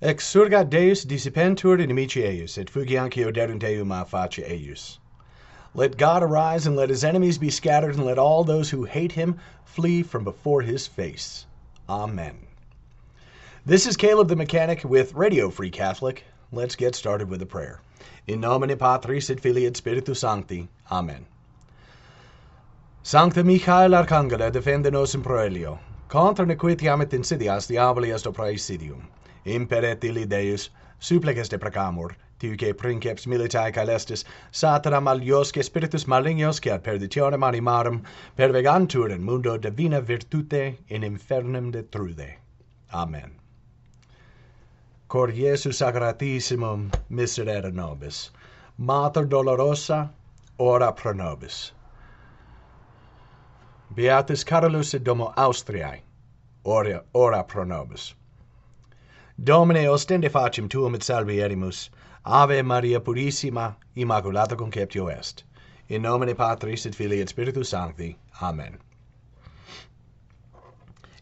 Exurgat 0.00 0.70
Deus 0.70 1.04
dissipentur 1.04 1.80
inimici 1.80 2.22
eius, 2.22 2.56
et 2.56 2.70
fugianci 2.70 3.26
oderunt 3.26 3.64
eum 3.64 3.90
a 3.90 4.04
face 4.04 4.44
eius. 4.46 4.98
Let 5.74 5.96
God 5.96 6.22
arise, 6.22 6.68
and 6.68 6.76
let 6.76 6.88
his 6.88 7.02
enemies 7.02 7.36
be 7.36 7.50
scattered, 7.50 7.96
and 7.96 8.04
let 8.04 8.16
all 8.16 8.44
those 8.44 8.70
who 8.70 8.84
hate 8.84 9.10
him 9.10 9.38
flee 9.64 10.04
from 10.04 10.22
before 10.22 10.62
his 10.62 10.86
face. 10.86 11.46
Amen. 11.88 12.46
This 13.66 13.88
is 13.88 13.96
Caleb 13.96 14.28
the 14.28 14.36
Mechanic 14.36 14.84
with 14.84 15.14
Radio 15.14 15.50
Free 15.50 15.70
Catholic. 15.70 16.22
Let's 16.52 16.76
get 16.76 16.94
started 16.94 17.28
with 17.28 17.42
a 17.42 17.46
prayer. 17.46 17.80
In 18.28 18.40
nomine 18.40 18.78
Patris 18.78 19.30
et 19.30 19.40
Filii 19.40 19.66
et 19.66 19.76
Spiritus 19.76 20.20
Sancti. 20.20 20.68
Amen. 20.92 21.26
Sancta 23.02 23.42
Michael 23.42 23.90
Arcangela, 23.90 24.52
defende 24.52 24.92
nos 24.92 25.16
in 25.16 25.24
proelio. 25.24 25.80
Contra 26.06 26.46
nequitiam 26.46 27.02
et 27.02 27.10
insidias 27.10 27.66
diaboli 27.66 28.14
est 28.14 28.32
praesidium. 28.32 29.02
imperet 29.48 30.04
illi 30.04 30.24
Deus, 30.30 30.70
supplices 30.98 31.48
de 31.48 31.58
precamur, 31.58 32.14
tiuque 32.38 32.72
princeps 32.76 33.26
militae 33.26 33.72
caelestis, 33.72 34.24
satana 34.52 35.00
maliosque 35.00 35.62
spiritus 35.62 36.06
malignos 36.06 36.60
ad 36.66 36.82
perditionem 36.82 37.42
animarum 37.42 38.02
pervegantur 38.36 39.10
in 39.10 39.22
mundo 39.22 39.56
divina 39.58 40.00
virtute 40.00 40.78
in 40.88 41.02
infernum 41.02 41.72
detrude. 41.72 42.34
Amen. 42.92 43.32
Cor 45.08 45.28
Iesu 45.28 45.72
sacratissimum 45.72 46.90
miserere 47.10 47.72
nobis, 47.72 48.30
Mater 48.76 49.26
dolorosa, 49.26 50.10
ora 50.58 50.92
pro 50.92 51.12
nobis. 51.12 51.72
Beatus 53.94 54.44
Carolus 54.44 54.92
Domo 55.02 55.32
Austriae, 55.36 56.02
ora, 56.64 57.02
ora 57.14 57.42
pro 57.42 57.64
nobis. 57.64 58.14
Domine 59.42 59.86
ostende 59.86 60.28
facem 60.28 60.68
tuum 60.68 60.94
et 60.94 61.02
salvierimus. 61.02 61.90
Ave 62.24 62.62
Maria 62.62 63.00
Purissima, 63.00 63.76
Immaculata 63.96 64.56
conceptio 64.56 65.06
est. 65.06 65.44
In 65.88 66.02
nomine 66.02 66.34
Patris 66.34 66.86
et 66.86 66.94
Filii 66.94 67.20
et 67.20 67.28
Spiritus 67.28 67.68
Sancti. 67.68 68.16
Amen. 68.42 68.78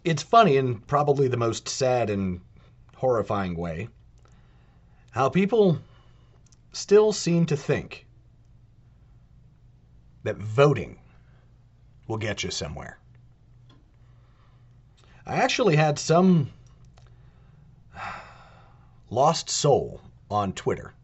It's 0.03 0.22
funny 0.22 0.56
in 0.56 0.81
probably 0.81 1.28
the 1.28 1.37
most 1.37 1.69
sad 1.69 2.09
and 2.09 2.41
horrifying 2.97 3.55
way 3.55 3.88
how 5.10 5.28
people 5.28 5.78
still 6.72 7.12
seem 7.12 7.47
to 7.47 7.56
think 7.56 8.06
that 10.22 10.37
voting 10.37 10.99
will 12.06 12.19
get 12.19 12.43
you 12.43 12.50
somewhere. 12.50 12.99
I 15.26 15.37
actually 15.37 15.76
had 15.76 15.99
some 15.99 16.50
lost 19.11 19.49
soul 19.49 20.00
on 20.31 20.53
Twitter 20.53 20.94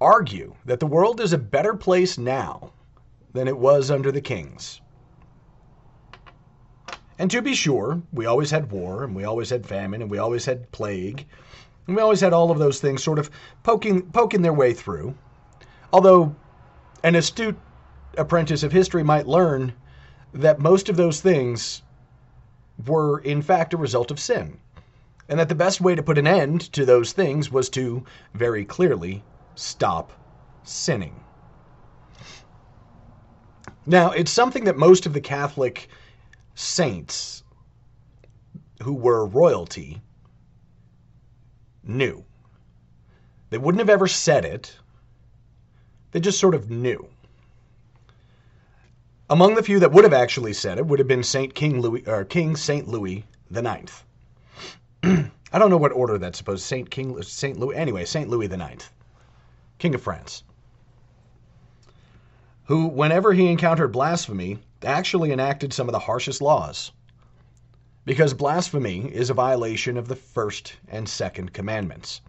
argue 0.00 0.54
that 0.64 0.80
the 0.80 0.86
world 0.86 1.20
is 1.20 1.32
a 1.32 1.38
better 1.38 1.74
place 1.74 2.16
now 2.16 2.72
than 3.32 3.46
it 3.46 3.58
was 3.58 3.90
under 3.90 4.10
the 4.10 4.20
kings. 4.20 4.80
And 7.18 7.30
to 7.30 7.42
be 7.42 7.54
sure, 7.54 8.00
we 8.12 8.24
always 8.24 8.50
had 8.50 8.72
war, 8.72 9.04
and 9.04 9.14
we 9.14 9.24
always 9.24 9.50
had 9.50 9.66
famine, 9.66 10.00
and 10.00 10.10
we 10.10 10.16
always 10.16 10.46
had 10.46 10.72
plague, 10.72 11.26
and 11.86 11.94
we 11.94 12.00
always 12.00 12.20
had 12.20 12.32
all 12.32 12.50
of 12.50 12.58
those 12.58 12.80
things 12.80 13.02
sort 13.02 13.18
of 13.18 13.30
poking, 13.62 14.02
poking 14.10 14.40
their 14.40 14.54
way 14.54 14.72
through. 14.72 15.14
Although 15.92 16.34
an 17.04 17.14
astute 17.14 17.58
apprentice 18.16 18.62
of 18.62 18.72
history 18.72 19.02
might 19.02 19.26
learn 19.26 19.74
that 20.32 20.60
most 20.60 20.88
of 20.88 20.96
those 20.96 21.20
things 21.20 21.82
were, 22.86 23.18
in 23.18 23.42
fact, 23.42 23.74
a 23.74 23.76
result 23.76 24.10
of 24.10 24.18
sin 24.18 24.58
and 25.30 25.38
that 25.38 25.48
the 25.48 25.54
best 25.54 25.80
way 25.80 25.94
to 25.94 26.02
put 26.02 26.18
an 26.18 26.26
end 26.26 26.60
to 26.72 26.84
those 26.84 27.12
things 27.12 27.52
was 27.52 27.70
to 27.70 28.04
very 28.34 28.64
clearly 28.64 29.22
stop 29.54 30.12
sinning. 30.64 31.14
Now, 33.86 34.10
it's 34.10 34.32
something 34.32 34.64
that 34.64 34.76
most 34.76 35.06
of 35.06 35.12
the 35.12 35.20
Catholic 35.20 35.88
saints 36.56 37.44
who 38.82 38.92
were 38.92 39.24
royalty 39.24 40.02
knew. 41.84 42.24
They 43.50 43.58
wouldn't 43.58 43.80
have 43.80 43.88
ever 43.88 44.08
said 44.08 44.44
it, 44.44 44.76
they 46.10 46.18
just 46.18 46.40
sort 46.40 46.56
of 46.56 46.70
knew. 46.70 47.08
Among 49.28 49.54
the 49.54 49.62
few 49.62 49.78
that 49.78 49.92
would 49.92 50.02
have 50.02 50.12
actually 50.12 50.54
said 50.54 50.78
it 50.78 50.86
would 50.86 50.98
have 50.98 51.06
been 51.06 51.22
Saint 51.22 51.54
King 51.54 51.80
Louis 51.80 52.02
or 52.08 52.24
King 52.24 52.56
Saint 52.56 52.88
Louis 52.88 53.24
the 53.48 53.62
Ninth. 53.62 54.02
I 55.02 55.58
don't 55.58 55.70
know 55.70 55.76
what 55.76 55.92
order 55.92 56.18
that's 56.18 56.38
supposed. 56.38 56.64
Saint 56.64 56.90
King, 56.90 57.20
Saint 57.22 57.58
Louis. 57.58 57.76
Anyway, 57.76 58.04
Saint 58.04 58.28
Louis 58.28 58.46
the 58.46 58.56
Ninth, 58.56 58.90
King 59.78 59.94
of 59.94 60.02
France, 60.02 60.42
who, 62.64 62.86
whenever 62.86 63.32
he 63.32 63.50
encountered 63.50 63.92
blasphemy, 63.92 64.58
actually 64.82 65.32
enacted 65.32 65.72
some 65.72 65.88
of 65.88 65.92
the 65.92 65.98
harshest 65.98 66.40
laws, 66.40 66.92
because 68.04 68.34
blasphemy 68.34 69.12
is 69.12 69.30
a 69.30 69.34
violation 69.34 69.96
of 69.96 70.08
the 70.08 70.16
first 70.16 70.76
and 70.88 71.08
second 71.08 71.52
commandments. 71.52 72.20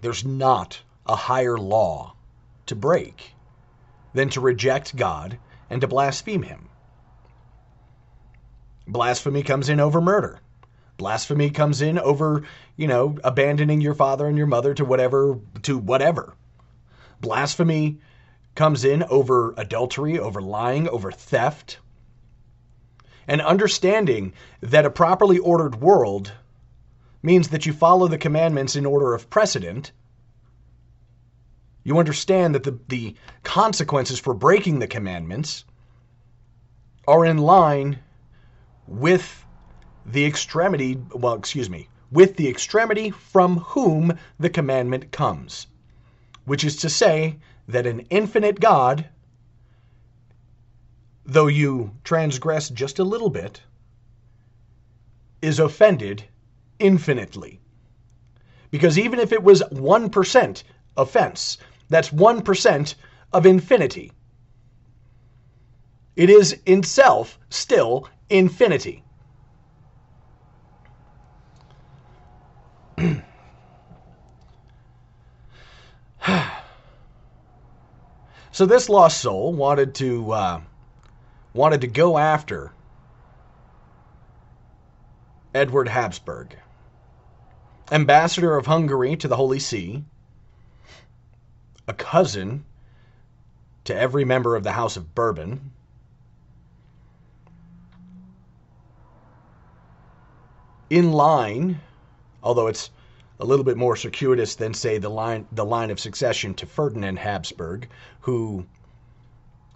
There's 0.00 0.24
not 0.24 0.80
a 1.06 1.16
higher 1.16 1.58
law 1.58 2.14
to 2.66 2.76
break 2.76 3.34
than 4.14 4.28
to 4.30 4.40
reject 4.40 4.96
God 4.96 5.38
and 5.68 5.80
to 5.80 5.88
blaspheme 5.88 6.42
Him. 6.42 6.65
Blasphemy 8.86 9.42
comes 9.42 9.68
in 9.68 9.80
over 9.80 10.00
murder. 10.00 10.40
Blasphemy 10.96 11.50
comes 11.50 11.82
in 11.82 11.98
over, 11.98 12.44
you 12.76 12.86
know, 12.86 13.18
abandoning 13.22 13.80
your 13.80 13.94
father 13.94 14.26
and 14.26 14.38
your 14.38 14.46
mother 14.46 14.72
to 14.74 14.84
whatever, 14.84 15.38
to 15.62 15.76
whatever. 15.76 16.34
Blasphemy 17.20 17.98
comes 18.54 18.84
in 18.84 19.02
over 19.04 19.54
adultery, 19.56 20.18
over 20.18 20.40
lying, 20.40 20.88
over 20.88 21.10
theft. 21.12 21.78
And 23.28 23.40
understanding 23.40 24.32
that 24.60 24.86
a 24.86 24.90
properly 24.90 25.38
ordered 25.38 25.80
world 25.80 26.32
means 27.22 27.48
that 27.48 27.66
you 27.66 27.72
follow 27.72 28.08
the 28.08 28.18
commandments 28.18 28.76
in 28.76 28.86
order 28.86 29.12
of 29.12 29.28
precedent. 29.28 29.92
You 31.82 31.98
understand 31.98 32.54
that 32.54 32.62
the, 32.62 32.78
the 32.88 33.16
consequences 33.42 34.18
for 34.18 34.32
breaking 34.32 34.78
the 34.78 34.86
commandments 34.86 35.64
are 37.06 37.24
in 37.24 37.38
line 37.38 37.98
with 38.86 39.44
the 40.04 40.24
extremity, 40.24 41.00
well, 41.12 41.34
excuse 41.34 41.68
me, 41.68 41.88
with 42.10 42.36
the 42.36 42.48
extremity 42.48 43.10
from 43.10 43.58
whom 43.58 44.18
the 44.38 44.50
commandment 44.50 45.10
comes, 45.10 45.66
which 46.44 46.64
is 46.64 46.76
to 46.76 46.88
say 46.88 47.36
that 47.68 47.86
an 47.86 48.00
infinite 48.10 48.60
God 48.60 49.06
though 51.26 51.48
you 51.48 51.90
transgress 52.04 52.68
just 52.70 52.98
a 52.98 53.04
little 53.04 53.30
bit, 53.30 53.60
is 55.42 55.58
offended 55.58 56.24
infinitely. 56.78 57.60
Because 58.70 58.98
even 58.98 59.18
if 59.18 59.32
it 59.32 59.42
was 59.42 59.62
1% 59.72 60.62
offense, 60.96 61.58
that's 61.88 62.10
1% 62.10 62.94
of 63.32 63.46
infinity. 63.46 64.12
It 66.14 66.30
is 66.30 66.58
in 66.64 66.82
self 66.82 67.38
still 67.50 68.08
infinity. 68.28 69.02
so 78.50 78.66
this 78.66 78.88
lost 78.88 79.20
soul 79.20 79.52
wanted 79.52 79.94
to 79.96 80.32
uh, 80.32 80.60
wanted 81.52 81.80
to 81.82 81.86
go 81.86 82.18
after 82.18 82.72
Eduard 85.54 85.88
Habsburg, 85.88 86.56
ambassador 87.90 88.56
of 88.56 88.66
Hungary 88.66 89.16
to 89.16 89.28
the 89.28 89.36
Holy 89.36 89.58
See, 89.58 90.04
a 91.88 91.94
cousin 91.94 92.64
to 93.84 93.96
every 93.96 94.24
member 94.24 94.56
of 94.56 94.64
the 94.64 94.72
House 94.72 94.96
of 94.96 95.14
Bourbon. 95.14 95.72
In 100.88 101.12
line, 101.12 101.80
although 102.42 102.68
it's 102.68 102.90
a 103.40 103.44
little 103.44 103.64
bit 103.64 103.76
more 103.76 103.96
circuitous 103.96 104.54
than, 104.54 104.72
say, 104.72 104.98
the 104.98 105.08
line 105.08 105.46
the 105.50 105.64
line 105.64 105.90
of 105.90 105.98
succession 105.98 106.54
to 106.54 106.66
Ferdinand 106.66 107.18
Habsburg, 107.18 107.88
who 108.20 108.66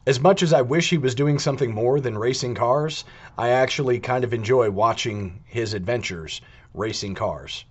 as 0.06 0.20
much 0.20 0.42
as 0.42 0.52
I 0.52 0.62
wish 0.62 0.90
he 0.90 0.98
was 0.98 1.14
doing 1.14 1.38
something 1.38 1.74
more 1.74 2.00
than 2.00 2.16
racing 2.16 2.54
cars, 2.54 3.04
I 3.36 3.50
actually 3.50 4.00
kind 4.00 4.24
of 4.24 4.32
enjoy 4.32 4.70
watching 4.70 5.42
his 5.46 5.74
adventures 5.74 6.40
racing 6.74 7.16
cars. 7.16 7.64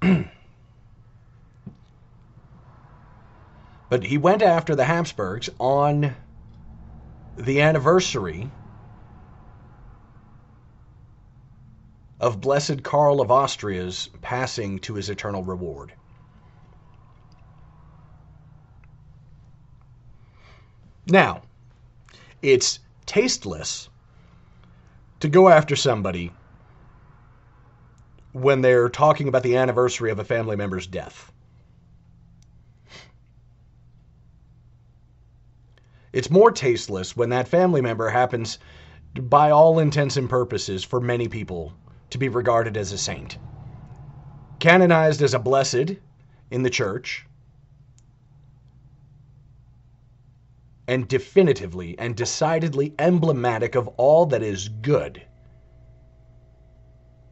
but 3.88 4.04
he 4.04 4.18
went 4.18 4.42
after 4.42 4.74
the 4.74 4.84
Habsburgs 4.84 5.48
on 5.60 6.16
the 7.36 7.60
anniversary 7.60 8.50
of 12.24 12.40
Blessed 12.40 12.82
Karl 12.82 13.20
of 13.20 13.30
Austria's 13.30 14.08
passing 14.22 14.78
to 14.78 14.94
his 14.94 15.10
eternal 15.10 15.44
reward. 15.44 15.92
Now, 21.06 21.42
it's 22.40 22.78
tasteless 23.04 23.90
to 25.20 25.28
go 25.28 25.50
after 25.50 25.76
somebody 25.76 26.32
when 28.32 28.62
they're 28.62 28.88
talking 28.88 29.28
about 29.28 29.42
the 29.42 29.58
anniversary 29.58 30.10
of 30.10 30.18
a 30.18 30.24
family 30.24 30.56
member's 30.56 30.86
death. 30.86 31.30
It's 36.14 36.30
more 36.30 36.50
tasteless 36.50 37.14
when 37.14 37.28
that 37.28 37.48
family 37.48 37.82
member 37.82 38.08
happens, 38.08 38.58
by 39.14 39.50
all 39.50 39.78
intents 39.78 40.16
and 40.16 40.30
purposes, 40.30 40.82
for 40.82 41.02
many 41.02 41.28
people, 41.28 41.74
to 42.14 42.18
be 42.18 42.28
regarded 42.28 42.76
as 42.76 42.92
a 42.92 42.96
saint. 42.96 43.38
Canonized 44.60 45.20
as 45.20 45.34
a 45.34 45.38
blessed 45.40 45.96
in 46.48 46.62
the 46.62 46.70
church, 46.70 47.26
and 50.86 51.08
definitively 51.08 51.98
and 51.98 52.14
decidedly 52.14 52.94
emblematic 53.00 53.74
of 53.74 53.88
all 53.96 54.26
that 54.26 54.44
is 54.44 54.68
good 54.68 55.22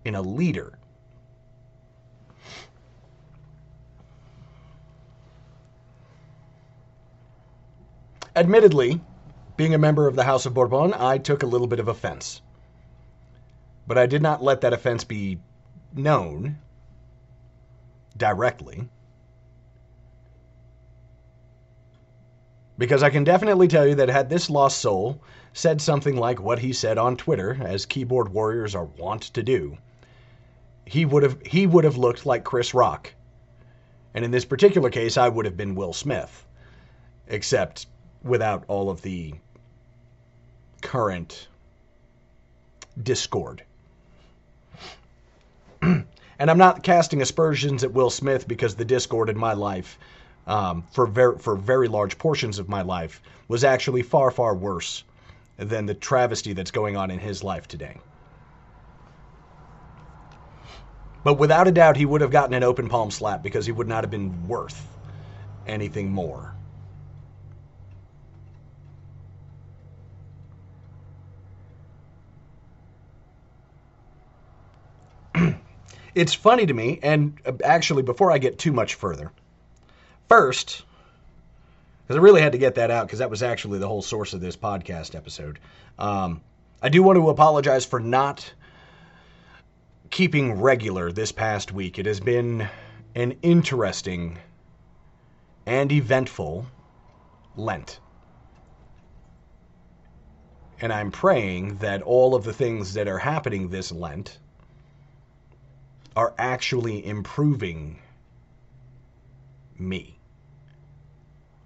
in 0.05 0.17
a 0.17 0.23
leader. 0.23 0.77
Admittedly, 8.35 9.01
being 9.57 9.75
a 9.75 9.79
member 9.79 10.09
of 10.09 10.17
the 10.17 10.25
House 10.25 10.45
of 10.45 10.55
Bourbon, 10.55 10.93
I 10.93 11.19
took 11.19 11.45
a 11.45 11.47
little 11.47 11.69
bit 11.69 11.79
of 11.79 11.87
offense. 11.87 12.43
But 13.87 13.99
I 13.99 14.07
did 14.07 14.23
not 14.23 14.43
let 14.43 14.61
that 14.61 14.73
offense 14.73 15.05
be 15.05 15.39
known 15.95 16.59
directly. 18.17 18.89
Because 22.79 23.03
I 23.03 23.11
can 23.11 23.25
definitely 23.25 23.69
tell 23.69 23.87
you 23.87 23.95
that 23.97 24.09
had 24.09 24.29
this 24.29 24.49
lost 24.49 24.79
soul 24.79 25.21
said 25.53 25.81
something 25.81 26.17
like 26.17 26.41
what 26.41 26.59
he 26.59 26.73
said 26.73 26.99
on 26.99 27.17
Twitter, 27.17 27.59
as 27.63 27.87
keyboard 27.87 28.33
warriors 28.33 28.75
are 28.75 28.85
wont 28.85 29.23
to 29.35 29.43
do, 29.43 29.77
he 30.87 31.05
would 31.05 31.23
have 31.23 31.41
he 31.47 31.67
would 31.67 31.85
have 31.85 31.97
looked 31.97 32.27
like 32.27 32.45
Chris 32.45 32.75
Rock. 32.75 33.13
And 34.15 34.25
in 34.25 34.31
this 34.31 34.45
particular 34.45 34.91
case, 34.91 35.17
I 35.17 35.29
would 35.29 35.45
have 35.45 35.57
been 35.57 35.75
Will 35.75 35.93
Smith. 35.93 36.47
Except 37.29 37.87
without 38.23 38.65
all 38.69 38.91
of 38.91 39.03
the 39.03 39.35
current 40.81 41.49
discord. 43.01 43.65
And 46.43 46.51
I'm 46.51 46.59
not 46.59 46.83
casting 46.83 47.23
aspersions 47.23 47.85
at 47.85 47.93
Will 47.93 48.11
Smith 48.11 48.49
because 48.49 48.75
the 48.75 48.85
discord 48.85 49.29
in 49.29 49.39
my 49.39 49.53
life, 49.53 49.97
um, 50.49 50.83
for 50.91 51.07
very 51.07 51.39
for 51.39 51.55
very 51.55 51.87
large 51.87 52.19
portions 52.19 52.59
of 52.59 52.69
my 52.69 52.83
life, 52.83 53.23
was 53.47 53.63
actually 53.63 54.03
far 54.03 54.33
far 54.33 54.53
worse 54.53 55.05
than 55.57 55.87
the 55.87 55.95
travesty 55.95 56.53
that's 56.53 56.73
going 56.73 56.97
on 56.97 57.13
in 57.13 57.21
his 57.21 57.45
life 57.45 57.69
today. 57.69 57.97
But 61.23 61.35
without 61.35 61.69
a 61.69 61.71
doubt, 61.71 61.97
he 61.97 62.07
would 62.07 62.23
have 62.23 62.33
gotten 62.33 62.55
an 62.55 62.65
open 62.65 62.89
palm 62.89 63.13
slap 63.13 63.45
because 63.45 63.65
he 63.65 63.71
would 63.71 63.87
not 63.87 64.03
have 64.03 64.11
been 64.11 64.49
worth 64.49 64.85
anything 65.65 66.11
more. 66.11 66.57
It's 76.15 76.35
funny 76.35 76.67
to 76.67 76.75
me, 76.75 76.99
and 77.03 77.39
uh, 77.47 77.53
actually, 77.65 78.03
before 78.03 78.31
I 78.31 78.39
get 78.39 78.59
too 78.59 78.73
much 78.73 78.95
further, 78.95 79.33
first, 80.29 80.83
because 82.03 82.17
I 82.17 82.21
really 82.21 82.43
had 82.43 82.53
to 82.53 82.59
get 82.59 82.75
that 82.77 82.91
out 82.91 83.07
because 83.07 83.21
that 83.21 83.31
was 83.31 83.43
actually 83.43 83.79
the 83.79 83.89
whole 83.89 84.03
source 84.03 84.33
of 84.33 84.41
this 84.41 84.57
podcast 84.57 85.15
episode. 85.15 85.59
Um, 85.99 86.41
I 86.83 86.89
do 86.89 87.03
want 87.03 87.17
to 87.17 87.31
apologize 87.31 87.85
for 87.85 88.01
not 88.01 88.53
keeping 90.11 90.61
regular 90.61 91.13
this 91.13 91.33
past 91.33 91.73
week. 91.73 91.99
It 91.99 92.07
has 92.07 92.21
been 92.21 92.69
an 93.15 93.37
interesting 93.43 94.39
and 95.67 95.91
eventful 95.93 96.67
Lent. 97.57 98.01
And 100.81 100.93
I'm 100.93 101.11
praying 101.11 101.77
that 101.77 102.03
all 102.03 102.35
of 102.35 102.45
the 102.45 102.53
things 102.53 102.95
that 102.95 103.07
are 103.07 103.19
happening 103.19 103.69
this 103.69 103.93
Lent 103.93 104.39
are 106.17 106.35
actually 106.39 107.05
improving 107.07 107.99
me. 109.79 110.19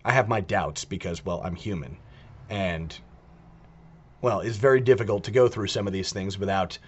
I 0.04 0.12
have 0.12 0.28
my 0.28 0.40
doubts 0.40 0.84
because, 0.84 1.24
well, 1.24 1.40
I'm 1.44 1.56
human. 1.56 1.96
And, 2.48 2.96
well, 4.22 4.40
it's 4.40 4.56
very 4.56 4.80
difficult 4.80 5.24
to 5.24 5.30
go 5.30 5.48
through 5.48 5.66
some 5.66 5.86
of 5.86 5.92
these 5.92 6.12
things 6.12 6.38
without 6.38 6.78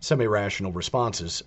some 0.00 0.20
irrational 0.20 0.72
responses. 0.72 1.42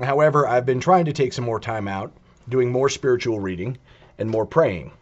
However, 0.00 0.48
I've 0.48 0.66
been 0.66 0.80
trying 0.80 1.04
to 1.04 1.12
take 1.12 1.32
some 1.32 1.44
more 1.44 1.60
time 1.60 1.86
out, 1.86 2.12
doing 2.48 2.72
more 2.72 2.88
spiritual 2.88 3.40
reading 3.40 3.78
and 4.18 4.28
more 4.28 4.46
praying. 4.46 4.92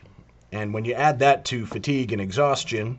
And 0.52 0.75
when 0.75 0.84
you 0.84 0.94
add 0.94 1.20
that 1.20 1.44
to 1.46 1.64
fatigue 1.64 2.12
and 2.12 2.20
exhaustion, 2.20 2.99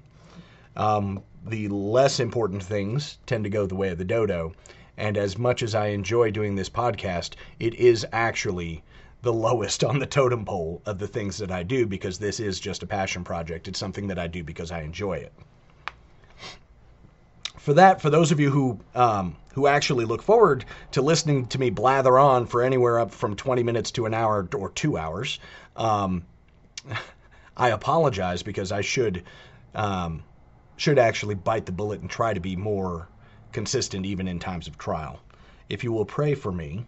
um, 0.75 1.21
the 1.45 1.67
less 1.67 2.19
important 2.19 2.63
things 2.63 3.17
tend 3.25 3.43
to 3.43 3.50
go 3.50 3.65
the 3.65 3.75
way 3.75 3.89
of 3.89 3.97
the 3.97 4.05
dodo. 4.05 4.53
And 5.01 5.17
as 5.17 5.36
much 5.36 5.63
as 5.63 5.74
I 5.74 5.88
enjoy 5.88 6.29
doing 6.29 6.53
this 6.53 6.70
podcast, 6.70 7.34
it 7.60 7.74
is 7.74 8.05
actually 8.12 8.84
the 9.24 9.34
lowest 9.34 9.84
on 9.84 9.98
the 9.98 10.05
totem 10.05 10.46
pole 10.46 10.79
of 10.86 11.00
the 11.00 11.08
things 11.08 11.39
that 11.39 11.50
I 11.50 11.63
do 11.63 11.88
because 11.88 12.20
this 12.20 12.39
is 12.39 12.60
just 12.60 12.84
a 12.84 12.86
passion 12.86 13.24
project. 13.24 13.67
It's 13.67 13.79
something 13.79 14.05
that 14.10 14.20
I 14.20 14.27
do 14.27 14.43
because 14.43 14.72
I 14.72 14.81
enjoy 14.81 15.13
it. 15.13 15.34
For 17.58 17.74
that, 17.74 18.00
for 18.00 18.12
those 18.12 18.31
of 18.31 18.39
you 18.39 18.51
who 18.51 18.79
um, 18.93 19.36
who 19.55 19.65
actually 19.65 20.05
look 20.05 20.22
forward 20.22 20.65
to 20.91 21.01
listening 21.01 21.48
to 21.48 21.60
me 21.60 21.72
blather 21.72 22.20
on 22.20 22.46
for 22.46 22.62
anywhere 22.62 23.00
up 23.00 23.12
from 23.12 23.36
20 23.36 23.63
minutes 23.63 23.89
to 23.93 24.05
an 24.05 24.13
hour 24.13 24.48
or 24.53 24.70
two 24.70 25.00
hours, 25.00 25.39
um, 25.77 26.24
I 27.58 27.70
apologize 27.70 28.43
because 28.43 28.72
I 28.72 28.81
should 28.81 29.24
um, 29.74 30.22
should 30.77 31.00
actually 31.00 31.34
bite 31.34 31.65
the 31.65 31.72
bullet 31.72 32.01
and 32.01 32.10
try 32.10 32.36
to 32.36 32.39
be 32.39 32.55
more 32.55 33.08
consistent 33.51 34.05
even 34.05 34.27
in 34.27 34.39
times 34.39 34.67
of 34.67 34.77
trial. 34.77 35.20
If 35.70 35.84
you 35.84 35.91
will 35.91 36.05
pray 36.05 36.36
for 36.36 36.51
me, 36.51 36.86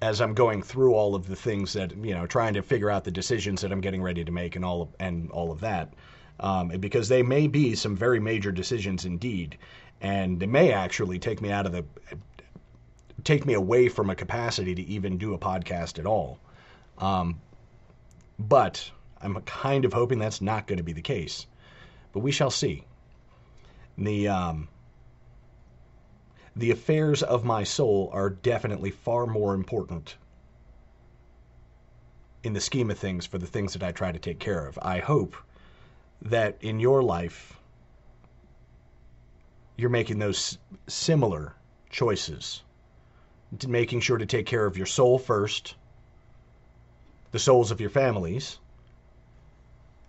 as 0.00 0.20
I'm 0.20 0.34
going 0.34 0.62
through 0.62 0.94
all 0.94 1.14
of 1.14 1.26
the 1.26 1.36
things 1.36 1.72
that 1.72 1.96
you 1.96 2.14
know, 2.14 2.26
trying 2.26 2.54
to 2.54 2.62
figure 2.62 2.90
out 2.90 3.04
the 3.04 3.10
decisions 3.10 3.60
that 3.62 3.72
I'm 3.72 3.80
getting 3.80 4.02
ready 4.02 4.24
to 4.24 4.32
make 4.32 4.54
and 4.56 4.64
all 4.64 4.82
of, 4.82 4.88
and 5.00 5.30
all 5.30 5.50
of 5.50 5.60
that, 5.60 5.92
um, 6.40 6.68
because 6.68 7.08
they 7.08 7.22
may 7.22 7.46
be 7.46 7.74
some 7.74 7.96
very 7.96 8.20
major 8.20 8.52
decisions 8.52 9.04
indeed, 9.04 9.58
and 10.00 10.38
they 10.38 10.46
may 10.46 10.72
actually 10.72 11.18
take 11.18 11.40
me 11.40 11.50
out 11.50 11.66
of 11.66 11.72
the 11.72 11.84
take 13.24 13.44
me 13.44 13.54
away 13.54 13.88
from 13.88 14.10
a 14.10 14.14
capacity 14.14 14.74
to 14.74 14.82
even 14.82 15.18
do 15.18 15.34
a 15.34 15.38
podcast 15.38 15.98
at 15.98 16.06
all. 16.06 16.38
Um, 16.98 17.40
but 18.38 18.90
I'm 19.20 19.40
kind 19.42 19.84
of 19.84 19.92
hoping 19.92 20.20
that's 20.20 20.40
not 20.40 20.68
going 20.68 20.76
to 20.76 20.84
be 20.84 20.92
the 20.92 21.02
case. 21.02 21.46
But 22.12 22.20
we 22.20 22.32
shall 22.32 22.50
see. 22.50 22.84
The 23.96 24.28
um, 24.28 24.68
the 26.54 26.70
affairs 26.70 27.22
of 27.22 27.44
my 27.44 27.64
soul 27.64 28.10
are 28.12 28.30
definitely 28.30 28.90
far 28.90 29.26
more 29.26 29.54
important 29.54 30.16
in 32.42 32.52
the 32.52 32.60
scheme 32.60 32.90
of 32.90 32.98
things 32.98 33.26
for 33.26 33.38
the 33.38 33.46
things 33.46 33.72
that 33.72 33.82
I 33.82 33.92
try 33.92 34.12
to 34.12 34.18
take 34.18 34.38
care 34.38 34.66
of. 34.66 34.78
I 34.80 34.98
hope 34.98 35.36
that 36.22 36.56
in 36.60 36.80
your 36.80 37.02
life 37.02 37.58
you're 39.76 39.90
making 39.90 40.18
those 40.18 40.58
similar 40.88 41.54
choices, 41.90 42.62
making 43.66 44.00
sure 44.00 44.18
to 44.18 44.26
take 44.26 44.46
care 44.46 44.66
of 44.66 44.76
your 44.76 44.86
soul 44.86 45.18
first, 45.18 45.76
the 47.30 47.38
souls 47.38 47.70
of 47.70 47.80
your 47.80 47.90
families, 47.90 48.58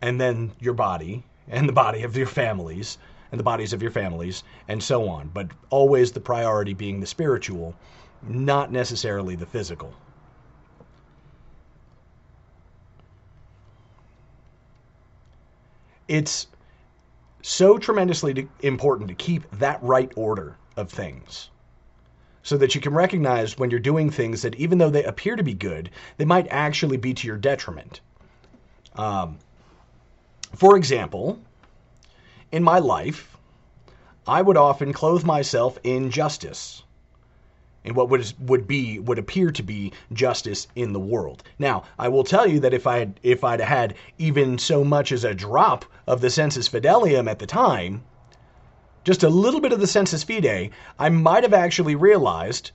and 0.01 0.19
then 0.19 0.51
your 0.59 0.73
body 0.73 1.23
and 1.49 1.67
the 1.67 1.73
body 1.73 2.03
of 2.03 2.15
your 2.15 2.27
families 2.27 2.97
and 3.31 3.39
the 3.39 3.43
bodies 3.43 3.73
of 3.73 3.81
your 3.81 3.91
families 3.91 4.43
and 4.67 4.81
so 4.81 5.07
on. 5.07 5.29
But 5.33 5.49
always 5.69 6.11
the 6.11 6.19
priority 6.19 6.73
being 6.73 6.99
the 6.99 7.07
spiritual, 7.07 7.75
not 8.27 8.71
necessarily 8.71 9.35
the 9.35 9.45
physical. 9.45 9.93
It's 16.07 16.47
so 17.41 17.77
tremendously 17.77 18.47
important 18.61 19.09
to 19.09 19.15
keep 19.15 19.49
that 19.51 19.81
right 19.83 20.11
order 20.15 20.57
of 20.75 20.89
things 20.89 21.49
so 22.41 22.57
that 22.57 22.73
you 22.73 22.81
can 22.81 22.93
recognize 22.93 23.57
when 23.57 23.69
you're 23.69 23.79
doing 23.79 24.09
things 24.09 24.41
that 24.41 24.55
even 24.55 24.77
though 24.77 24.89
they 24.89 25.03
appear 25.03 25.35
to 25.35 25.43
be 25.43 25.53
good, 25.53 25.89
they 26.17 26.25
might 26.25 26.47
actually 26.49 26.97
be 26.97 27.13
to 27.13 27.27
your 27.27 27.37
detriment. 27.37 28.01
Um, 28.95 29.37
for 30.55 30.75
example, 30.77 31.39
in 32.51 32.63
my 32.63 32.79
life, 32.79 33.37
I 34.27 34.41
would 34.41 34.57
often 34.57 34.93
clothe 34.93 35.23
myself 35.23 35.79
in 35.83 36.11
justice, 36.11 36.83
in 37.83 37.95
what 37.95 38.09
would 38.09 38.33
would 38.47 38.67
be 38.67 38.99
would 38.99 39.17
appear 39.17 39.51
to 39.51 39.63
be 39.63 39.93
justice 40.13 40.67
in 40.75 40.93
the 40.93 40.99
world. 40.99 41.43
Now, 41.57 41.83
I 41.97 42.09
will 42.09 42.23
tell 42.23 42.47
you 42.47 42.59
that 42.59 42.73
if 42.73 42.85
I 42.85 42.99
had, 42.99 43.19
if 43.23 43.43
I'd 43.43 43.61
had 43.61 43.95
even 44.17 44.57
so 44.57 44.83
much 44.83 45.11
as 45.11 45.23
a 45.23 45.33
drop 45.33 45.85
of 46.05 46.21
the 46.21 46.29
sensus 46.29 46.69
fidelium 46.69 47.29
at 47.29 47.39
the 47.39 47.47
time, 47.47 48.03
just 49.03 49.23
a 49.23 49.29
little 49.29 49.61
bit 49.61 49.73
of 49.73 49.79
the 49.79 49.87
sensus 49.87 50.23
fidei, 50.23 50.71
I 50.99 51.09
might 51.09 51.43
have 51.43 51.53
actually 51.53 51.95
realized. 51.95 52.71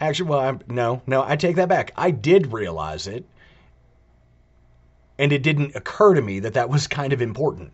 Actually, 0.00 0.30
well, 0.30 0.40
I'm, 0.40 0.60
no, 0.68 1.02
no, 1.06 1.24
I 1.24 1.36
take 1.36 1.56
that 1.56 1.68
back. 1.68 1.92
I 1.96 2.10
did 2.12 2.52
realize 2.52 3.06
it, 3.06 3.24
and 5.18 5.32
it 5.32 5.42
didn't 5.42 5.74
occur 5.74 6.14
to 6.14 6.22
me 6.22 6.38
that 6.40 6.54
that 6.54 6.70
was 6.70 6.86
kind 6.86 7.12
of 7.12 7.20
important. 7.20 7.72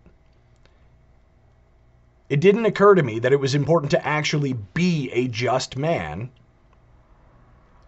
It 2.30 2.40
didn't 2.40 2.64
occur 2.64 2.94
to 2.94 3.02
me 3.02 3.18
that 3.18 3.32
it 3.32 3.40
was 3.40 3.54
important 3.54 3.90
to 3.90 4.06
actually 4.06 4.54
be 4.54 5.10
a 5.12 5.28
just 5.28 5.76
man, 5.76 6.30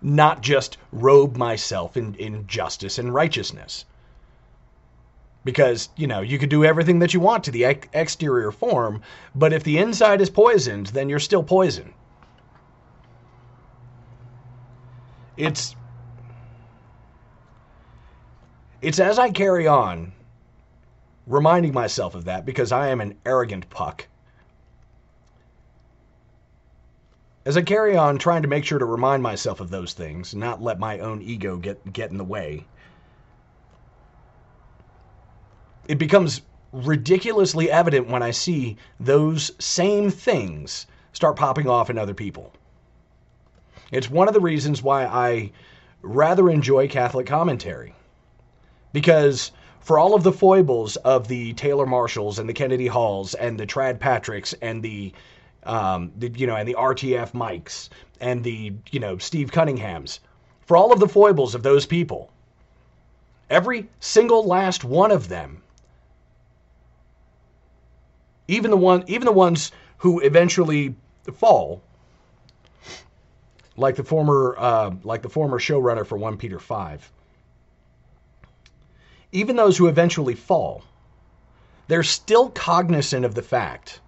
not 0.02 0.42
just 0.42 0.76
robe 0.92 1.36
myself 1.36 1.96
in, 1.96 2.14
in 2.16 2.46
justice 2.46 2.98
and 2.98 3.14
righteousness. 3.14 3.86
Because, 5.42 5.88
you 5.96 6.06
know, 6.06 6.20
you 6.20 6.38
could 6.38 6.50
do 6.50 6.64
everything 6.64 6.98
that 6.98 7.14
you 7.14 7.20
want 7.20 7.44
to 7.44 7.50
the 7.50 7.64
ex- 7.64 7.88
exterior 7.94 8.52
form, 8.52 9.00
but 9.34 9.52
if 9.52 9.62
the 9.62 9.78
inside 9.78 10.20
is 10.20 10.28
poisoned, 10.28 10.88
then 10.88 11.08
you're 11.08 11.18
still 11.18 11.42
poisoned. 11.42 11.94
It's 15.36 15.76
it's 18.82 18.98
as 18.98 19.18
I 19.18 19.30
carry 19.30 19.66
on 19.66 20.12
reminding 21.26 21.72
myself 21.72 22.14
of 22.14 22.24
that 22.26 22.46
because 22.46 22.72
I 22.72 22.88
am 22.88 23.00
an 23.00 23.16
arrogant 23.24 23.68
puck 23.70 24.06
As 27.46 27.56
I 27.56 27.62
carry 27.62 27.96
on 27.96 28.18
trying 28.18 28.42
to 28.42 28.48
make 28.48 28.64
sure 28.64 28.80
to 28.80 28.84
remind 28.84 29.22
myself 29.22 29.60
of 29.60 29.70
those 29.70 29.92
things, 29.92 30.34
not 30.34 30.60
let 30.60 30.80
my 30.80 30.98
own 30.98 31.22
ego 31.22 31.56
get, 31.56 31.92
get 31.92 32.10
in 32.10 32.16
the 32.18 32.24
way, 32.24 32.66
it 35.86 35.96
becomes 35.96 36.42
ridiculously 36.72 37.70
evident 37.70 38.08
when 38.08 38.20
I 38.20 38.32
see 38.32 38.76
those 38.98 39.52
same 39.64 40.10
things 40.10 40.88
start 41.12 41.36
popping 41.36 41.68
off 41.68 41.88
in 41.88 41.98
other 41.98 42.14
people. 42.14 42.52
It's 43.92 44.10
one 44.10 44.26
of 44.26 44.34
the 44.34 44.40
reasons 44.40 44.82
why 44.82 45.06
I 45.06 45.52
rather 46.02 46.50
enjoy 46.50 46.88
Catholic 46.88 47.28
commentary. 47.28 47.94
Because 48.96 49.52
for 49.80 49.98
all 49.98 50.14
of 50.14 50.22
the 50.22 50.32
foibles 50.32 50.96
of 50.96 51.28
the 51.28 51.52
Taylor 51.52 51.84
Marshalls 51.84 52.38
and 52.38 52.48
the 52.48 52.54
Kennedy 52.54 52.86
Halls 52.86 53.34
and 53.34 53.60
the 53.60 53.66
Trad 53.66 53.98
Patricks 53.98 54.54
and 54.62 54.82
the 54.82 55.12
um, 55.64 56.12
the, 56.16 56.30
you 56.30 56.46
know, 56.46 56.56
and 56.56 56.66
the 56.66 56.72
RTF 56.72 57.34
Mikes 57.34 57.90
and 58.22 58.42
the, 58.42 58.72
you 58.90 58.98
know, 58.98 59.18
Steve 59.18 59.50
Cunninghams, 59.50 60.20
for 60.62 60.78
all 60.78 60.94
of 60.94 60.98
the 60.98 61.08
foibles 61.08 61.54
of 61.54 61.62
those 61.62 61.84
people, 61.84 62.30
every 63.50 63.86
single 64.00 64.46
last 64.46 64.82
one 64.82 65.10
of 65.10 65.28
them, 65.28 65.62
even 68.48 68.70
the 68.70 68.78
one, 68.78 69.04
even 69.08 69.26
the 69.26 69.30
ones 69.32 69.72
who 69.98 70.20
eventually 70.20 70.94
fall, 71.34 71.82
like 73.76 73.96
the 73.96 74.04
former, 74.04 74.54
uh, 74.56 74.90
like 75.04 75.20
the 75.20 75.28
former 75.28 75.58
showrunner 75.58 76.06
for 76.06 76.16
One 76.16 76.38
Peter 76.38 76.58
Five, 76.58 77.12
even 79.36 79.56
those 79.56 79.76
who 79.76 79.86
eventually 79.86 80.34
fall, 80.34 80.82
they're 81.88 82.02
still 82.02 82.48
cognizant 82.50 83.24
of 83.24 83.34
the 83.34 83.42
fact 83.42 84.00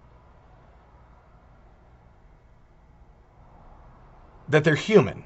that 4.47 4.63
they're 4.63 4.75
human, 4.75 5.23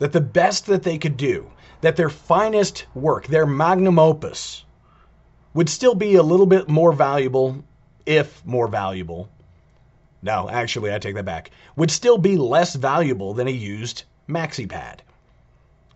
that 0.00 0.12
the 0.12 0.20
best 0.20 0.66
that 0.66 0.82
they 0.82 0.98
could 0.98 1.16
do, 1.16 1.50
that 1.80 1.94
their 1.94 2.10
finest 2.10 2.86
work, 2.94 3.28
their 3.28 3.46
magnum 3.46 3.98
opus, 3.98 4.64
would 5.54 5.68
still 5.68 5.94
be 5.94 6.16
a 6.16 6.22
little 6.22 6.46
bit 6.46 6.68
more 6.68 6.92
valuable, 6.92 7.64
if 8.04 8.44
more 8.44 8.66
valuable. 8.66 9.28
No, 10.22 10.50
actually, 10.50 10.92
I 10.92 10.98
take 10.98 11.14
that 11.14 11.24
back. 11.24 11.50
Would 11.76 11.90
still 11.90 12.18
be 12.18 12.36
less 12.36 12.74
valuable 12.74 13.32
than 13.32 13.46
a 13.46 13.52
used 13.52 14.02
maxi 14.28 14.68
pad 14.68 15.02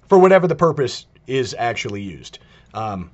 for 0.08 0.18
whatever 0.18 0.46
the 0.46 0.54
purpose 0.54 1.06
is 1.26 1.54
actually 1.58 2.02
used. 2.02 2.38
Um, 2.72 3.10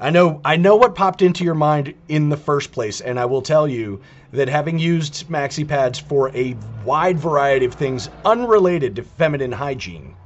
I 0.00 0.10
know 0.10 0.40
I 0.44 0.56
know 0.56 0.76
what 0.76 0.94
popped 0.94 1.22
into 1.22 1.44
your 1.44 1.54
mind 1.54 1.94
in 2.08 2.28
the 2.28 2.36
first 2.36 2.72
place, 2.72 3.00
and 3.00 3.18
I 3.18 3.26
will 3.26 3.42
tell 3.42 3.68
you 3.68 4.00
that 4.32 4.48
having 4.48 4.78
used 4.78 5.28
maxi 5.28 5.66
pads 5.66 5.98
for 5.98 6.34
a 6.36 6.56
wide 6.84 7.18
variety 7.18 7.66
of 7.66 7.74
things 7.74 8.08
unrelated 8.24 8.96
to 8.96 9.02
feminine 9.02 9.52
hygiene, 9.52 10.16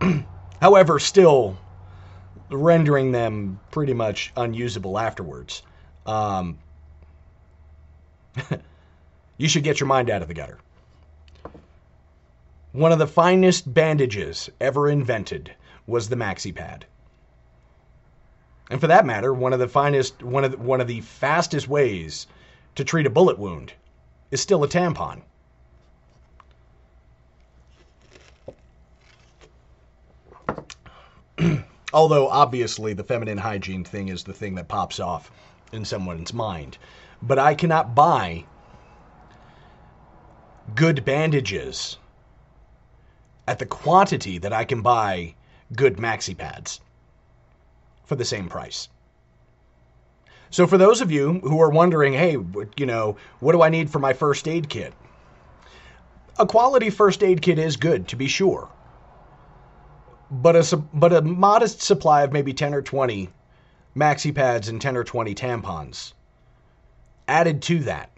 however, 0.60 0.98
still 0.98 1.56
rendering 2.50 3.12
them 3.12 3.58
pretty 3.70 3.94
much 3.94 4.32
unusable 4.36 4.98
afterwards, 4.98 5.62
um, 6.04 6.58
you 9.38 9.48
should 9.48 9.64
get 9.64 9.80
your 9.80 9.86
mind 9.86 10.10
out 10.10 10.22
of 10.22 10.28
the 10.28 10.34
gutter. 10.34 10.58
One 12.72 12.92
of 12.92 12.98
the 12.98 13.06
finest 13.06 13.72
bandages 13.72 14.50
ever 14.60 14.88
invented 14.90 15.54
was 15.86 16.08
the 16.08 16.16
maxi 16.16 16.54
pad 16.54 16.86
and 18.70 18.80
for 18.80 18.88
that 18.88 19.06
matter, 19.06 19.32
one 19.32 19.52
of 19.52 19.60
the 19.60 19.68
finest, 19.68 20.22
one 20.22 20.44
of 20.44 20.50
the, 20.52 20.58
one 20.58 20.80
of 20.80 20.88
the 20.88 21.00
fastest 21.00 21.68
ways 21.68 22.26
to 22.74 22.84
treat 22.84 23.06
a 23.06 23.10
bullet 23.10 23.38
wound 23.38 23.72
is 24.30 24.40
still 24.40 24.64
a 24.64 24.68
tampon. 24.68 25.22
Although 31.92 32.28
obviously 32.28 32.92
the 32.92 33.04
feminine 33.04 33.38
hygiene 33.38 33.84
thing 33.84 34.08
is 34.08 34.24
the 34.24 34.32
thing 34.32 34.56
that 34.56 34.66
pops 34.66 34.98
off 34.98 35.30
in 35.72 35.84
someone's 35.84 36.32
mind, 36.32 36.76
but 37.22 37.38
I 37.38 37.54
cannot 37.54 37.94
buy 37.94 38.44
good 40.74 41.04
bandages 41.04 41.98
at 43.46 43.60
the 43.60 43.66
quantity 43.66 44.38
that 44.38 44.52
I 44.52 44.64
can 44.64 44.82
buy 44.82 45.36
good 45.74 45.96
maxi 45.96 46.36
pads 46.36 46.80
for 48.04 48.16
the 48.16 48.24
same 48.24 48.48
price. 48.48 48.88
So, 50.50 50.66
for 50.66 50.78
those 50.78 51.00
of 51.00 51.10
you 51.10 51.40
who 51.40 51.60
are 51.60 51.70
wondering, 51.70 52.12
hey, 52.12 52.36
you 52.76 52.86
know, 52.86 53.16
what 53.40 53.52
do 53.52 53.62
I 53.62 53.68
need 53.68 53.90
for 53.90 53.98
my 53.98 54.12
first 54.12 54.46
aid 54.46 54.68
kit? 54.68 54.94
a 56.38 56.46
quality 56.46 56.90
first 56.90 57.22
aid 57.22 57.40
kit 57.42 57.58
is 57.58 57.76
good, 57.76 58.08
to 58.08 58.16
be 58.16 58.26
sure. 58.26 58.68
But 60.30 60.56
a, 60.56 60.76
but 60.76 61.12
a 61.12 61.22
modest 61.22 61.80
supply 61.80 62.22
of 62.22 62.32
maybe 62.32 62.52
10 62.52 62.74
or 62.74 62.82
20 62.82 63.30
maxi 63.96 64.34
pads 64.34 64.68
and 64.68 64.80
10 64.80 64.96
or 64.96 65.04
20 65.04 65.34
tampons 65.34 66.12
added 67.28 67.62
to 67.62 67.80
that, 67.80 68.10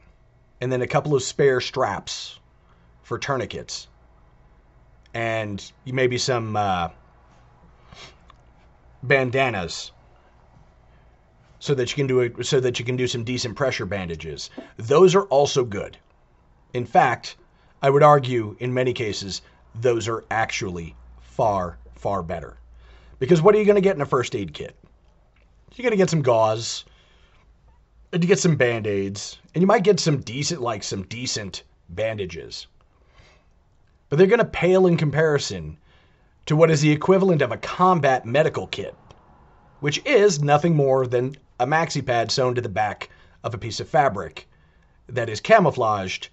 and 0.60 0.72
then 0.72 0.82
a 0.82 0.86
couple 0.86 1.14
of 1.14 1.22
spare 1.22 1.60
straps 1.60 2.38
for 3.02 3.18
tourniquets, 3.18 3.88
and 5.14 5.72
maybe 5.86 6.18
some 6.18 6.56
uh, 6.56 6.88
bandanas 9.02 9.92
so 11.58 11.74
that 11.74 11.90
you 11.90 11.96
can 11.96 12.06
do 12.06 12.20
it 12.20 12.46
so 12.46 12.60
that 12.60 12.78
you 12.78 12.84
can 12.84 12.96
do 12.96 13.06
some 13.06 13.24
decent 13.24 13.56
pressure 13.56 13.86
bandages. 13.86 14.50
Those 14.76 15.14
are 15.14 15.24
also 15.24 15.64
good. 15.64 15.96
In 16.74 16.84
fact, 16.84 17.36
I 17.82 17.90
would 17.90 18.02
argue 18.02 18.56
in 18.58 18.74
many 18.74 18.92
cases 18.92 19.42
those 19.74 20.08
are 20.08 20.24
actually 20.30 20.94
far 21.20 21.78
far 21.94 22.22
better. 22.22 22.58
Because 23.18 23.42
what 23.42 23.54
are 23.54 23.58
you 23.58 23.64
going 23.64 23.76
to 23.76 23.80
get 23.80 23.96
in 23.96 24.02
a 24.02 24.06
first 24.06 24.34
aid 24.36 24.54
kit? 24.54 24.76
You're 25.74 25.82
going 25.82 25.92
to 25.92 25.96
get 25.96 26.10
some 26.10 26.22
gauze, 26.22 26.84
and 28.12 28.22
you 28.22 28.28
get 28.28 28.38
some 28.38 28.56
band-aids, 28.56 29.38
and 29.54 29.62
you 29.62 29.66
might 29.66 29.84
get 29.84 30.00
some 30.00 30.20
decent 30.20 30.60
like 30.60 30.82
some 30.82 31.02
decent 31.02 31.62
bandages. 31.88 32.66
But 34.08 34.18
they're 34.18 34.26
going 34.26 34.38
to 34.38 34.44
pale 34.44 34.86
in 34.86 34.96
comparison 34.96 35.76
to 36.48 36.56
what 36.56 36.70
is 36.70 36.80
the 36.80 36.90
equivalent 36.90 37.42
of 37.42 37.52
a 37.52 37.58
combat 37.58 38.24
medical 38.24 38.66
kit, 38.68 38.94
which 39.80 40.02
is 40.06 40.42
nothing 40.42 40.74
more 40.74 41.06
than 41.06 41.36
a 41.60 41.66
maxi 41.66 42.04
pad 42.04 42.30
sewn 42.30 42.54
to 42.54 42.62
the 42.62 42.70
back 42.70 43.10
of 43.44 43.52
a 43.52 43.58
piece 43.58 43.80
of 43.80 43.88
fabric 43.88 44.48
that 45.08 45.28
is 45.28 45.42
camouflaged 45.42 46.30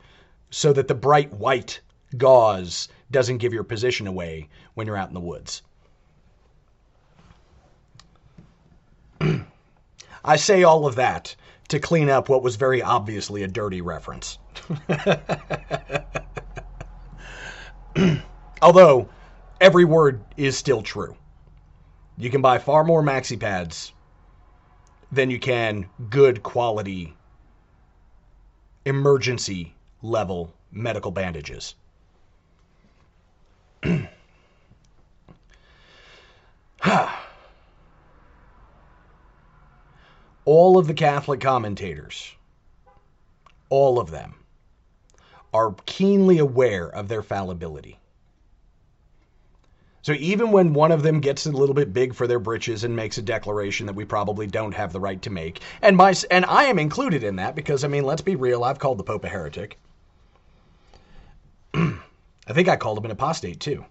so 0.49 0.71
that 0.71 0.87
the 0.87 0.95
bright 0.95 1.33
white 1.33 1.81
gauze 2.17 2.87
doesn't 3.11 3.39
give 3.39 3.51
your 3.51 3.65
position 3.65 4.07
away 4.07 4.47
when 4.73 4.87
you're 4.87 4.95
out 4.95 5.09
in 5.09 5.13
the 5.13 5.19
woods. 5.19 5.63
I 10.23 10.37
say 10.37 10.63
all 10.63 10.87
of 10.87 10.95
that 10.95 11.35
to 11.67 11.77
clean 11.77 12.09
up 12.09 12.29
what 12.29 12.41
was 12.41 12.55
very 12.55 12.81
obviously 12.81 13.43
a 13.43 13.49
dirty 13.49 13.81
reference. 13.81 14.39
Although 18.61 19.09
every 19.59 19.85
word 19.85 20.23
is 20.37 20.57
still 20.57 20.81
true. 20.81 21.15
You 22.17 22.29
can 22.29 22.41
buy 22.41 22.57
far 22.59 22.83
more 22.83 23.03
maxi 23.03 23.39
pads 23.39 23.93
than 25.11 25.29
you 25.29 25.39
can 25.39 25.87
good 26.09 26.43
quality 26.43 27.15
emergency 28.85 29.73
level 30.01 30.53
medical 30.71 31.11
bandages. 31.11 31.75
all 40.45 40.77
of 40.77 40.87
the 40.87 40.93
Catholic 40.93 41.41
commentators, 41.41 42.35
all 43.69 43.99
of 43.99 44.11
them, 44.11 44.35
are 45.53 45.75
keenly 45.85 46.37
aware 46.37 46.87
of 46.87 47.07
their 47.07 47.23
fallibility. 47.23 47.97
So 50.05 50.13
even 50.13 50.51
when 50.51 50.73
one 50.73 50.91
of 50.91 51.01
them 51.01 51.19
gets 51.19 51.47
a 51.47 51.51
little 51.51 51.73
bit 51.73 51.91
big 51.91 52.13
for 52.13 52.27
their 52.27 52.37
britches 52.37 52.83
and 52.83 52.95
makes 52.95 53.17
a 53.17 53.23
declaration 53.23 53.87
that 53.87 53.95
we 53.95 54.05
probably 54.05 54.45
don't 54.45 54.75
have 54.75 54.93
the 54.93 54.99
right 54.99 55.19
to 55.23 55.31
make, 55.31 55.61
and 55.81 55.97
my 55.97 56.13
and 56.29 56.45
I 56.45 56.65
am 56.65 56.77
included 56.77 57.23
in 57.23 57.37
that 57.37 57.55
because 57.55 57.83
I 57.83 57.87
mean, 57.87 58.03
let's 58.03 58.21
be 58.21 58.35
real, 58.35 58.63
I've 58.63 58.77
called 58.77 58.99
the 58.99 59.03
Pope 59.03 59.23
a 59.23 59.29
heretic. 59.29 59.79
I 61.73 62.53
think 62.53 62.67
I 62.67 62.75
called 62.75 62.99
him 62.99 63.05
an 63.05 63.11
apostate 63.11 63.59
too. 63.59 63.83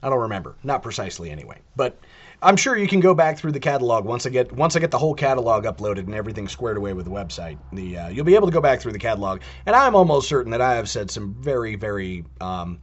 I 0.00 0.10
don't 0.10 0.20
remember, 0.20 0.54
not 0.62 0.84
precisely 0.84 1.28
anyway, 1.28 1.58
but 1.74 1.98
I'm 2.40 2.56
sure 2.56 2.76
you 2.76 2.86
can 2.86 3.00
go 3.00 3.14
back 3.14 3.36
through 3.36 3.50
the 3.50 3.58
catalog 3.58 4.04
once 4.04 4.26
I 4.26 4.30
get 4.30 4.52
once 4.52 4.76
I 4.76 4.78
get 4.78 4.92
the 4.92 4.98
whole 4.98 5.14
catalog 5.14 5.64
uploaded 5.64 6.06
and 6.06 6.14
everything 6.14 6.46
squared 6.46 6.76
away 6.76 6.92
with 6.92 7.04
the 7.04 7.10
website. 7.10 7.58
The 7.72 7.98
uh, 7.98 8.08
you'll 8.10 8.24
be 8.24 8.36
able 8.36 8.46
to 8.46 8.54
go 8.54 8.60
back 8.60 8.80
through 8.80 8.92
the 8.92 9.00
catalog, 9.00 9.40
and 9.66 9.74
I'm 9.74 9.96
almost 9.96 10.28
certain 10.28 10.52
that 10.52 10.60
I 10.60 10.76
have 10.76 10.88
said 10.88 11.10
some 11.10 11.34
very 11.34 11.74
very 11.74 12.24
um, 12.40 12.78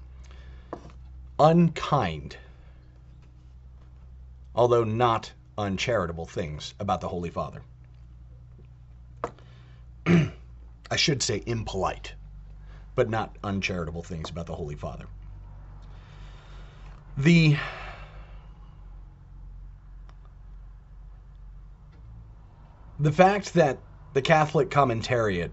unkind, 1.40 2.38
although 4.54 4.84
not 4.84 5.34
uncharitable 5.58 6.26
things 6.26 6.74
about 6.80 7.02
the 7.02 7.08
Holy 7.08 7.30
Father. 7.30 7.62
I 10.06 10.96
should 10.96 11.24
say 11.24 11.42
impolite, 11.46 12.14
but 12.96 13.10
not 13.10 13.36
uncharitable 13.44 14.04
things 14.04 14.30
about 14.30 14.46
the 14.46 14.56
Holy 14.56 14.76
Father. 14.76 15.06
The 17.18 17.58
the 23.00 23.12
fact 23.12 23.54
that 23.54 23.80
the 24.14 24.22
Catholic 24.22 24.70
commentariat 24.70 25.52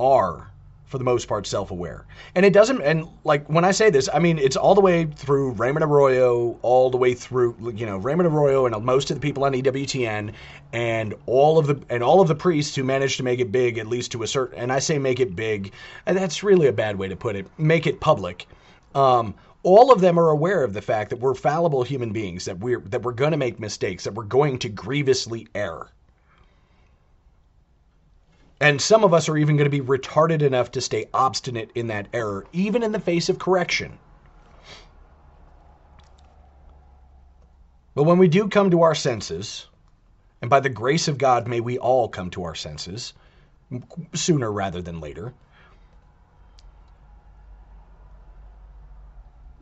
are, 0.00 0.50
for 0.86 0.98
the 0.98 1.04
most 1.04 1.26
part, 1.26 1.46
self 1.46 1.70
aware. 1.70 2.04
And 2.34 2.44
it 2.44 2.52
doesn't, 2.52 2.80
and 2.82 3.06
like 3.24 3.48
when 3.48 3.64
I 3.64 3.70
say 3.70 3.90
this, 3.90 4.08
I 4.12 4.18
mean, 4.18 4.38
it's 4.38 4.56
all 4.56 4.74
the 4.74 4.80
way 4.80 5.06
through 5.06 5.52
Raymond 5.52 5.84
Arroyo, 5.84 6.58
all 6.62 6.90
the 6.90 6.96
way 6.96 7.14
through, 7.14 7.56
you 7.74 7.86
know, 7.86 7.96
Raymond 7.96 8.28
Arroyo 8.28 8.66
and 8.66 8.84
most 8.84 9.10
of 9.10 9.16
the 9.16 9.20
people 9.20 9.44
on 9.44 9.52
EWTN 9.52 10.32
and 10.72 11.14
all 11.26 11.58
of 11.58 11.66
the, 11.66 11.80
and 11.88 12.02
all 12.02 12.20
of 12.20 12.28
the 12.28 12.34
priests 12.34 12.76
who 12.76 12.84
managed 12.84 13.16
to 13.16 13.22
make 13.22 13.40
it 13.40 13.50
big, 13.50 13.78
at 13.78 13.86
least 13.86 14.12
to 14.12 14.22
a 14.22 14.26
certain, 14.26 14.58
and 14.58 14.72
I 14.72 14.78
say 14.78 14.98
make 14.98 15.20
it 15.20 15.34
big, 15.34 15.72
and 16.06 16.16
that's 16.16 16.42
really 16.42 16.66
a 16.66 16.72
bad 16.72 16.96
way 16.96 17.08
to 17.08 17.16
put 17.16 17.36
it, 17.36 17.46
make 17.58 17.86
it 17.86 18.00
public. 18.00 18.46
Um, 18.94 19.34
all 19.64 19.90
of 19.90 20.00
them 20.00 20.18
are 20.18 20.28
aware 20.28 20.62
of 20.62 20.74
the 20.74 20.82
fact 20.82 21.10
that 21.10 21.18
we're 21.18 21.34
fallible 21.34 21.82
human 21.82 22.12
beings, 22.12 22.44
that 22.44 22.58
we're 22.58 22.80
that 22.80 23.02
we're 23.02 23.12
going 23.12 23.32
to 23.32 23.36
make 23.36 23.58
mistakes, 23.58 24.04
that 24.04 24.14
we're 24.14 24.24
going 24.24 24.58
to 24.58 24.68
grievously 24.68 25.48
err. 25.54 25.88
And 28.64 28.80
some 28.80 29.04
of 29.04 29.12
us 29.12 29.28
are 29.28 29.36
even 29.36 29.58
going 29.58 29.70
to 29.70 29.82
be 29.82 29.84
retarded 29.84 30.40
enough 30.40 30.70
to 30.70 30.80
stay 30.80 31.04
obstinate 31.12 31.70
in 31.74 31.88
that 31.88 32.08
error, 32.14 32.46
even 32.50 32.82
in 32.82 32.92
the 32.92 32.98
face 32.98 33.28
of 33.28 33.38
correction. 33.38 33.98
But 37.94 38.04
when 38.04 38.16
we 38.16 38.26
do 38.26 38.48
come 38.48 38.70
to 38.70 38.80
our 38.80 38.94
senses, 38.94 39.66
and 40.40 40.48
by 40.48 40.60
the 40.60 40.70
grace 40.70 41.08
of 41.08 41.18
God, 41.18 41.46
may 41.46 41.60
we 41.60 41.76
all 41.76 42.08
come 42.08 42.30
to 42.30 42.44
our 42.44 42.54
senses 42.54 43.12
sooner 44.14 44.50
rather 44.50 44.80
than 44.80 44.98
later, 44.98 45.34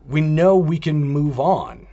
we 0.07 0.21
know 0.21 0.55
we 0.55 0.79
can 0.79 1.03
move 1.03 1.41
on. 1.41 1.87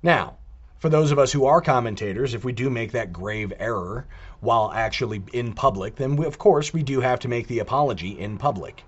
Now, 0.00 0.36
for 0.78 0.88
those 0.88 1.10
of 1.10 1.18
us 1.18 1.32
who 1.32 1.46
are 1.46 1.60
commentators, 1.60 2.34
if 2.34 2.44
we 2.44 2.52
do 2.52 2.68
make 2.68 2.92
that 2.92 3.12
grave 3.12 3.52
error 3.58 4.06
while 4.40 4.70
actually 4.74 5.22
in 5.32 5.52
public, 5.52 5.96
then 5.96 6.16
we, 6.16 6.26
of 6.26 6.38
course 6.38 6.72
we 6.72 6.82
do 6.82 7.00
have 7.00 7.20
to 7.20 7.28
make 7.28 7.48
the 7.48 7.58
apology 7.60 8.18
in 8.18 8.36
public. 8.36 8.84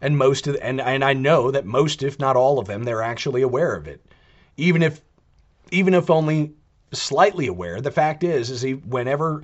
And 0.00 0.18
most 0.18 0.46
of, 0.46 0.56
and 0.60 0.80
and 0.80 1.02
I 1.02 1.14
know 1.14 1.50
that 1.50 1.64
most, 1.64 2.02
if 2.02 2.18
not 2.18 2.36
all 2.36 2.58
of 2.58 2.66
them, 2.66 2.84
they're 2.84 3.02
actually 3.02 3.40
aware 3.40 3.74
of 3.74 3.88
it, 3.88 4.04
even 4.58 4.82
if, 4.82 5.00
even 5.70 5.94
if 5.94 6.10
only 6.10 6.52
slightly 6.92 7.46
aware. 7.46 7.80
The 7.80 7.90
fact 7.90 8.22
is, 8.22 8.50
is 8.50 8.60
he 8.60 8.74
whenever, 8.74 9.42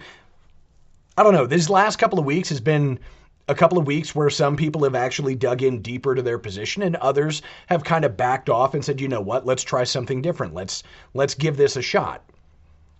I 1.16 1.22
don't 1.22 1.32
know, 1.32 1.46
these 1.46 1.70
last 1.70 1.96
couple 1.96 2.18
of 2.18 2.26
weeks 2.26 2.50
has 2.50 2.60
been 2.60 2.98
a 3.48 3.54
couple 3.54 3.78
of 3.78 3.86
weeks 3.86 4.14
where 4.14 4.30
some 4.30 4.56
people 4.56 4.84
have 4.84 4.94
actually 4.94 5.34
dug 5.34 5.62
in 5.62 5.82
deeper 5.82 6.14
to 6.14 6.22
their 6.22 6.38
position 6.38 6.82
and 6.82 6.96
others 6.96 7.42
have 7.66 7.82
kind 7.82 8.04
of 8.04 8.16
backed 8.16 8.48
off 8.48 8.74
and 8.74 8.84
said, 8.84 9.00
"You 9.00 9.08
know 9.08 9.20
what? 9.20 9.44
Let's 9.44 9.64
try 9.64 9.84
something 9.84 10.22
different. 10.22 10.54
Let's 10.54 10.82
let's 11.14 11.34
give 11.34 11.56
this 11.56 11.76
a 11.76 11.82
shot." 11.82 12.22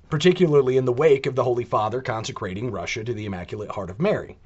Particularly 0.09 0.76
in 0.76 0.87
the 0.87 0.92
wake 0.92 1.26
of 1.26 1.37
the 1.37 1.44
Holy 1.44 1.64
Father 1.64 2.03
consecrating 2.03 2.70
Russia 2.70 3.05
to 3.05 3.14
the 3.14 3.26
Immaculate 3.26 3.70
Heart 3.70 3.90
of 3.90 4.00
Mary. 4.00 4.38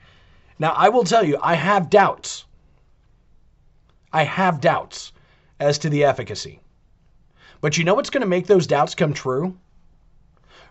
Now, 0.58 0.72
I 0.76 0.90
will 0.90 1.04
tell 1.04 1.24
you, 1.24 1.38
I 1.42 1.54
have 1.54 1.88
doubts. 1.88 2.44
I 4.12 4.24
have 4.24 4.60
doubts 4.60 5.12
as 5.58 5.78
to 5.78 5.88
the 5.88 6.04
efficacy. 6.04 6.60
But 7.60 7.78
you 7.78 7.84
know 7.84 7.94
what's 7.94 8.10
going 8.10 8.20
to 8.20 8.26
make 8.26 8.46
those 8.46 8.66
doubts 8.66 8.94
come 8.94 9.14
true? 9.14 9.56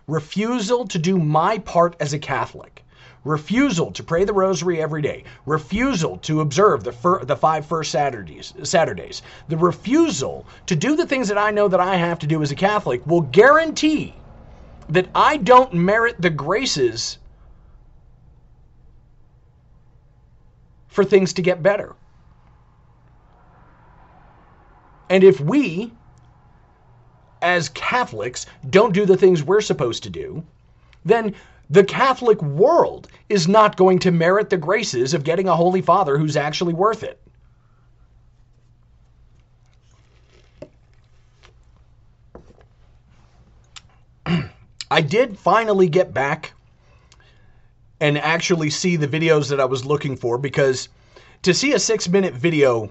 Refusal 0.06 0.86
to 0.86 0.98
do 0.98 1.18
my 1.18 1.58
part 1.58 1.96
as 1.98 2.12
a 2.12 2.18
Catholic 2.18 2.83
refusal 3.24 3.92
to 3.92 4.02
pray 4.04 4.24
the 4.24 4.32
rosary 4.32 4.80
every 4.80 5.02
day, 5.02 5.24
refusal 5.46 6.18
to 6.18 6.40
observe 6.40 6.84
the 6.84 6.92
fir- 6.92 7.24
the 7.24 7.36
five 7.36 7.66
first 7.66 7.90
Saturdays, 7.90 8.54
Saturdays, 8.62 9.22
the 9.48 9.56
refusal 9.56 10.46
to 10.66 10.76
do 10.76 10.96
the 10.96 11.06
things 11.06 11.28
that 11.28 11.38
I 11.38 11.50
know 11.50 11.68
that 11.68 11.80
I 11.80 11.96
have 11.96 12.18
to 12.20 12.26
do 12.26 12.42
as 12.42 12.52
a 12.52 12.56
Catholic 12.56 13.06
will 13.06 13.22
guarantee 13.22 14.14
that 14.88 15.08
I 15.14 15.38
don't 15.38 15.74
merit 15.74 16.16
the 16.20 16.30
graces 16.30 17.18
for 20.88 21.04
things 21.04 21.32
to 21.34 21.42
get 21.42 21.62
better. 21.62 21.94
And 25.10 25.24
if 25.24 25.40
we, 25.40 25.92
as 27.42 27.68
Catholics, 27.70 28.46
don't 28.70 28.92
do 28.94 29.06
the 29.06 29.16
things 29.16 29.42
we're 29.42 29.60
supposed 29.60 30.02
to 30.04 30.10
do, 30.10 30.44
then 31.04 31.34
The 31.70 31.84
Catholic 31.84 32.42
world 32.42 33.08
is 33.28 33.48
not 33.48 33.76
going 33.76 33.98
to 34.00 34.10
merit 34.10 34.50
the 34.50 34.56
graces 34.58 35.14
of 35.14 35.24
getting 35.24 35.48
a 35.48 35.56
Holy 35.56 35.80
Father 35.80 36.18
who's 36.18 36.36
actually 36.36 36.74
worth 36.74 37.02
it. 37.02 37.18
I 44.90 45.00
did 45.00 45.38
finally 45.38 45.88
get 45.88 46.12
back 46.12 46.52
and 48.00 48.18
actually 48.18 48.68
see 48.68 48.96
the 48.96 49.08
videos 49.08 49.48
that 49.48 49.60
I 49.60 49.64
was 49.64 49.86
looking 49.86 50.16
for 50.16 50.36
because 50.36 50.90
to 51.42 51.54
see 51.54 51.72
a 51.72 51.78
six 51.78 52.08
minute 52.08 52.34
video 52.34 52.90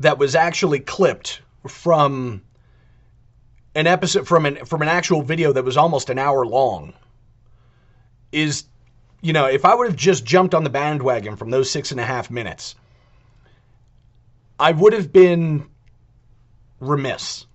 that 0.00 0.18
was 0.18 0.34
actually 0.34 0.80
clipped 0.80 1.40
from 1.66 2.42
an 3.74 3.86
episode 3.86 4.28
from 4.28 4.44
an 4.44 4.64
from 4.66 4.82
an 4.82 4.88
actual 4.88 5.22
video 5.22 5.52
that 5.52 5.64
was 5.64 5.76
almost 5.76 6.10
an 6.10 6.18
hour 6.18 6.44
long 6.44 6.92
is 8.32 8.64
you 9.20 9.32
know 9.32 9.46
if 9.46 9.64
i 9.64 9.74
would 9.74 9.86
have 9.86 9.96
just 9.96 10.24
jumped 10.24 10.54
on 10.54 10.64
the 10.64 10.70
bandwagon 10.70 11.36
from 11.36 11.50
those 11.50 11.70
six 11.70 11.90
and 11.90 12.00
a 12.00 12.04
half 12.04 12.30
minutes 12.30 12.74
i 14.58 14.72
would 14.72 14.92
have 14.92 15.12
been 15.12 15.68
remiss 16.80 17.46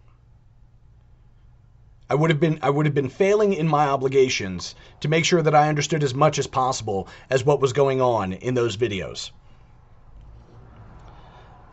I 2.07 2.13
would 2.13 2.29
have 2.29 2.39
been 2.39 2.59
I 2.61 2.69
would 2.69 2.85
have 2.85 2.93
been 2.93 3.09
failing 3.09 3.53
in 3.53 3.67
my 3.67 3.87
obligations 3.87 4.75
to 4.99 5.07
make 5.07 5.25
sure 5.25 5.41
that 5.41 5.55
I 5.55 5.69
understood 5.69 6.03
as 6.03 6.13
much 6.13 6.37
as 6.37 6.45
possible 6.45 7.07
as 7.31 7.43
what 7.43 7.61
was 7.61 7.73
going 7.73 7.99
on 7.99 8.33
in 8.33 8.53
those 8.53 8.77
videos. 8.77 9.31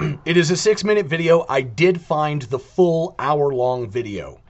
it 0.25 0.39
is 0.39 0.51
a 0.51 0.55
6-minute 0.55 1.05
video. 1.07 1.45
I 1.49 1.61
did 1.61 2.01
find 2.01 2.43
the 2.43 2.59
full 2.59 3.15
hour-long 3.19 3.91
video 3.91 4.41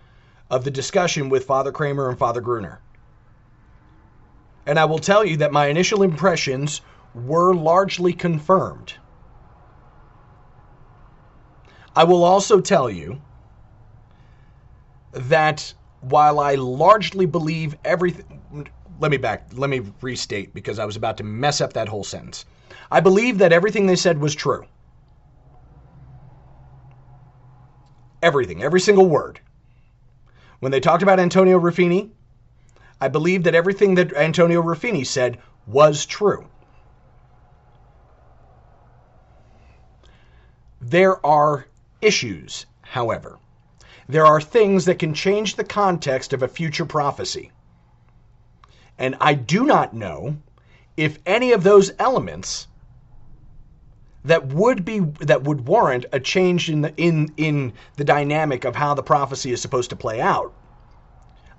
of 0.49 0.63
the 0.65 0.71
discussion 0.71 1.29
with 1.29 1.47
Father 1.47 1.73
Kramer 1.73 2.09
and 2.09 2.19
Father 2.19 2.41
Gruner. 2.41 2.81
And 4.67 4.79
I 4.79 4.85
will 4.85 4.99
tell 4.99 5.25
you 5.25 5.37
that 5.39 5.53
my 5.53 5.67
initial 5.67 6.03
impressions 6.03 6.83
were 7.15 7.55
largely 7.55 8.13
confirmed. 8.13 8.95
I 11.95 12.05
will 12.05 12.25
also 12.25 12.61
tell 12.61 12.89
you 12.89 13.21
that 15.13 15.75
while 16.01 16.41
I 16.41 16.55
largely 16.55 17.27
believe 17.27 17.77
everything, 17.85 18.69
let 18.99 19.11
me 19.11 19.19
back, 19.19 19.47
let 19.53 19.69
me 19.69 19.83
restate 20.01 20.55
because 20.55 20.79
I 20.79 20.85
was 20.85 20.97
about 20.97 21.19
to 21.19 21.25
mess 21.25 21.61
up 21.61 21.75
that 21.75 21.89
whole 21.89 22.05
sentence. 22.05 22.45
I 22.91 23.01
believe 23.01 23.39
that 23.39 23.53
everything 23.53 23.87
they 23.87 23.97
said 23.97 24.19
was 24.19 24.35
true. 24.35 24.65
Everything, 28.23 28.63
every 28.63 28.81
single 28.81 29.09
word. 29.09 29.41
When 30.61 30.73
they 30.73 30.81
talked 30.81 31.03
about 31.03 31.19
Antonio 31.19 31.59
Ruffini, 31.59 32.11
I 33.03 33.09
believe 33.09 33.43
that 33.45 33.55
everything 33.55 33.97
that 33.97 34.15
Antonio 34.15 34.63
Ruffini 34.63 35.05
said 35.05 35.39
was 35.67 36.07
true. 36.07 36.47
There 40.81 41.25
are 41.25 41.67
issues, 42.01 42.67
however 42.83 43.39
there 44.09 44.27
are 44.27 44.41
things 44.41 44.85
that 44.85 44.99
can 44.99 45.15
change 45.15 45.57
the 45.57 45.65
context 45.65 46.33
of 46.33 46.43
a 46.43 46.49
future 46.49 46.85
prophecy. 46.85 47.51
And 48.99 49.17
I 49.21 49.35
do 49.35 49.65
not 49.65 49.95
know 49.95 50.37
if 50.97 51.19
any 51.25 51.53
of 51.53 51.63
those 51.63 51.93
elements 51.99 52.69
that 54.25 54.47
would 54.47 54.85
be 54.85 55.01
that 55.01 55.43
would 55.43 55.67
warrant 55.67 56.05
a 56.13 56.21
change 56.21 56.69
in 56.69 56.83
the 56.83 56.95
in 56.97 57.33
in 57.37 57.73
the 57.97 58.05
dynamic 58.05 58.65
of 58.65 58.77
how 58.77 58.95
the 58.95 59.03
prophecy 59.03 59.51
is 59.51 59.61
supposed 59.61 59.91
to 59.91 59.97
play 59.97 60.21
out. 60.21 60.53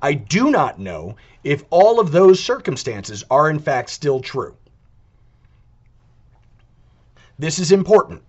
I 0.03 0.13
do 0.15 0.51
not 0.51 0.79
know 0.79 1.15
if 1.45 1.63
all 1.69 2.01
of 2.01 2.11
those 2.11 2.43
circumstances 2.43 3.23
are 3.31 3.49
in 3.49 3.57
fact 3.57 3.89
still 3.89 4.19
true. 4.19 4.57
This 7.39 7.57
is 7.57 7.71
important 7.71 8.21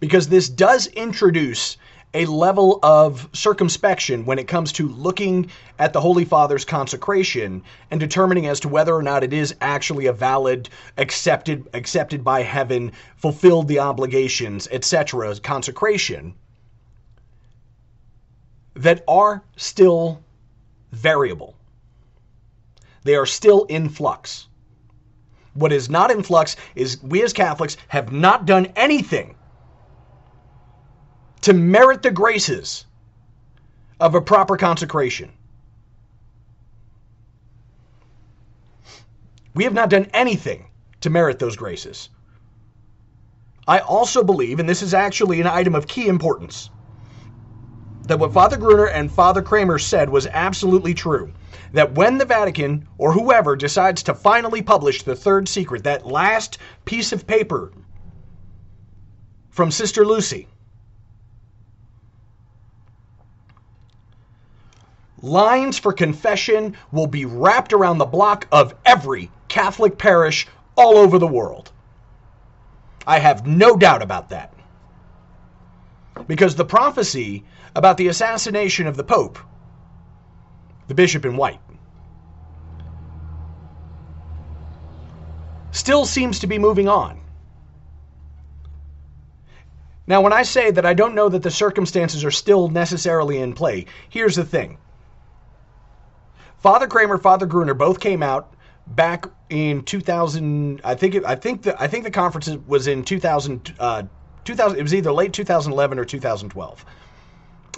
because 0.00 0.28
this 0.28 0.48
does 0.48 0.86
introduce 0.86 1.76
a 2.14 2.24
level 2.24 2.80
of 2.82 3.28
circumspection 3.34 4.24
when 4.24 4.38
it 4.38 4.48
comes 4.48 4.72
to 4.72 4.88
looking 4.88 5.50
at 5.78 5.92
the 5.92 6.00
Holy 6.00 6.24
Father's 6.24 6.64
consecration 6.64 7.62
and 7.90 8.00
determining 8.00 8.46
as 8.46 8.58
to 8.60 8.68
whether 8.68 8.94
or 8.96 9.02
not 9.02 9.22
it 9.22 9.34
is 9.34 9.54
actually 9.60 10.06
a 10.06 10.14
valid, 10.14 10.70
accepted, 10.96 11.68
accepted 11.74 12.24
by 12.24 12.42
heaven, 12.42 12.90
fulfilled 13.16 13.68
the 13.68 13.78
obligations, 13.78 14.66
etc. 14.72 15.38
consecration 15.40 16.34
that 18.74 19.04
are 19.06 19.44
still 19.56 20.20
variable. 20.92 21.54
They 23.04 23.14
are 23.14 23.26
still 23.26 23.64
in 23.64 23.88
flux. 23.88 24.48
What 25.54 25.72
is 25.72 25.90
not 25.90 26.10
in 26.10 26.22
flux 26.22 26.56
is 26.74 27.02
we 27.02 27.22
as 27.22 27.32
Catholics 27.32 27.76
have 27.88 28.12
not 28.12 28.46
done 28.46 28.66
anything 28.76 29.36
to 31.42 31.52
merit 31.52 32.02
the 32.02 32.10
graces 32.10 32.84
of 33.98 34.14
a 34.14 34.20
proper 34.20 34.56
consecration. 34.56 35.32
We 39.54 39.64
have 39.64 39.74
not 39.74 39.90
done 39.90 40.08
anything 40.14 40.66
to 41.00 41.10
merit 41.10 41.38
those 41.38 41.56
graces. 41.56 42.08
I 43.66 43.80
also 43.80 44.22
believe, 44.22 44.60
and 44.60 44.68
this 44.68 44.82
is 44.82 44.94
actually 44.94 45.40
an 45.40 45.46
item 45.46 45.74
of 45.74 45.86
key 45.86 46.08
importance, 46.08 46.70
that 48.10 48.18
what 48.18 48.32
Father 48.32 48.56
Gruner 48.56 48.86
and 48.86 49.08
Father 49.10 49.40
Kramer 49.40 49.78
said 49.78 50.10
was 50.10 50.26
absolutely 50.26 50.94
true. 50.94 51.32
That 51.72 51.94
when 51.94 52.18
the 52.18 52.24
Vatican 52.24 52.88
or 52.98 53.12
whoever 53.12 53.54
decides 53.54 54.02
to 54.02 54.14
finally 54.14 54.62
publish 54.62 55.04
the 55.04 55.14
third 55.14 55.48
secret, 55.48 55.84
that 55.84 56.04
last 56.04 56.58
piece 56.84 57.12
of 57.12 57.24
paper 57.24 57.70
from 59.50 59.70
Sister 59.70 60.04
Lucy, 60.04 60.48
lines 65.22 65.78
for 65.78 65.92
confession 65.92 66.76
will 66.90 67.06
be 67.06 67.26
wrapped 67.26 67.72
around 67.72 67.98
the 67.98 68.06
block 68.06 68.48
of 68.50 68.74
every 68.84 69.30
Catholic 69.46 69.98
parish 69.98 70.48
all 70.74 70.96
over 70.96 71.16
the 71.20 71.28
world. 71.28 71.70
I 73.06 73.20
have 73.20 73.46
no 73.46 73.76
doubt 73.76 74.02
about 74.02 74.30
that. 74.30 74.52
Because 76.26 76.56
the 76.56 76.64
prophecy 76.64 77.44
about 77.74 77.96
the 77.96 78.08
assassination 78.08 78.86
of 78.86 78.96
the 78.96 79.04
Pope, 79.04 79.38
the 80.88 80.94
bishop 80.94 81.24
in 81.24 81.36
white, 81.36 81.60
still 85.70 86.04
seems 86.04 86.40
to 86.40 86.46
be 86.46 86.58
moving 86.58 86.88
on. 86.88 87.20
Now, 90.06 90.20
when 90.20 90.32
I 90.32 90.42
say 90.42 90.72
that 90.72 90.84
I 90.84 90.94
don't 90.94 91.14
know 91.14 91.28
that 91.28 91.42
the 91.42 91.50
circumstances 91.52 92.24
are 92.24 92.32
still 92.32 92.68
necessarily 92.68 93.38
in 93.38 93.52
play, 93.52 93.86
here's 94.08 94.34
the 94.34 94.44
thing. 94.44 94.78
Father 96.58 96.88
Kramer, 96.88 97.16
Father 97.16 97.46
Gruner 97.46 97.74
both 97.74 98.00
came 98.00 98.22
out 98.22 98.52
back 98.88 99.26
in 99.48 99.84
2000. 99.84 100.80
I 100.82 100.94
think 100.96 101.14
it, 101.14 101.24
I 101.24 101.36
think 101.36 101.62
the 101.62 101.80
I 101.80 101.86
think 101.86 102.04
the 102.04 102.10
conference 102.10 102.48
was 102.66 102.86
in 102.88 103.04
2000. 103.04 103.74
Uh, 103.78 104.02
2000. 104.44 104.78
It 104.78 104.82
was 104.82 104.94
either 104.94 105.12
late 105.12 105.32
2011 105.32 105.98
or 105.98 106.04
2012. 106.04 106.84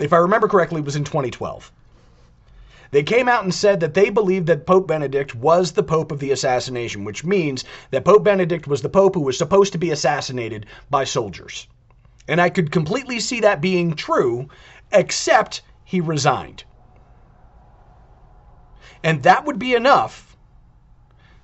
If 0.00 0.12
I 0.12 0.16
remember 0.18 0.48
correctly, 0.48 0.80
it 0.80 0.84
was 0.84 0.96
in 0.96 1.04
2012. 1.04 1.70
They 2.92 3.02
came 3.02 3.26
out 3.26 3.42
and 3.42 3.54
said 3.54 3.80
that 3.80 3.94
they 3.94 4.10
believed 4.10 4.46
that 4.48 4.66
Pope 4.66 4.86
Benedict 4.86 5.34
was 5.34 5.72
the 5.72 5.82
Pope 5.82 6.12
of 6.12 6.18
the 6.20 6.30
assassination, 6.30 7.04
which 7.04 7.24
means 7.24 7.64
that 7.90 8.04
Pope 8.04 8.22
Benedict 8.22 8.66
was 8.66 8.82
the 8.82 8.90
Pope 8.90 9.14
who 9.14 9.22
was 9.22 9.38
supposed 9.38 9.72
to 9.72 9.78
be 9.78 9.90
assassinated 9.90 10.66
by 10.90 11.04
soldiers. 11.04 11.66
And 12.28 12.40
I 12.40 12.50
could 12.50 12.70
completely 12.70 13.18
see 13.18 13.40
that 13.40 13.62
being 13.62 13.94
true, 13.94 14.48
except 14.92 15.62
he 15.84 16.02
resigned. 16.02 16.64
And 19.02 19.22
that 19.22 19.46
would 19.46 19.58
be 19.58 19.74
enough 19.74 20.36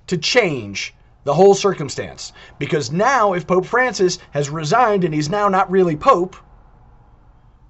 to 0.07 0.17
change 0.17 0.93
the 1.29 1.35
whole 1.35 1.53
circumstance. 1.53 2.33
Because 2.57 2.91
now, 2.91 3.33
if 3.33 3.45
Pope 3.45 3.67
Francis 3.67 4.17
has 4.31 4.49
resigned 4.49 5.03
and 5.03 5.13
he's 5.13 5.29
now 5.29 5.47
not 5.47 5.69
really 5.69 5.95
Pope, 5.95 6.35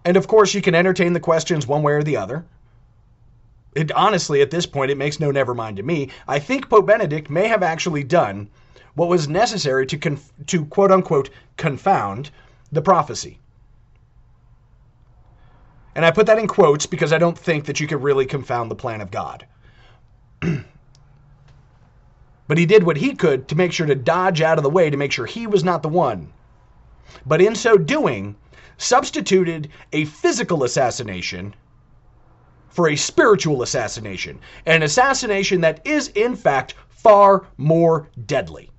and 0.06 0.15
of 0.15 0.30
course 0.30 0.54
you 0.54 0.62
can 0.62 0.74
entertain 0.74 1.12
the 1.12 1.19
questions 1.19 1.67
one 1.67 1.84
way 1.84 1.91
or 1.91 2.02
the 2.02 2.15
other. 2.15 2.45
It 3.76 3.91
honestly, 3.91 4.41
at 4.41 4.50
this 4.50 4.65
point, 4.65 4.91
it 4.91 4.98
makes 4.98 5.19
no 5.19 5.30
never 5.30 5.54
mind 5.54 5.76
to 5.76 5.84
me. 5.84 6.08
I 6.26 6.39
think 6.39 6.69
Pope 6.69 6.88
Benedict 6.88 7.30
may 7.30 7.50
have 7.50 7.62
actually 7.62 8.06
done 8.06 8.50
what 8.93 9.10
was 9.10 9.28
necessary 9.28 9.86
to 9.88 9.98
conf- 9.98 10.32
to 10.48 10.63
quote 10.63 10.89
unquote 10.89 11.30
confound 11.58 12.32
the 12.72 12.82
prophecy. 12.82 13.39
And 15.95 16.06
I 16.06 16.12
put 16.12 16.28
that 16.28 16.39
in 16.39 16.48
quotes 16.48 16.86
because 16.86 17.12
I 17.12 17.17
don't 17.17 17.38
think 17.38 17.65
that 17.65 17.82
you 17.82 17.88
could 17.88 18.04
really 18.04 18.26
confound 18.26 18.72
the 18.72 18.76
plan 18.76 19.02
of 19.02 19.12
God. 19.12 19.45
but 22.49 22.57
he 22.57 22.65
did 22.65 22.83
what 22.83 22.97
he 22.97 23.13
could 23.13 23.47
to 23.47 23.55
make 23.55 23.71
sure 23.71 23.85
to 23.85 23.93
dodge 23.93 24.41
out 24.41 24.57
of 24.57 24.63
the 24.63 24.69
way 24.71 24.89
to 24.89 24.97
make 24.97 25.12
sure 25.12 25.27
he 25.27 25.45
was 25.45 25.63
not 25.63 25.83
the 25.83 25.88
one. 25.88 26.33
But 27.23 27.43
in 27.43 27.53
so 27.53 27.77
doing, 27.77 28.35
substituted 28.75 29.69
a 29.93 30.05
physical 30.05 30.63
assassination 30.63 31.53
for 32.67 32.89
a 32.89 32.95
spiritual 32.95 33.62
assassination, 33.62 34.39
an 34.65 34.81
assassination 34.81 35.62
that 35.62 35.85
is, 35.85 36.07
in 36.09 36.35
fact, 36.35 36.73
far 36.89 37.45
more 37.57 38.09
deadly. 38.25 38.71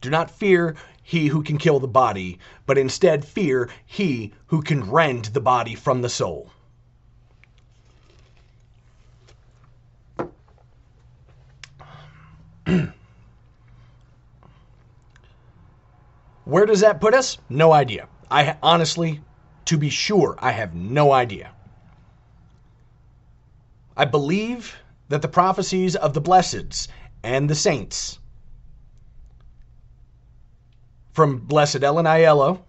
Do 0.00 0.10
not 0.10 0.28
fear 0.28 0.74
he 1.04 1.28
who 1.28 1.40
can 1.40 1.56
kill 1.56 1.78
the 1.78 1.86
body, 1.86 2.40
but 2.66 2.78
instead 2.78 3.24
fear 3.24 3.70
he 3.86 4.32
who 4.46 4.60
can 4.60 4.90
rend 4.90 5.26
the 5.26 5.40
body 5.40 5.76
from 5.76 6.02
the 6.02 6.08
soul. 6.08 6.50
Where 16.50 16.66
does 16.66 16.80
that 16.80 17.00
put 17.00 17.14
us? 17.14 17.38
No 17.48 17.72
idea. 17.72 18.08
I 18.28 18.56
honestly, 18.60 19.20
to 19.66 19.78
be 19.78 19.88
sure, 19.88 20.34
I 20.40 20.50
have 20.50 20.74
no 20.74 21.12
idea. 21.12 21.52
I 23.96 24.04
believe 24.04 24.74
that 25.10 25.22
the 25.22 25.28
prophecies 25.28 25.94
of 25.94 26.12
the 26.12 26.20
blesseds 26.20 26.88
and 27.22 27.48
the 27.48 27.54
saints 27.54 28.18
from 31.12 31.38
Blessed 31.38 31.84
Ellen 31.84 32.06
Aiello 32.06 32.62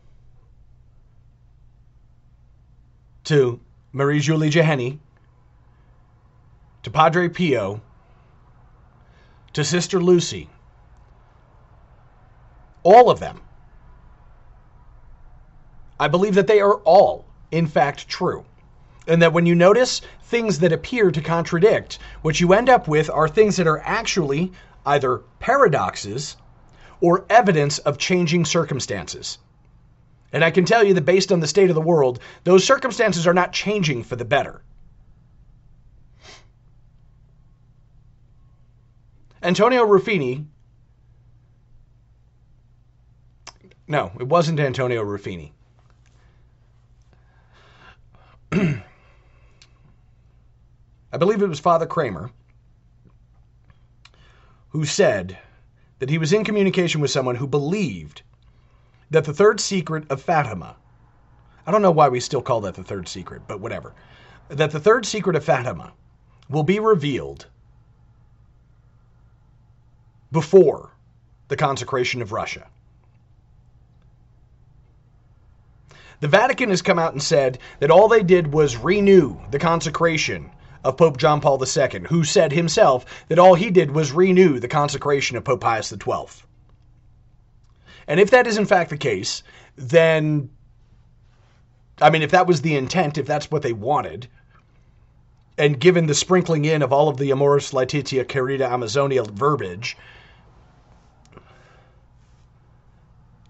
to 3.23 3.59
Marie 3.93 4.19
Julie 4.19 4.51
Jahenny 4.51 4.99
to 6.83 6.91
Padre 6.91 7.29
Pio 7.29 7.81
to 9.53 9.63
Sister 9.63 9.99
Lucy, 9.99 10.49
all 12.83 13.09
of 13.09 13.19
them 13.19 13.41
I 16.01 16.07
believe 16.07 16.33
that 16.33 16.47
they 16.47 16.61
are 16.61 16.77
all, 16.77 17.25
in 17.51 17.67
fact, 17.67 18.07
true. 18.07 18.43
And 19.05 19.21
that 19.21 19.33
when 19.33 19.45
you 19.45 19.53
notice 19.53 20.01
things 20.23 20.57
that 20.57 20.73
appear 20.73 21.11
to 21.11 21.21
contradict, 21.21 21.99
what 22.23 22.39
you 22.39 22.53
end 22.53 22.69
up 22.69 22.87
with 22.87 23.07
are 23.11 23.27
things 23.27 23.57
that 23.57 23.67
are 23.67 23.77
actually 23.85 24.51
either 24.83 25.19
paradoxes 25.37 26.37
or 27.01 27.23
evidence 27.29 27.77
of 27.77 27.99
changing 27.99 28.45
circumstances. 28.45 29.37
And 30.33 30.43
I 30.43 30.49
can 30.49 30.65
tell 30.65 30.83
you 30.83 30.95
that 30.95 31.05
based 31.05 31.31
on 31.31 31.39
the 31.39 31.45
state 31.45 31.69
of 31.69 31.75
the 31.75 31.81
world, 31.81 32.19
those 32.45 32.65
circumstances 32.65 33.27
are 33.27 33.33
not 33.35 33.53
changing 33.53 34.03
for 34.03 34.15
the 34.15 34.25
better. 34.25 34.63
Antonio 39.43 39.85
Ruffini. 39.85 40.47
No, 43.87 44.11
it 44.19 44.27
wasn't 44.27 44.59
Antonio 44.59 45.03
Ruffini. 45.03 45.51
I 48.53 48.83
believe 51.17 51.41
it 51.41 51.47
was 51.47 51.59
Father 51.59 51.85
Kramer 51.85 52.31
who 54.69 54.85
said 54.85 55.37
that 55.99 56.09
he 56.09 56.17
was 56.17 56.33
in 56.33 56.43
communication 56.43 57.01
with 57.01 57.11
someone 57.11 57.35
who 57.35 57.47
believed 57.47 58.21
that 59.09 59.25
the 59.25 59.33
third 59.33 59.59
secret 59.59 60.09
of 60.09 60.21
Fatima, 60.21 60.75
I 61.67 61.71
don't 61.71 61.81
know 61.81 61.91
why 61.91 62.09
we 62.09 62.19
still 62.19 62.41
call 62.41 62.61
that 62.61 62.75
the 62.75 62.83
third 62.83 63.07
secret, 63.07 63.41
but 63.47 63.59
whatever, 63.59 63.93
that 64.47 64.71
the 64.71 64.79
third 64.79 65.05
secret 65.05 65.35
of 65.35 65.43
Fatima 65.43 65.93
will 66.49 66.63
be 66.63 66.79
revealed 66.79 67.47
before 70.31 70.91
the 71.49 71.57
consecration 71.57 72.21
of 72.21 72.31
Russia. 72.31 72.67
The 76.21 76.27
Vatican 76.27 76.69
has 76.69 76.83
come 76.83 76.99
out 76.99 77.13
and 77.13 77.21
said 77.21 77.57
that 77.79 77.89
all 77.89 78.07
they 78.07 78.21
did 78.21 78.53
was 78.53 78.77
renew 78.77 79.37
the 79.49 79.57
consecration 79.57 80.51
of 80.83 80.95
Pope 80.95 81.17
John 81.17 81.41
Paul 81.41 81.61
II, 81.61 82.01
who 82.07 82.23
said 82.23 82.53
himself 82.53 83.05
that 83.27 83.39
all 83.39 83.55
he 83.55 83.71
did 83.71 83.91
was 83.91 84.11
renew 84.11 84.59
the 84.59 84.67
consecration 84.67 85.35
of 85.35 85.43
Pope 85.43 85.61
Pius 85.61 85.89
XII. 85.89 86.43
And 88.07 88.19
if 88.19 88.29
that 88.29 88.45
is 88.45 88.57
in 88.57 88.67
fact 88.67 88.91
the 88.91 88.97
case, 88.97 89.41
then, 89.75 90.51
I 91.99 92.11
mean, 92.11 92.21
if 92.21 92.31
that 92.31 92.47
was 92.47 92.61
the 92.61 92.75
intent, 92.75 93.17
if 93.17 93.25
that's 93.25 93.49
what 93.49 93.63
they 93.63 93.73
wanted, 93.73 94.27
and 95.57 95.79
given 95.79 96.05
the 96.05 96.13
sprinkling 96.13 96.65
in 96.65 96.83
of 96.83 96.93
all 96.93 97.09
of 97.09 97.17
the 97.17 97.31
Amoris 97.31 97.73
Laetitia 97.73 98.25
Querida 98.25 98.65
Amazonia 98.71 99.23
verbiage, 99.23 99.97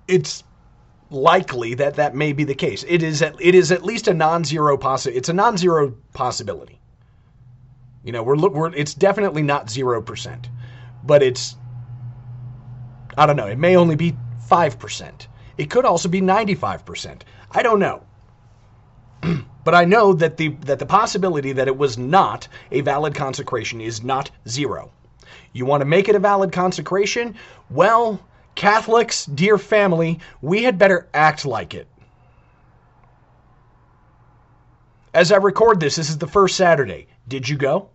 it's 0.07 0.43
likely 1.11 1.73
that 1.75 1.95
that 1.95 2.15
may 2.15 2.33
be 2.33 2.43
the 2.43 2.55
case. 2.55 2.83
It 2.87 3.03
is 3.03 3.21
at, 3.21 3.35
it 3.39 3.53
is 3.53 3.71
at 3.71 3.83
least 3.83 4.07
a 4.07 4.13
non-zero 4.13 4.77
possi- 4.77 5.15
It's 5.15 5.29
a 5.29 5.33
non-zero 5.33 5.95
possibility. 6.13 6.79
You 8.03 8.11
know, 8.11 8.23
we're 8.23 8.35
look 8.35 8.53
we're 8.53 8.73
it's 8.73 8.93
definitely 8.93 9.43
not 9.43 9.67
0%. 9.67 10.45
But 11.03 11.21
it's 11.21 11.55
I 13.17 13.25
don't 13.25 13.35
know, 13.35 13.47
it 13.47 13.59
may 13.59 13.75
only 13.75 13.95
be 13.95 14.15
5%. 14.49 15.27
It 15.57 15.69
could 15.69 15.85
also 15.85 16.09
be 16.09 16.21
95%. 16.21 17.21
I 17.51 17.61
don't 17.61 17.79
know. 17.79 18.03
but 19.63 19.75
I 19.75 19.85
know 19.85 20.13
that 20.13 20.37
the 20.37 20.49
that 20.65 20.79
the 20.79 20.85
possibility 20.85 21.51
that 21.51 21.67
it 21.67 21.77
was 21.77 21.97
not 21.97 22.47
a 22.71 22.81
valid 22.81 23.13
consecration 23.13 23.81
is 23.81 24.03
not 24.03 24.31
zero. 24.47 24.91
You 25.53 25.65
want 25.65 25.81
to 25.81 25.85
make 25.85 26.09
it 26.09 26.15
a 26.15 26.19
valid 26.19 26.51
consecration? 26.51 27.35
Well, 27.69 28.19
Catholics, 28.55 29.25
dear 29.25 29.57
family, 29.57 30.19
we 30.41 30.63
had 30.63 30.77
better 30.77 31.09
act 31.13 31.45
like 31.45 31.73
it. 31.73 31.87
As 35.13 35.31
I 35.31 35.37
record 35.37 35.79
this, 35.79 35.95
this 35.95 36.09
is 36.09 36.17
the 36.17 36.27
first 36.27 36.55
Saturday. 36.55 37.07
Did 37.27 37.47
you 37.47 37.57
go? 37.57 37.89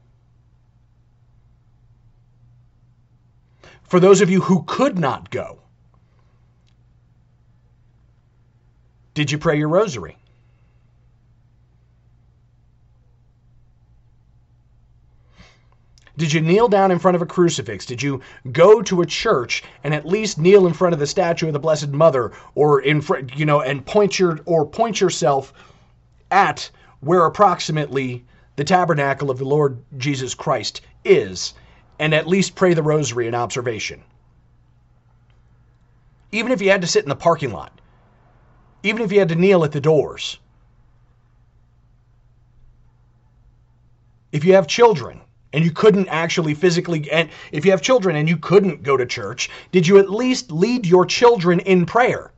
For 3.85 4.01
those 4.01 4.21
of 4.21 4.31
you 4.31 4.41
who 4.41 4.65
could 4.65 4.99
not 4.99 5.31
go, 5.31 5.61
did 9.15 9.31
you 9.31 9.39
pray 9.39 9.59
your 9.59 9.69
rosary? 9.69 10.17
Did 16.17 16.33
you 16.33 16.41
kneel 16.41 16.69
down 16.69 16.91
in 16.91 16.99
front 16.99 17.15
of 17.15 17.23
a 17.23 17.27
crucifix? 17.27 17.85
Did 17.85 18.03
you 18.03 18.23
go 18.51 18.81
to 18.83 19.03
a 19.03 19.07
church 19.07 19.63
and 19.85 19.93
at 19.93 20.07
least 20.07 20.39
kneel 20.39 20.67
in 20.67 20.73
front 20.73 20.95
of 20.95 20.99
the 20.99 21.07
statue 21.07 21.49
of 21.49 21.53
the 21.53 21.59
Blessed 21.59 21.89
Mother 21.89 22.33
or 22.55 22.81
in 22.81 23.03
front, 23.03 23.37
you 23.37 23.45
know, 23.45 23.61
and 23.61 23.85
point 23.85 24.19
your 24.19 24.41
or 24.47 24.65
point 24.65 25.01
yourself 25.01 25.53
at 26.31 26.71
where 27.01 27.27
approximately 27.27 28.25
the 28.57 28.65
tabernacle 28.65 29.31
of 29.31 29.39
the 29.39 29.45
Lord 29.45 29.83
Jesus 29.99 30.35
Christ 30.35 30.81
is 31.05 31.53
and 31.99 32.15
at 32.15 32.27
least 32.27 32.55
pray 32.55 32.73
the 32.73 32.83
rosary 32.83 33.27
in 33.27 33.35
observation? 33.35 34.03
Even 36.33 36.51
if 36.51 36.63
you 36.63 36.71
had 36.71 36.81
to 36.81 36.87
sit 36.87 37.05
in 37.05 37.11
the 37.11 37.17
parking 37.17 37.53
lot, 37.53 37.79
even 38.83 39.03
if 39.03 39.13
you 39.13 39.19
had 39.19 39.29
to 39.29 39.37
kneel 39.37 39.65
at 39.65 39.73
the 39.73 39.81
doors. 39.81 40.39
If 44.33 44.45
you 44.45 44.55
have 44.55 44.67
children, 44.67 45.21
and 45.53 45.65
you 45.65 45.71
couldn't 45.71 46.09
actually 46.09 46.55
physically 46.55 47.11
and 47.11 47.31
if 47.53 47.65
you 47.65 47.71
have 47.71 47.83
children 47.83 48.17
and 48.17 48.29
you 48.29 48.37
couldn't 48.37 48.83
go 48.83 48.97
to 48.97 49.07
church, 49.07 49.49
did 49.73 49.87
you 49.87 49.99
at 49.99 50.11
least 50.11 50.51
lead 50.51 50.87
your 50.87 51.07
children 51.07 51.61
in 51.61 51.87
prayer? 51.87 52.33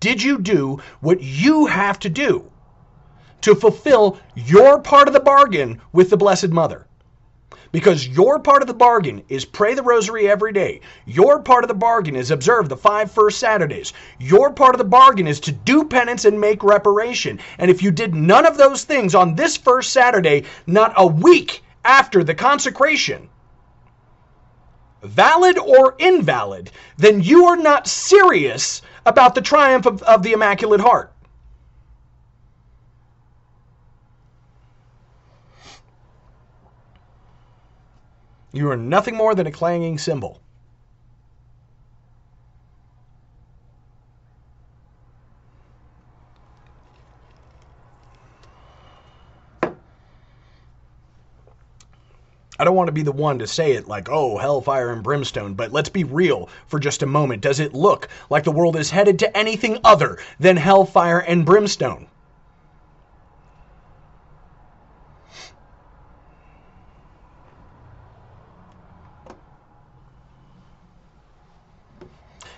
Did 0.00 0.22
you 0.22 0.38
do 0.38 0.80
what 1.00 1.22
you 1.22 1.66
have 1.66 1.98
to 2.00 2.08
do 2.08 2.50
to 3.40 3.54
fulfill 3.54 4.18
your 4.34 4.80
part 4.80 5.08
of 5.08 5.14
the 5.14 5.20
bargain 5.20 5.80
with 5.92 6.10
the 6.10 6.16
Blessed 6.16 6.48
Mother? 6.50 6.87
Because 7.70 8.08
your 8.08 8.38
part 8.38 8.62
of 8.62 8.68
the 8.68 8.74
bargain 8.74 9.22
is 9.28 9.44
pray 9.44 9.74
the 9.74 9.82
rosary 9.82 10.28
every 10.28 10.52
day. 10.52 10.80
Your 11.04 11.40
part 11.40 11.64
of 11.64 11.68
the 11.68 11.74
bargain 11.74 12.16
is 12.16 12.30
observe 12.30 12.68
the 12.68 12.76
five 12.76 13.10
first 13.10 13.38
Saturdays. 13.38 13.92
Your 14.18 14.52
part 14.52 14.74
of 14.74 14.78
the 14.78 14.84
bargain 14.84 15.26
is 15.26 15.40
to 15.40 15.52
do 15.52 15.84
penance 15.84 16.24
and 16.24 16.40
make 16.40 16.62
reparation. 16.62 17.38
And 17.58 17.70
if 17.70 17.82
you 17.82 17.90
did 17.90 18.14
none 18.14 18.46
of 18.46 18.56
those 18.56 18.84
things 18.84 19.14
on 19.14 19.34
this 19.34 19.56
first 19.56 19.92
Saturday, 19.92 20.44
not 20.66 20.94
a 20.96 21.06
week 21.06 21.62
after 21.84 22.24
the 22.24 22.34
consecration, 22.34 23.28
valid 25.02 25.58
or 25.58 25.94
invalid, 25.98 26.70
then 26.96 27.22
you 27.22 27.46
are 27.46 27.56
not 27.56 27.86
serious 27.86 28.82
about 29.04 29.34
the 29.34 29.42
triumph 29.42 29.86
of, 29.86 30.02
of 30.02 30.22
the 30.22 30.32
Immaculate 30.32 30.80
Heart. 30.80 31.12
You 38.52 38.70
are 38.70 38.76
nothing 38.76 39.14
more 39.14 39.34
than 39.34 39.46
a 39.46 39.52
clanging 39.52 39.98
cymbal. 39.98 40.40
I 52.60 52.64
don't 52.64 52.74
want 52.74 52.88
to 52.88 52.92
be 52.92 53.02
the 53.02 53.12
one 53.12 53.38
to 53.38 53.46
say 53.46 53.72
it 53.72 53.86
like, 53.86 54.08
oh, 54.10 54.36
hellfire 54.36 54.90
and 54.90 55.02
brimstone, 55.02 55.54
but 55.54 55.70
let's 55.70 55.90
be 55.90 56.02
real 56.02 56.48
for 56.66 56.80
just 56.80 57.04
a 57.04 57.06
moment. 57.06 57.40
Does 57.40 57.60
it 57.60 57.72
look 57.72 58.08
like 58.30 58.42
the 58.42 58.50
world 58.50 58.74
is 58.74 58.90
headed 58.90 59.20
to 59.20 59.36
anything 59.36 59.78
other 59.84 60.18
than 60.40 60.56
hellfire 60.56 61.20
and 61.20 61.46
brimstone? 61.46 62.08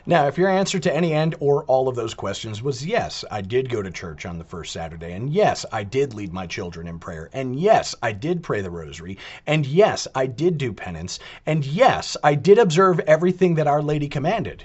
Now, 0.06 0.26
if 0.26 0.38
your 0.38 0.48
answer 0.48 0.78
to 0.78 0.94
any 0.94 1.12
and 1.12 1.34
or 1.40 1.64
all 1.64 1.86
of 1.86 1.94
those 1.94 2.14
questions 2.14 2.62
was 2.62 2.86
yes, 2.86 3.22
I 3.30 3.42
did 3.42 3.68
go 3.68 3.82
to 3.82 3.90
church 3.90 4.24
on 4.24 4.38
the 4.38 4.44
first 4.44 4.72
Saturday, 4.72 5.12
and 5.12 5.30
yes, 5.30 5.66
I 5.70 5.84
did 5.84 6.14
lead 6.14 6.32
my 6.32 6.46
children 6.46 6.86
in 6.86 6.98
prayer, 6.98 7.28
and 7.34 7.54
yes, 7.58 7.94
I 8.02 8.12
did 8.12 8.42
pray 8.42 8.62
the 8.62 8.70
rosary, 8.70 9.18
and 9.46 9.66
yes, 9.66 10.08
I 10.14 10.26
did 10.26 10.56
do 10.56 10.72
penance, 10.72 11.18
and 11.44 11.64
yes, 11.66 12.16
I 12.24 12.34
did 12.34 12.58
observe 12.58 13.00
everything 13.00 13.56
that 13.56 13.66
Our 13.66 13.82
Lady 13.82 14.08
commanded. 14.08 14.64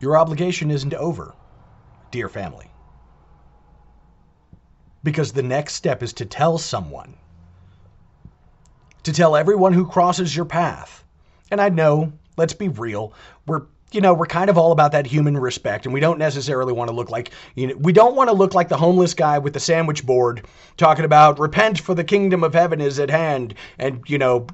Your 0.00 0.16
obligation 0.16 0.72
isn't 0.72 0.94
over, 0.94 1.36
dear 2.10 2.28
family. 2.28 2.72
Because 5.04 5.32
the 5.32 5.44
next 5.44 5.74
step 5.74 6.02
is 6.02 6.12
to 6.14 6.26
tell 6.26 6.58
someone 6.58 7.14
to 9.04 9.12
tell 9.12 9.36
everyone 9.36 9.72
who 9.72 9.86
crosses 9.86 10.34
your 10.34 10.44
path. 10.44 11.04
And 11.50 11.60
I 11.60 11.68
know, 11.68 12.12
let's 12.36 12.54
be 12.54 12.68
real, 12.68 13.12
we're 13.46 13.62
you 13.92 14.00
know, 14.00 14.14
we're 14.14 14.26
kind 14.26 14.48
of 14.48 14.56
all 14.56 14.72
about 14.72 14.92
that 14.92 15.06
human 15.06 15.36
respect, 15.36 15.84
and 15.84 15.92
we 15.92 16.00
don't 16.00 16.18
necessarily 16.18 16.72
want 16.72 16.88
to 16.88 16.96
look 16.96 17.10
like, 17.10 17.30
you 17.54 17.66
know, 17.66 17.74
we 17.76 17.92
don't 17.92 18.16
want 18.16 18.30
to 18.30 18.34
look 18.34 18.54
like 18.54 18.68
the 18.68 18.76
homeless 18.76 19.12
guy 19.14 19.38
with 19.38 19.52
the 19.52 19.60
sandwich 19.60 20.04
board 20.04 20.46
talking 20.76 21.04
about 21.04 21.38
repent 21.38 21.78
for 21.78 21.94
the 21.94 22.02
kingdom 22.02 22.42
of 22.42 22.54
heaven 22.54 22.80
is 22.80 22.98
at 22.98 23.10
hand, 23.10 23.54
and, 23.78 24.02
you 24.06 24.18
know, 24.18 24.46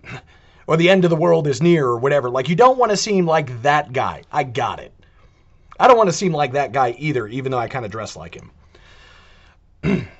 or 0.68 0.76
the 0.76 0.88
end 0.88 1.04
of 1.04 1.10
the 1.10 1.16
world 1.16 1.46
is 1.46 1.60
near, 1.60 1.84
or 1.84 1.98
whatever. 1.98 2.30
Like, 2.30 2.48
you 2.48 2.56
don't 2.56 2.78
want 2.78 2.90
to 2.90 2.96
seem 2.96 3.26
like 3.26 3.62
that 3.62 3.92
guy. 3.92 4.22
I 4.30 4.44
got 4.44 4.78
it. 4.78 4.92
I 5.78 5.88
don't 5.88 5.96
want 5.98 6.08
to 6.08 6.16
seem 6.16 6.32
like 6.32 6.52
that 6.52 6.72
guy 6.72 6.94
either, 6.98 7.26
even 7.26 7.52
though 7.52 7.58
I 7.58 7.68
kind 7.68 7.84
of 7.84 7.90
dress 7.90 8.16
like 8.16 8.36
him. 8.36 10.08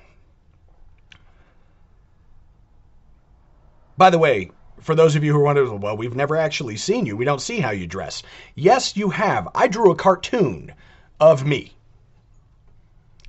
By 3.96 4.10
the 4.10 4.18
way, 4.18 4.50
for 4.80 4.94
those 4.94 5.16
of 5.16 5.24
you 5.24 5.32
who 5.32 5.38
are 5.38 5.44
wondering, 5.44 5.80
well, 5.80 5.96
we've 5.96 6.14
never 6.14 6.36
actually 6.36 6.76
seen 6.76 7.06
you. 7.06 7.16
We 7.16 7.24
don't 7.24 7.40
see 7.40 7.60
how 7.60 7.70
you 7.70 7.86
dress. 7.86 8.22
Yes, 8.54 8.96
you 8.96 9.10
have. 9.10 9.48
I 9.54 9.68
drew 9.68 9.90
a 9.90 9.96
cartoon 9.96 10.72
of 11.18 11.46
me 11.46 11.74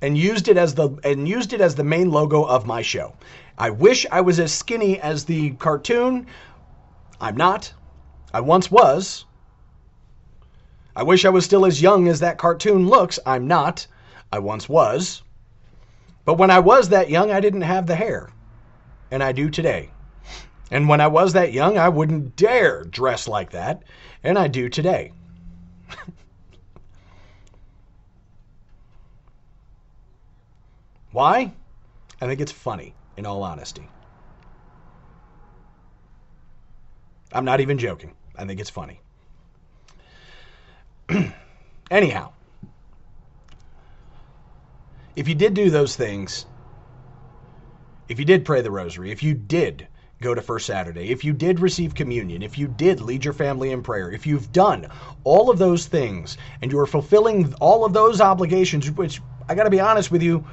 and 0.02 0.16
used 0.16 0.48
it 0.48 0.56
as 0.56 0.74
the 0.74 0.90
and 1.02 1.26
used 1.26 1.52
it 1.52 1.60
as 1.60 1.74
the 1.74 1.84
main 1.84 2.10
logo 2.10 2.44
of 2.44 2.66
my 2.66 2.82
show. 2.82 3.14
I 3.56 3.70
wish 3.70 4.06
I 4.12 4.20
was 4.20 4.38
as 4.38 4.52
skinny 4.52 5.00
as 5.00 5.24
the 5.24 5.52
cartoon. 5.52 6.26
I'm 7.20 7.36
not. 7.36 7.72
I 8.32 8.40
once 8.40 8.70
was. 8.70 9.24
I 10.94 11.02
wish 11.02 11.24
I 11.24 11.30
was 11.30 11.44
still 11.44 11.64
as 11.64 11.82
young 11.82 12.08
as 12.08 12.20
that 12.20 12.38
cartoon 12.38 12.88
looks. 12.88 13.18
I'm 13.24 13.46
not. 13.46 13.86
I 14.30 14.38
once 14.38 14.68
was. 14.68 15.22
But 16.24 16.34
when 16.34 16.50
I 16.50 16.58
was 16.58 16.90
that 16.90 17.08
young, 17.08 17.30
I 17.30 17.40
didn't 17.40 17.62
have 17.62 17.86
the 17.86 17.96
hair. 17.96 18.30
And 19.10 19.22
I 19.22 19.32
do 19.32 19.48
today. 19.48 19.90
And 20.70 20.88
when 20.88 21.00
I 21.00 21.06
was 21.06 21.32
that 21.32 21.52
young, 21.52 21.78
I 21.78 21.88
wouldn't 21.88 22.36
dare 22.36 22.84
dress 22.84 23.26
like 23.26 23.50
that, 23.52 23.82
and 24.22 24.38
I 24.38 24.48
do 24.48 24.68
today. 24.68 25.12
Why? 31.12 31.52
I 32.20 32.26
think 32.26 32.40
it's 32.40 32.52
funny, 32.52 32.94
in 33.16 33.24
all 33.24 33.42
honesty. 33.42 33.88
I'm 37.32 37.44
not 37.44 37.60
even 37.60 37.78
joking. 37.78 38.14
I 38.36 38.44
think 38.44 38.60
it's 38.60 38.70
funny. 38.70 39.00
Anyhow, 41.90 42.32
if 45.16 45.26
you 45.28 45.34
did 45.34 45.54
do 45.54 45.70
those 45.70 45.96
things, 45.96 46.44
if 48.08 48.18
you 48.18 48.24
did 48.24 48.44
pray 48.44 48.60
the 48.60 48.70
rosary, 48.70 49.10
if 49.10 49.22
you 49.22 49.34
did 49.34 49.88
go 50.20 50.34
to 50.34 50.42
First 50.42 50.66
Saturday, 50.66 51.10
if 51.10 51.24
you 51.24 51.32
did 51.32 51.60
receive 51.60 51.94
communion, 51.94 52.42
if 52.42 52.58
you 52.58 52.66
did 52.66 53.00
lead 53.00 53.24
your 53.24 53.34
family 53.34 53.70
in 53.70 53.82
prayer, 53.82 54.10
if 54.10 54.26
you've 54.26 54.50
done 54.52 54.88
all 55.22 55.48
of 55.48 55.58
those 55.58 55.86
things 55.86 56.36
and 56.60 56.72
you 56.72 56.78
are 56.78 56.86
fulfilling 56.86 57.54
all 57.60 57.84
of 57.84 57.92
those 57.92 58.20
obligations, 58.20 58.90
which 58.90 59.20
I 59.48 59.54
got 59.54 59.64
to 59.64 59.70
be 59.70 59.80
honest 59.80 60.10
with 60.10 60.22
you, 60.22 60.44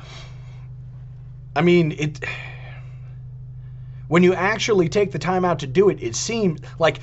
I 1.55 1.61
mean, 1.61 1.93
it. 1.93 2.23
When 4.07 4.21
you 4.21 4.35
actually 4.35 4.87
take 4.87 5.11
the 5.11 5.17
time 5.17 5.43
out 5.43 5.57
to 5.59 5.67
do 5.67 5.89
it, 5.89 5.97
it 5.99 6.15
seems 6.15 6.59
like 6.77 6.99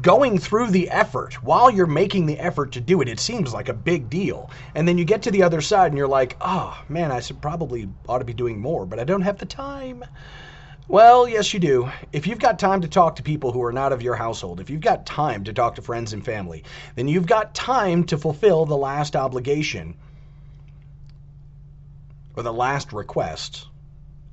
going 0.00 0.38
through 0.38 0.70
the 0.70 0.88
effort 0.90 1.42
while 1.42 1.70
you're 1.70 1.86
making 1.86 2.26
the 2.26 2.38
effort 2.38 2.70
to 2.72 2.80
do 2.80 3.00
it, 3.00 3.08
it 3.08 3.18
seems 3.18 3.52
like 3.52 3.68
a 3.68 3.74
big 3.74 4.08
deal. 4.08 4.48
And 4.76 4.86
then 4.86 4.96
you 4.96 5.04
get 5.04 5.22
to 5.22 5.32
the 5.32 5.42
other 5.42 5.60
side 5.60 5.88
and 5.88 5.98
you're 5.98 6.06
like, 6.06 6.36
oh 6.40 6.80
man, 6.88 7.10
I 7.10 7.18
should 7.18 7.42
probably 7.42 7.88
ought 8.08 8.18
to 8.18 8.24
be 8.24 8.32
doing 8.32 8.60
more, 8.60 8.86
but 8.86 9.00
I 9.00 9.04
don't 9.04 9.22
have 9.22 9.38
the 9.38 9.46
time. 9.46 10.04
Well, 10.90 11.28
yes, 11.28 11.54
you 11.54 11.60
do. 11.60 11.88
If 12.12 12.26
you've 12.26 12.40
got 12.40 12.58
time 12.58 12.80
to 12.80 12.88
talk 12.88 13.14
to 13.14 13.22
people 13.22 13.52
who 13.52 13.62
are 13.62 13.70
not 13.70 13.92
of 13.92 14.02
your 14.02 14.16
household, 14.16 14.58
if 14.58 14.68
you've 14.68 14.80
got 14.80 15.06
time 15.06 15.44
to 15.44 15.52
talk 15.52 15.76
to 15.76 15.82
friends 15.82 16.12
and 16.12 16.24
family, 16.24 16.64
then 16.96 17.06
you've 17.06 17.28
got 17.28 17.54
time 17.54 18.02
to 18.06 18.18
fulfill 18.18 18.66
the 18.66 18.76
last 18.76 19.14
obligation 19.14 19.94
or 22.34 22.42
the 22.42 22.52
last 22.52 22.92
request. 22.92 23.68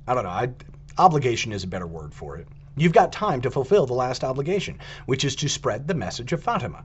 I 0.08 0.14
don't 0.14 0.24
know. 0.24 0.30
I, 0.30 0.50
obligation 0.98 1.52
is 1.52 1.62
a 1.62 1.68
better 1.68 1.86
word 1.86 2.12
for 2.12 2.38
it. 2.38 2.48
You've 2.76 2.92
got 2.92 3.12
time 3.12 3.40
to 3.42 3.52
fulfill 3.52 3.86
the 3.86 3.94
last 3.94 4.24
obligation, 4.24 4.80
which 5.06 5.24
is 5.24 5.36
to 5.36 5.48
spread 5.48 5.86
the 5.86 5.94
message 5.94 6.32
of 6.32 6.42
Fatima. 6.42 6.84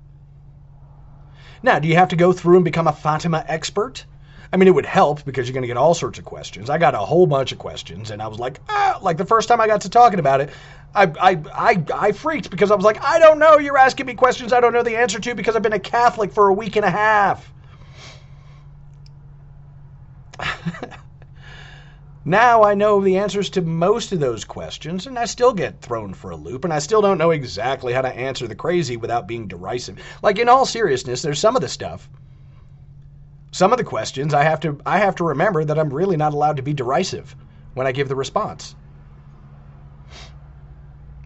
Now, 1.63 1.79
do 1.79 1.87
you 1.87 1.95
have 1.95 2.09
to 2.09 2.15
go 2.15 2.31
through 2.31 2.57
and 2.57 2.65
become 2.65 2.87
a 2.87 2.93
Fatima 2.93 3.43
expert? 3.47 4.05
I 4.53 4.55
mean, 4.55 4.67
it 4.67 4.75
would 4.75 4.85
help 4.85 5.25
because 5.25 5.47
you're 5.47 5.53
going 5.53 5.63
to 5.63 5.67
get 5.67 5.77
all 5.77 5.95
sorts 5.95 6.19
of 6.19 6.25
questions. 6.25 6.69
I 6.69 6.77
got 6.77 6.93
a 6.93 6.99
whole 6.99 7.25
bunch 7.25 7.51
of 7.51 7.57
questions, 7.57 8.11
and 8.11 8.21
I 8.21 8.27
was 8.27 8.37
like, 8.37 8.59
ah, 8.69 8.99
like 9.01 9.17
the 9.17 9.25
first 9.25 9.47
time 9.47 9.59
I 9.59 9.65
got 9.65 9.81
to 9.81 9.89
talking 9.89 10.19
about 10.19 10.41
it, 10.41 10.51
I, 10.93 11.05
I, 11.19 11.41
I, 11.51 11.83
I 11.91 12.11
freaked 12.11 12.51
because 12.51 12.69
I 12.69 12.75
was 12.75 12.85
like, 12.85 13.03
I 13.03 13.17
don't 13.17 13.39
know. 13.39 13.57
You're 13.57 13.79
asking 13.79 14.05
me 14.05 14.13
questions 14.13 14.53
I 14.53 14.59
don't 14.59 14.71
know 14.71 14.83
the 14.83 14.95
answer 14.95 15.19
to 15.19 15.33
because 15.33 15.55
I've 15.55 15.63
been 15.63 15.73
a 15.73 15.79
Catholic 15.79 16.31
for 16.31 16.49
a 16.49 16.53
week 16.53 16.75
and 16.75 16.85
a 16.85 16.91
half. 16.91 17.51
now 22.23 22.63
I 22.63 22.75
know 22.75 23.01
the 23.01 23.17
answers 23.17 23.49
to 23.51 23.63
most 23.63 24.11
of 24.11 24.19
those 24.19 24.45
questions, 24.45 25.07
and 25.07 25.17
I 25.17 25.25
still 25.25 25.53
get 25.53 25.81
thrown 25.81 26.13
for 26.13 26.29
a 26.29 26.35
loop, 26.35 26.63
and 26.63 26.71
I 26.71 26.77
still 26.77 27.01
don't 27.01 27.17
know 27.17 27.31
exactly 27.31 27.91
how 27.91 28.03
to 28.03 28.15
answer 28.15 28.47
the 28.47 28.53
crazy 28.53 28.97
without 28.97 29.27
being 29.27 29.47
derisive. 29.47 29.97
Like, 30.21 30.37
in 30.37 30.47
all 30.47 30.67
seriousness, 30.67 31.23
there's 31.23 31.39
some 31.39 31.55
of 31.55 31.63
the 31.63 31.69
stuff 31.69 32.07
some 33.53 33.71
of 33.71 33.77
the 33.77 33.83
questions 33.83 34.33
I 34.33 34.43
have 34.43 34.59
to 34.61 34.79
I 34.83 34.97
have 34.97 35.15
to 35.17 35.23
remember 35.23 35.63
that 35.63 35.77
I'm 35.77 35.93
really 35.93 36.17
not 36.17 36.33
allowed 36.33 36.57
to 36.57 36.63
be 36.63 36.73
derisive 36.73 37.35
when 37.75 37.85
I 37.85 37.91
give 37.91 38.09
the 38.09 38.15
response. 38.15 38.75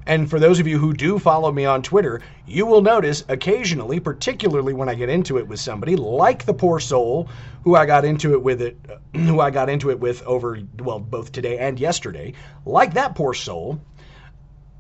And 0.06 0.30
for 0.30 0.40
those 0.40 0.60
of 0.60 0.68
you 0.68 0.78
who 0.78 0.94
do 0.94 1.20
follow 1.20 1.52
me 1.52 1.64
on 1.66 1.82
Twitter, 1.82 2.22
you 2.46 2.66
will 2.66 2.82
notice 2.82 3.24
occasionally, 3.30 4.00
particularly 4.02 4.74
when 4.74 4.90
I 4.90 4.96
get 4.96 5.10
into 5.10 5.38
it 5.38 5.48
with 5.48 5.60
somebody 5.60 5.96
like 5.96 6.46
the 6.46 6.54
poor 6.54 6.82
soul 6.82 7.30
who 7.64 7.76
I 7.76 7.86
got 7.86 8.04
into 8.04 8.34
it 8.34 8.44
with 8.44 8.62
it 8.62 8.78
who 9.16 9.40
I 9.40 9.50
got 9.50 9.70
into 9.70 9.90
it 9.90 10.00
with 10.00 10.22
over 10.24 10.60
well 10.80 11.00
both 11.00 11.32
today 11.32 11.58
and 11.58 11.80
yesterday, 11.80 12.34
like 12.66 12.94
that 12.96 13.16
poor 13.16 13.34
soul, 13.34 13.82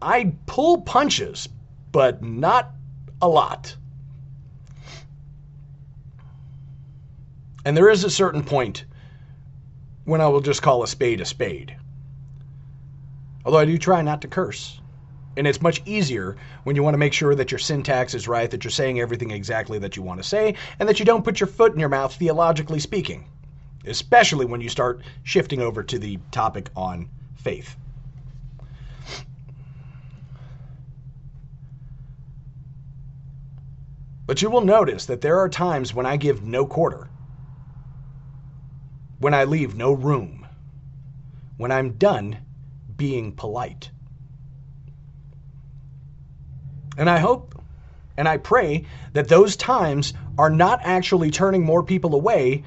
I 0.02 0.34
pull 0.48 0.82
punches, 0.82 1.48
but 1.94 2.22
not 2.22 2.72
a 3.22 3.28
lot. 3.30 3.76
And 7.68 7.76
there 7.76 7.90
is 7.90 8.06
a 8.06 8.10
certain 8.10 8.46
point 8.46 8.86
when 10.06 10.22
I 10.22 10.30
will 10.30 10.40
just 10.40 10.62
call 10.62 10.84
a 10.84 10.88
spade 10.88 11.20
a 11.20 11.26
spade. 11.26 11.76
Although 13.44 13.58
I 13.58 13.66
do 13.66 13.78
try 13.78 14.02
not 14.02 14.22
to 14.22 14.30
curse. 14.30 14.80
And 15.36 15.46
it's 15.46 15.62
much 15.62 15.82
easier 15.84 16.38
when 16.64 16.78
you 16.78 16.84
want 16.84 16.94
to 16.94 16.98
make 16.98 17.12
sure 17.12 17.36
that 17.36 17.52
your 17.52 17.60
syntax 17.60 18.14
is 18.14 18.26
right, 18.26 18.50
that 18.52 18.64
you're 18.64 18.72
saying 18.72 19.02
everything 19.02 19.32
exactly 19.32 19.80
that 19.80 19.98
you 19.98 20.02
want 20.02 20.22
to 20.22 20.24
say, 20.26 20.56
and 20.80 20.88
that 20.88 20.98
you 20.98 21.04
don't 21.04 21.26
put 21.26 21.42
your 21.42 21.48
foot 21.48 21.74
in 21.74 21.80
your 21.82 21.90
mouth 21.90 22.16
theologically 22.16 22.80
speaking, 22.80 23.28
especially 23.86 24.46
when 24.46 24.62
you 24.62 24.70
start 24.70 25.02
shifting 25.24 25.60
over 25.60 25.84
to 25.84 26.00
the 26.00 26.20
topic 26.32 26.70
on 26.74 27.10
faith. 27.36 27.76
But 34.26 34.42
you 34.42 34.50
will 34.50 34.62
notice 34.62 35.06
that 35.08 35.20
there 35.20 35.38
are 35.38 35.50
times 35.50 35.94
when 35.94 36.06
I 36.06 36.16
give 36.16 36.44
no 36.44 36.66
quarter 36.66 37.07
when 39.20 39.34
I 39.34 39.46
leave 39.46 39.76
no 39.76 39.94
room, 39.94 40.46
when 41.58 41.72
I'm 41.72 41.94
done 41.94 42.38
being 42.96 43.32
polite. 43.32 43.92
And 46.98 47.10
I 47.10 47.20
hope 47.20 47.54
and 48.18 48.28
I 48.28 48.38
pray 48.38 48.86
that 49.14 49.28
those 49.28 49.56
times 49.56 50.14
are 50.38 50.50
not 50.50 50.82
actually 50.84 51.30
turning 51.32 51.64
more 51.64 51.84
people 51.84 52.16
away 52.16 52.64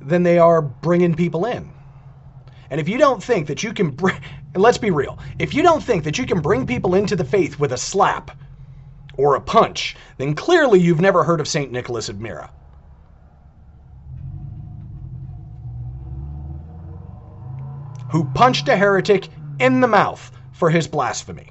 than 0.00 0.22
they 0.22 0.38
are 0.38 0.62
bringing 0.62 1.14
people 1.14 1.44
in. 1.44 1.70
And 2.70 2.80
if 2.80 2.88
you 2.88 2.98
don't 2.98 3.22
think 3.22 3.46
that 3.46 3.62
you 3.62 3.72
can 3.72 3.90
bring, 3.90 4.18
let's 4.54 4.78
be 4.78 4.90
real, 4.90 5.18
if 5.38 5.54
you 5.54 5.62
don't 5.62 5.82
think 5.82 6.04
that 6.04 6.18
you 6.18 6.26
can 6.26 6.40
bring 6.40 6.66
people 6.66 6.94
into 6.94 7.14
the 7.14 7.24
faith 7.24 7.58
with 7.58 7.72
a 7.72 7.76
slap 7.76 8.30
or 9.16 9.34
a 9.34 9.40
punch, 9.40 9.96
then 10.18 10.34
clearly 10.34 10.80
you've 10.80 11.00
never 11.00 11.24
heard 11.24 11.40
of 11.40 11.48
St. 11.48 11.70
Nicholas 11.70 12.08
of 12.08 12.20
Myra. 12.20 12.50
Who 18.16 18.24
punched 18.24 18.66
a 18.66 18.78
heretic 18.78 19.28
in 19.58 19.82
the 19.82 19.86
mouth 19.86 20.32
for 20.50 20.70
his 20.70 20.88
blasphemy. 20.88 21.50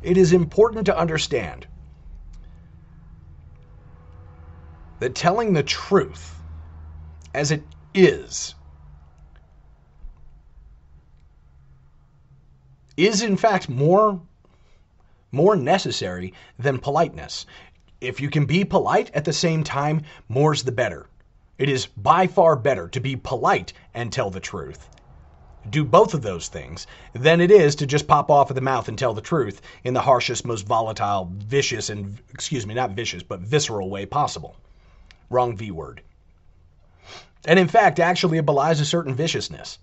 it 0.00 0.16
is 0.16 0.32
important 0.32 0.86
to 0.86 0.98
understand 0.98 1.66
that 4.98 5.14
telling 5.14 5.52
the 5.52 5.62
truth 5.62 6.40
as 7.34 7.50
it 7.50 7.66
is 7.92 8.54
is 12.96 13.20
in 13.20 13.36
fact 13.36 13.68
more 13.68 14.22
more 15.32 15.56
necessary 15.56 16.32
than 16.58 16.78
politeness. 16.78 17.46
If 18.00 18.20
you 18.20 18.30
can 18.30 18.46
be 18.46 18.64
polite 18.64 19.10
at 19.14 19.24
the 19.24 19.32
same 19.32 19.64
time, 19.64 20.02
more's 20.28 20.62
the 20.62 20.72
better. 20.72 21.06
It 21.58 21.68
is 21.68 21.86
by 21.86 22.26
far 22.26 22.56
better 22.56 22.88
to 22.88 23.00
be 23.00 23.16
polite 23.16 23.72
and 23.94 24.12
tell 24.12 24.30
the 24.30 24.40
truth 24.40 24.88
do 25.68 25.84
both 25.84 26.14
of 26.14 26.22
those 26.22 26.48
things 26.48 26.86
than 27.12 27.40
it 27.40 27.50
is 27.50 27.74
to 27.76 27.86
just 27.86 28.06
pop 28.06 28.30
off 28.30 28.50
of 28.50 28.54
the 28.54 28.60
mouth 28.60 28.88
and 28.88 28.98
tell 28.98 29.12
the 29.12 29.20
truth 29.20 29.60
in 29.84 29.94
the 29.94 30.00
harshest, 30.00 30.46
most 30.46 30.66
volatile, 30.66 31.30
vicious, 31.36 31.90
and, 31.90 32.18
excuse 32.32 32.66
me, 32.66 32.74
not 32.74 32.92
vicious, 32.92 33.22
but 33.22 33.40
visceral 33.40 33.90
way 33.90 34.06
possible. 34.06 34.56
Wrong 35.28 35.56
V 35.56 35.70
word. 35.70 36.02
And 37.44 37.58
in 37.58 37.68
fact, 37.68 38.00
actually, 38.00 38.38
it 38.38 38.46
belies 38.46 38.80
a 38.80 38.84
certain 38.84 39.14
viciousness. 39.14 39.78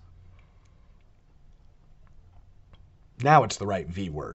Now 3.22 3.42
it's 3.44 3.56
the 3.56 3.66
right 3.66 3.88
V 3.88 4.10
word. 4.10 4.34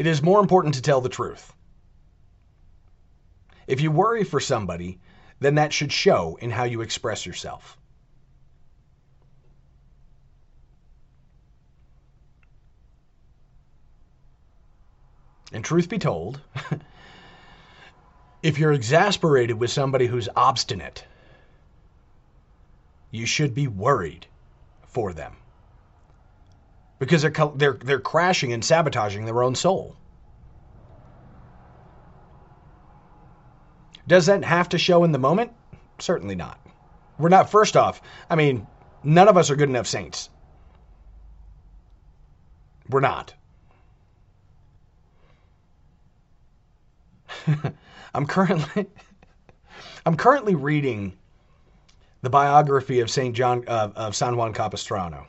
It 0.00 0.06
is 0.06 0.22
more 0.22 0.40
important 0.40 0.76
to 0.76 0.80
tell 0.80 1.02
the 1.02 1.10
truth. 1.10 1.52
If 3.66 3.82
you 3.82 3.90
worry 3.90 4.24
for 4.24 4.40
somebody, 4.40 4.98
then 5.40 5.56
that 5.56 5.74
should 5.74 5.92
show 5.92 6.38
in 6.40 6.50
how 6.50 6.64
you 6.64 6.80
express 6.80 7.26
yourself. 7.26 7.76
And 15.52 15.62
truth 15.62 15.90
be 15.90 15.98
told, 15.98 16.40
if 18.42 18.58
you're 18.58 18.72
exasperated 18.72 19.58
with 19.58 19.70
somebody 19.70 20.06
who's 20.06 20.30
obstinate, 20.34 21.04
you 23.10 23.26
should 23.26 23.54
be 23.54 23.68
worried 23.68 24.28
for 24.86 25.12
them 25.12 25.36
because 27.00 27.22
they're 27.22 27.32
they're 27.56 27.78
they're 27.82 27.98
crashing 27.98 28.52
and 28.52 28.64
sabotaging 28.64 29.24
their 29.24 29.42
own 29.42 29.56
soul. 29.56 29.96
Does 34.06 34.26
that 34.26 34.44
have 34.44 34.68
to 34.68 34.78
show 34.78 35.02
in 35.02 35.10
the 35.10 35.18
moment? 35.18 35.52
Certainly 35.98 36.36
not. 36.36 36.60
We're 37.18 37.28
not 37.28 37.50
first 37.50 37.76
off, 37.76 38.00
I 38.28 38.36
mean, 38.36 38.66
none 39.02 39.28
of 39.28 39.36
us 39.36 39.50
are 39.50 39.56
good 39.56 39.68
enough 39.68 39.86
saints. 39.86 40.30
We're 42.88 43.00
not. 43.00 43.34
I'm 48.14 48.26
currently 48.26 48.86
I'm 50.06 50.16
currently 50.16 50.54
reading 50.54 51.16
the 52.22 52.30
biography 52.30 53.00
of 53.00 53.10
Saint 53.10 53.34
John 53.34 53.64
uh, 53.66 53.90
of 53.96 54.16
San 54.16 54.36
Juan 54.36 54.52
Capistrano. 54.52 55.26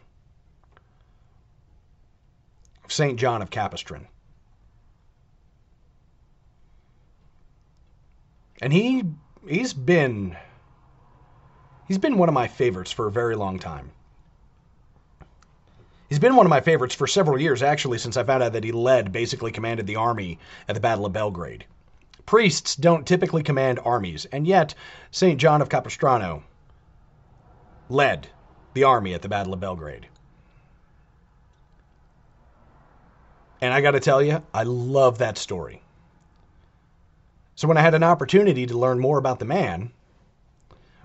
St. 2.92 3.18
John 3.18 3.42
of 3.42 3.50
Capistran. 3.50 4.08
And 8.62 8.74
he 8.74 9.04
he's 9.48 9.74
been 9.74 10.38
he's 11.88 11.98
been 11.98 12.18
one 12.18 12.30
of 12.30 12.36
my 12.36 12.48
favorites 12.48 12.92
for 12.92 13.08
a 13.08 13.12
very 13.12 13.36
long 13.36 13.60
time. 13.60 13.92
He's 16.10 16.20
been 16.20 16.36
one 16.36 16.46
of 16.46 16.50
my 16.50 16.60
favorites 16.60 16.94
for 16.94 17.08
several 17.08 17.40
years, 17.40 17.64
actually, 17.64 17.98
since 17.98 18.18
I 18.18 18.24
found 18.24 18.44
out 18.44 18.52
that 18.52 18.66
he 18.66 18.74
led, 18.74 19.14
basically 19.14 19.54
commanded 19.54 19.88
the 19.88 19.96
army 19.96 20.38
at 20.68 20.76
the 20.76 20.82
Battle 20.82 21.06
of 21.06 21.14
Belgrade. 21.14 21.64
Priests 22.26 22.76
don't 22.76 23.08
typically 23.08 23.44
command 23.44 23.80
armies, 23.86 24.26
and 24.26 24.46
yet 24.46 24.76
St. 25.10 25.40
John 25.40 25.62
of 25.62 25.70
Capistrano 25.70 26.44
led 27.88 28.28
the 28.74 28.84
army 28.84 29.14
at 29.14 29.22
the 29.22 29.30
Battle 29.30 29.54
of 29.54 29.62
Belgrade. 29.62 30.08
And 33.62 33.74
I 33.74 33.82
got 33.82 33.92
to 33.92 34.00
tell 34.00 34.22
you, 34.22 34.44
I 34.54 34.64
love 34.64 35.20
that 35.20 35.38
story. 35.38 35.82
So 37.56 37.68
when 37.68 37.78
I 37.78 37.82
had 37.82 37.94
an 37.94 38.04
opportunity 38.04 38.66
to 38.66 38.78
learn 38.78 39.00
more 39.00 39.20
about 39.20 39.40
the 39.40 39.46
man, 39.46 39.92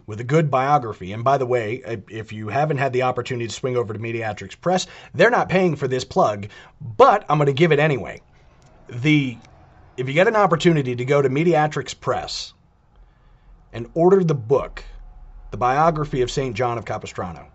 with 0.07 0.20
a 0.20 0.24
good 0.24 0.50
biography. 0.50 1.12
And 1.12 1.24
by 1.24 1.38
the 1.38 1.46
way, 1.46 2.02
if 2.09 2.32
you 2.32 2.48
haven't 2.48 2.78
had 2.78 2.92
the 2.92 3.02
opportunity 3.02 3.48
to 3.48 3.52
swing 3.52 3.76
over 3.76 3.92
to 3.92 3.98
Mediatrix 3.98 4.54
Press, 4.54 4.86
they're 5.14 5.30
not 5.30 5.48
paying 5.48 5.76
for 5.76 5.88
this 5.88 6.04
plug, 6.04 6.48
but 6.80 7.24
I'm 7.28 7.38
going 7.38 7.46
to 7.46 7.52
give 7.52 7.72
it 7.72 7.78
anyway. 7.78 8.20
The 8.88 9.36
if 9.96 10.07
you 10.09 10.14
get 10.14 10.28
an 10.28 10.36
opportunity 10.36 10.94
to 10.94 11.04
go 11.04 11.22
to 11.22 11.28
Mediatrix 11.28 11.94
Press 11.94 12.52
and 13.72 13.90
order 13.94 14.22
the 14.22 14.34
book, 14.34 14.84
the 15.50 15.57
biography 15.57 16.22
of 16.22 16.30
St. 16.30 16.54
John 16.54 16.78
of 16.78 16.84
Capistrano. 16.84 17.48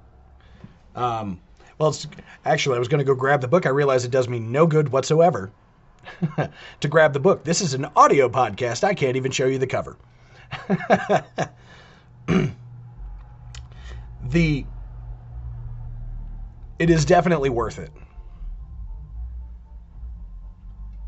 Um, 0.95 1.39
well, 1.81 1.97
actually, 2.45 2.75
I 2.75 2.79
was 2.79 2.87
going 2.87 2.99
to 2.99 3.05
go 3.05 3.15
grab 3.15 3.41
the 3.41 3.47
book. 3.47 3.65
I 3.65 3.69
realized 3.69 4.05
it 4.05 4.11
does 4.11 4.29
me 4.29 4.37
no 4.39 4.67
good 4.67 4.89
whatsoever 4.89 5.51
to 6.79 6.87
grab 6.87 7.13
the 7.13 7.19
book. 7.19 7.43
This 7.43 7.59
is 7.59 7.73
an 7.73 7.87
audio 7.95 8.29
podcast. 8.29 8.83
I 8.83 8.93
can't 8.93 9.17
even 9.17 9.31
show 9.31 9.47
you 9.47 9.57
the 9.57 9.65
cover. 9.65 9.97
the 14.29 14.65
it 16.77 16.89
is 16.91 17.03
definitely 17.03 17.49
worth 17.49 17.79
it. 17.79 17.91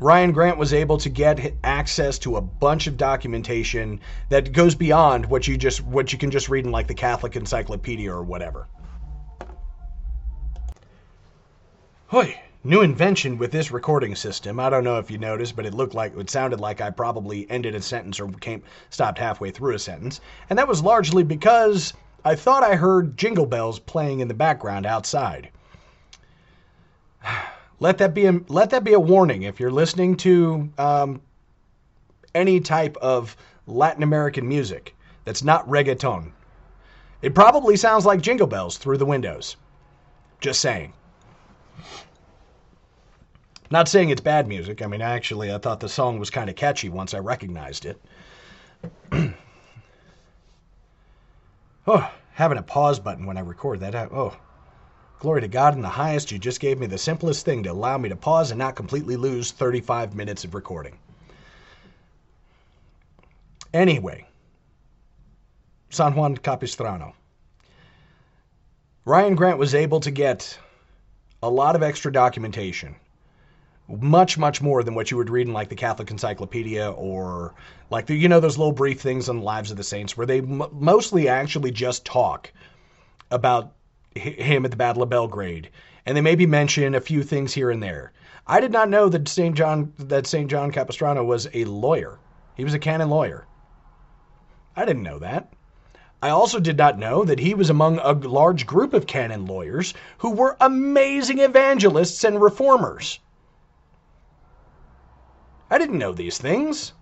Ryan 0.00 0.32
Grant 0.32 0.58
was 0.58 0.74
able 0.74 0.98
to 0.98 1.08
get 1.08 1.54
access 1.62 2.18
to 2.20 2.36
a 2.36 2.40
bunch 2.40 2.88
of 2.88 2.96
documentation 2.96 4.00
that 4.28 4.52
goes 4.52 4.74
beyond 4.74 5.26
what 5.26 5.46
you 5.46 5.56
just 5.56 5.82
what 5.82 6.12
you 6.12 6.18
can 6.18 6.32
just 6.32 6.48
read 6.48 6.64
in 6.64 6.72
like 6.72 6.88
the 6.88 6.94
Catholic 6.94 7.36
Encyclopedia 7.36 8.12
or 8.12 8.24
whatever. 8.24 8.66
Hoy, 12.14 12.40
new 12.62 12.80
invention 12.80 13.38
with 13.38 13.50
this 13.50 13.72
recording 13.72 14.14
system. 14.14 14.60
I 14.60 14.70
don't 14.70 14.84
know 14.84 14.98
if 14.98 15.10
you 15.10 15.18
noticed, 15.18 15.56
but 15.56 15.66
it 15.66 15.74
looked 15.74 15.94
like 15.94 16.16
it 16.16 16.30
sounded 16.30 16.60
like 16.60 16.80
I 16.80 16.90
probably 16.90 17.50
ended 17.50 17.74
a 17.74 17.82
sentence 17.82 18.20
or 18.20 18.28
came 18.28 18.62
stopped 18.88 19.18
halfway 19.18 19.50
through 19.50 19.74
a 19.74 19.80
sentence, 19.80 20.20
and 20.48 20.56
that 20.56 20.68
was 20.68 20.80
largely 20.80 21.24
because 21.24 21.92
I 22.24 22.36
thought 22.36 22.62
I 22.62 22.76
heard 22.76 23.16
jingle 23.16 23.46
bells 23.46 23.80
playing 23.80 24.20
in 24.20 24.28
the 24.28 24.32
background 24.32 24.86
outside. 24.86 25.50
Let 27.80 27.98
that 27.98 28.14
be 28.14 28.26
a, 28.26 28.40
let 28.46 28.70
that 28.70 28.84
be 28.84 28.92
a 28.92 29.00
warning 29.00 29.42
if 29.42 29.58
you're 29.58 29.72
listening 29.72 30.16
to 30.18 30.70
um, 30.78 31.20
any 32.32 32.60
type 32.60 32.96
of 32.98 33.36
Latin 33.66 34.04
American 34.04 34.46
music 34.46 34.94
that's 35.24 35.42
not 35.42 35.68
reggaeton. 35.68 36.30
It 37.22 37.34
probably 37.34 37.74
sounds 37.74 38.06
like 38.06 38.20
jingle 38.20 38.46
bells 38.46 38.78
through 38.78 38.98
the 38.98 39.04
windows. 39.04 39.56
Just 40.40 40.60
saying. 40.60 40.92
Not 43.70 43.88
saying 43.88 44.10
it's 44.10 44.20
bad 44.20 44.46
music. 44.46 44.82
I 44.82 44.86
mean, 44.86 45.00
actually, 45.00 45.52
I 45.52 45.58
thought 45.58 45.80
the 45.80 45.88
song 45.88 46.18
was 46.18 46.30
kind 46.30 46.50
of 46.50 46.56
catchy 46.56 46.88
once 46.88 47.14
I 47.14 47.18
recognized 47.18 47.86
it. 47.86 48.00
oh, 51.86 52.10
having 52.32 52.58
a 52.58 52.62
pause 52.62 53.00
button 53.00 53.26
when 53.26 53.36
I 53.36 53.40
record 53.40 53.80
that. 53.80 53.94
Uh, 53.94 54.08
oh, 54.12 54.36
Glory 55.24 55.40
to 55.40 55.48
God 55.48 55.74
in 55.74 55.80
the 55.80 55.88
highest, 55.88 56.30
you 56.30 56.38
just 56.38 56.60
gave 56.60 56.78
me 56.78 56.86
the 56.86 56.98
simplest 56.98 57.46
thing 57.46 57.62
to 57.62 57.70
allow 57.70 57.96
me 57.96 58.10
to 58.10 58.14
pause 58.14 58.50
and 58.50 58.58
not 58.58 58.76
completely 58.76 59.16
lose 59.16 59.52
35 59.52 60.14
minutes 60.14 60.44
of 60.44 60.54
recording. 60.54 60.98
Anyway, 63.72 64.26
San 65.88 66.14
Juan 66.14 66.36
Capistrano. 66.36 67.14
Ryan 69.06 69.34
Grant 69.34 69.58
was 69.58 69.74
able 69.74 70.00
to 70.00 70.10
get 70.10 70.58
a 71.42 71.48
lot 71.48 71.74
of 71.74 71.82
extra 71.82 72.12
documentation. 72.12 72.94
Much, 73.86 74.38
much 74.38 74.62
more 74.62 74.82
than 74.82 74.94
what 74.94 75.10
you 75.10 75.16
would 75.16 75.28
read 75.28 75.46
in 75.46 75.52
like 75.52 75.68
the 75.68 75.74
Catholic 75.74 76.10
Encyclopedia 76.10 76.90
or 76.92 77.54
like 77.90 78.06
the, 78.06 78.14
you 78.14 78.28
know, 78.28 78.40
those 78.40 78.56
little 78.56 78.72
brief 78.72 79.00
things 79.00 79.28
on 79.28 79.38
the 79.38 79.44
lives 79.44 79.70
of 79.70 79.76
the 79.76 79.84
saints 79.84 80.16
where 80.16 80.26
they 80.26 80.38
m- 80.38 80.62
mostly 80.72 81.28
actually 81.28 81.70
just 81.70 82.04
talk 82.06 82.50
about 83.30 83.72
him 84.14 84.64
at 84.64 84.70
the 84.70 84.76
Battle 84.76 85.02
of 85.02 85.10
Belgrade, 85.10 85.68
and 86.06 86.16
they 86.16 86.20
maybe 86.22 86.46
mention 86.46 86.94
a 86.94 87.00
few 87.00 87.22
things 87.22 87.52
here 87.52 87.70
and 87.70 87.82
there. 87.82 88.12
I 88.46 88.60
did 88.60 88.72
not 88.72 88.88
know 88.88 89.08
that 89.08 89.28
St. 89.28 89.54
John 89.54 89.92
that 89.98 90.26
St. 90.26 90.50
John 90.50 90.70
Capistrano 90.70 91.24
was 91.24 91.48
a 91.52 91.64
lawyer. 91.64 92.18
He 92.54 92.64
was 92.64 92.74
a 92.74 92.78
canon 92.78 93.10
lawyer. 93.10 93.46
I 94.76 94.84
didn't 94.84 95.02
know 95.02 95.18
that. 95.18 95.52
I 96.22 96.30
also 96.30 96.58
did 96.58 96.78
not 96.78 96.98
know 96.98 97.24
that 97.24 97.40
he 97.40 97.52
was 97.54 97.68
among 97.68 97.98
a 97.98 98.12
large 98.12 98.66
group 98.66 98.94
of 98.94 99.06
canon 99.06 99.44
lawyers 99.46 99.92
who 100.18 100.30
were 100.30 100.56
amazing 100.60 101.40
evangelists 101.40 102.24
and 102.24 102.40
reformers. 102.40 103.18
I 105.74 105.78
didn't 105.78 105.98
know 105.98 106.12
these 106.12 106.38
things. 106.38 106.92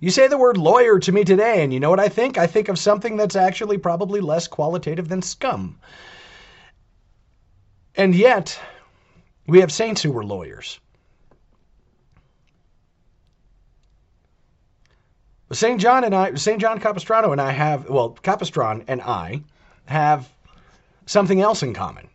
You 0.00 0.10
say 0.10 0.28
the 0.28 0.36
word 0.36 0.58
lawyer 0.58 0.98
to 0.98 1.12
me 1.12 1.24
today, 1.24 1.64
and 1.64 1.72
you 1.72 1.80
know 1.80 1.88
what 1.88 1.98
I 1.98 2.10
think? 2.10 2.36
I 2.36 2.46
think 2.46 2.68
of 2.68 2.78
something 2.78 3.16
that's 3.16 3.36
actually 3.36 3.78
probably 3.78 4.20
less 4.20 4.48
qualitative 4.48 5.08
than 5.08 5.22
scum. 5.22 5.78
And 7.94 8.14
yet, 8.14 8.60
we 9.46 9.60
have 9.60 9.72
saints 9.72 10.02
who 10.02 10.12
were 10.12 10.26
lawyers. 10.26 10.78
St. 15.50 15.80
John 15.80 16.04
and 16.04 16.14
I, 16.14 16.34
St. 16.34 16.60
John 16.60 16.78
Capistrano 16.78 17.32
and 17.32 17.40
I 17.40 17.52
have, 17.52 17.88
well, 17.88 18.10
Capistran 18.22 18.84
and 18.88 19.00
I 19.00 19.40
have 19.86 20.28
something 21.06 21.40
else 21.40 21.62
in 21.62 21.72
common. 21.72 22.08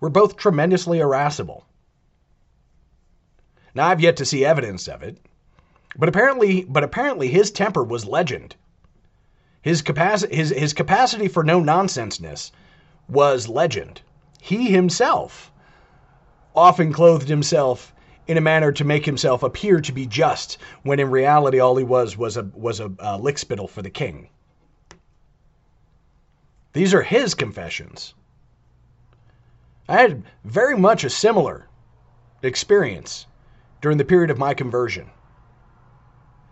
We're 0.00 0.08
both 0.08 0.38
tremendously 0.38 1.00
irascible. 1.00 1.66
Now, 3.74 3.88
I've 3.88 4.00
yet 4.00 4.16
to 4.18 4.26
see 4.26 4.44
evidence 4.44 4.88
of 4.88 5.02
it, 5.02 5.18
but 5.96 6.08
apparently, 6.08 6.64
but 6.64 6.84
apparently 6.84 7.28
his 7.28 7.50
temper 7.50 7.82
was 7.82 8.06
legend. 8.06 8.56
His 9.62 9.82
capacity, 9.82 10.34
his, 10.36 10.50
his 10.50 10.72
capacity 10.72 11.28
for 11.28 11.44
no 11.44 11.60
nonsenseness 11.60 12.52
was 13.08 13.48
legend 13.48 14.02
he 14.42 14.72
himself 14.72 15.52
often 16.56 16.92
clothed 16.92 17.28
himself 17.28 17.94
in 18.26 18.36
a 18.36 18.40
manner 18.40 18.72
to 18.72 18.84
make 18.84 19.06
himself 19.06 19.44
appear 19.44 19.80
to 19.80 19.92
be 19.92 20.04
just, 20.04 20.58
when 20.82 20.98
in 20.98 21.08
reality 21.12 21.60
all 21.60 21.76
he 21.76 21.84
was 21.84 22.16
was 22.16 22.36
a, 22.36 22.42
was 22.52 22.80
a, 22.80 22.86
a 22.86 23.18
lickspittle 23.20 23.70
for 23.70 23.80
the 23.80 23.88
king. 23.88 24.28
These 26.72 26.92
are 26.92 27.02
his 27.02 27.34
confessions. 27.34 28.14
I 29.88 30.00
had 30.00 30.24
very 30.42 30.76
much 30.76 31.04
a 31.04 31.10
similar 31.10 31.68
experience 32.42 33.26
during 33.82 33.98
the 33.98 34.04
period 34.06 34.30
of 34.30 34.38
my 34.38 34.54
conversion. 34.54 35.10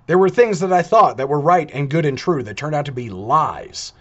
There 0.07 0.19
were 0.19 0.29
things 0.29 0.61
that 0.61 0.73
I 0.73 0.83
thought 0.83 1.17
that 1.17 1.31
were 1.31 1.41
right 1.41 1.71
and 1.73 1.89
good 1.89 2.05
and 2.05 2.19
true 2.19 2.43
that 2.43 2.59
turned 2.59 2.75
out 2.75 2.85
to 2.85 2.93
be 2.93 3.09
lies 3.09 3.95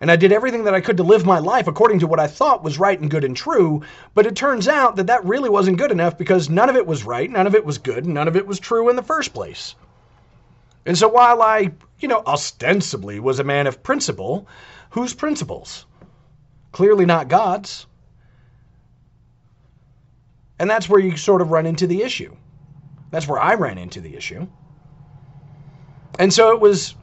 and 0.00 0.10
I 0.10 0.16
did 0.16 0.32
everything 0.32 0.64
that 0.64 0.74
I 0.74 0.80
could 0.80 0.96
to 0.96 1.02
live 1.02 1.26
my 1.26 1.38
life 1.38 1.66
according 1.66 1.98
to 1.98 2.06
what 2.06 2.20
I 2.20 2.26
thought 2.26 2.64
was 2.64 2.78
right 2.78 2.98
and 2.98 3.10
good 3.10 3.22
and 3.22 3.36
true. 3.36 3.82
But 4.14 4.26
it 4.26 4.34
turns 4.34 4.66
out 4.66 4.96
that 4.96 5.08
that 5.08 5.24
really 5.26 5.50
wasn't 5.50 5.76
good 5.76 5.92
enough 5.92 6.16
because 6.16 6.48
none 6.48 6.70
of 6.70 6.76
it 6.76 6.86
was 6.86 7.04
right, 7.04 7.30
none 7.30 7.46
of 7.46 7.54
it 7.54 7.66
was 7.66 7.76
good, 7.76 8.06
none 8.06 8.26
of 8.26 8.34
it 8.34 8.46
was 8.46 8.58
true 8.58 8.88
in 8.88 8.96
the 8.96 9.02
first 9.02 9.34
place. 9.34 9.74
And 10.86 10.96
so 10.96 11.08
while 11.08 11.42
I, 11.42 11.72
you 11.98 12.08
know, 12.08 12.22
ostensibly 12.26 13.20
was 13.20 13.38
a 13.38 13.44
man 13.44 13.66
of 13.66 13.82
principle, 13.82 14.48
whose 14.90 15.12
principles? 15.12 15.84
Clearly 16.72 17.04
not 17.04 17.28
God's. 17.28 17.86
And 20.60 20.68
that's 20.68 20.90
where 20.90 21.00
you 21.00 21.16
sort 21.16 21.40
of 21.40 21.50
run 21.50 21.64
into 21.64 21.86
the 21.86 22.02
issue. 22.02 22.36
That's 23.10 23.26
where 23.26 23.40
I 23.40 23.54
ran 23.54 23.78
into 23.78 24.02
the 24.02 24.14
issue. 24.14 24.46
And 26.18 26.30
so 26.30 26.52
it 26.52 26.60
was 26.60 26.94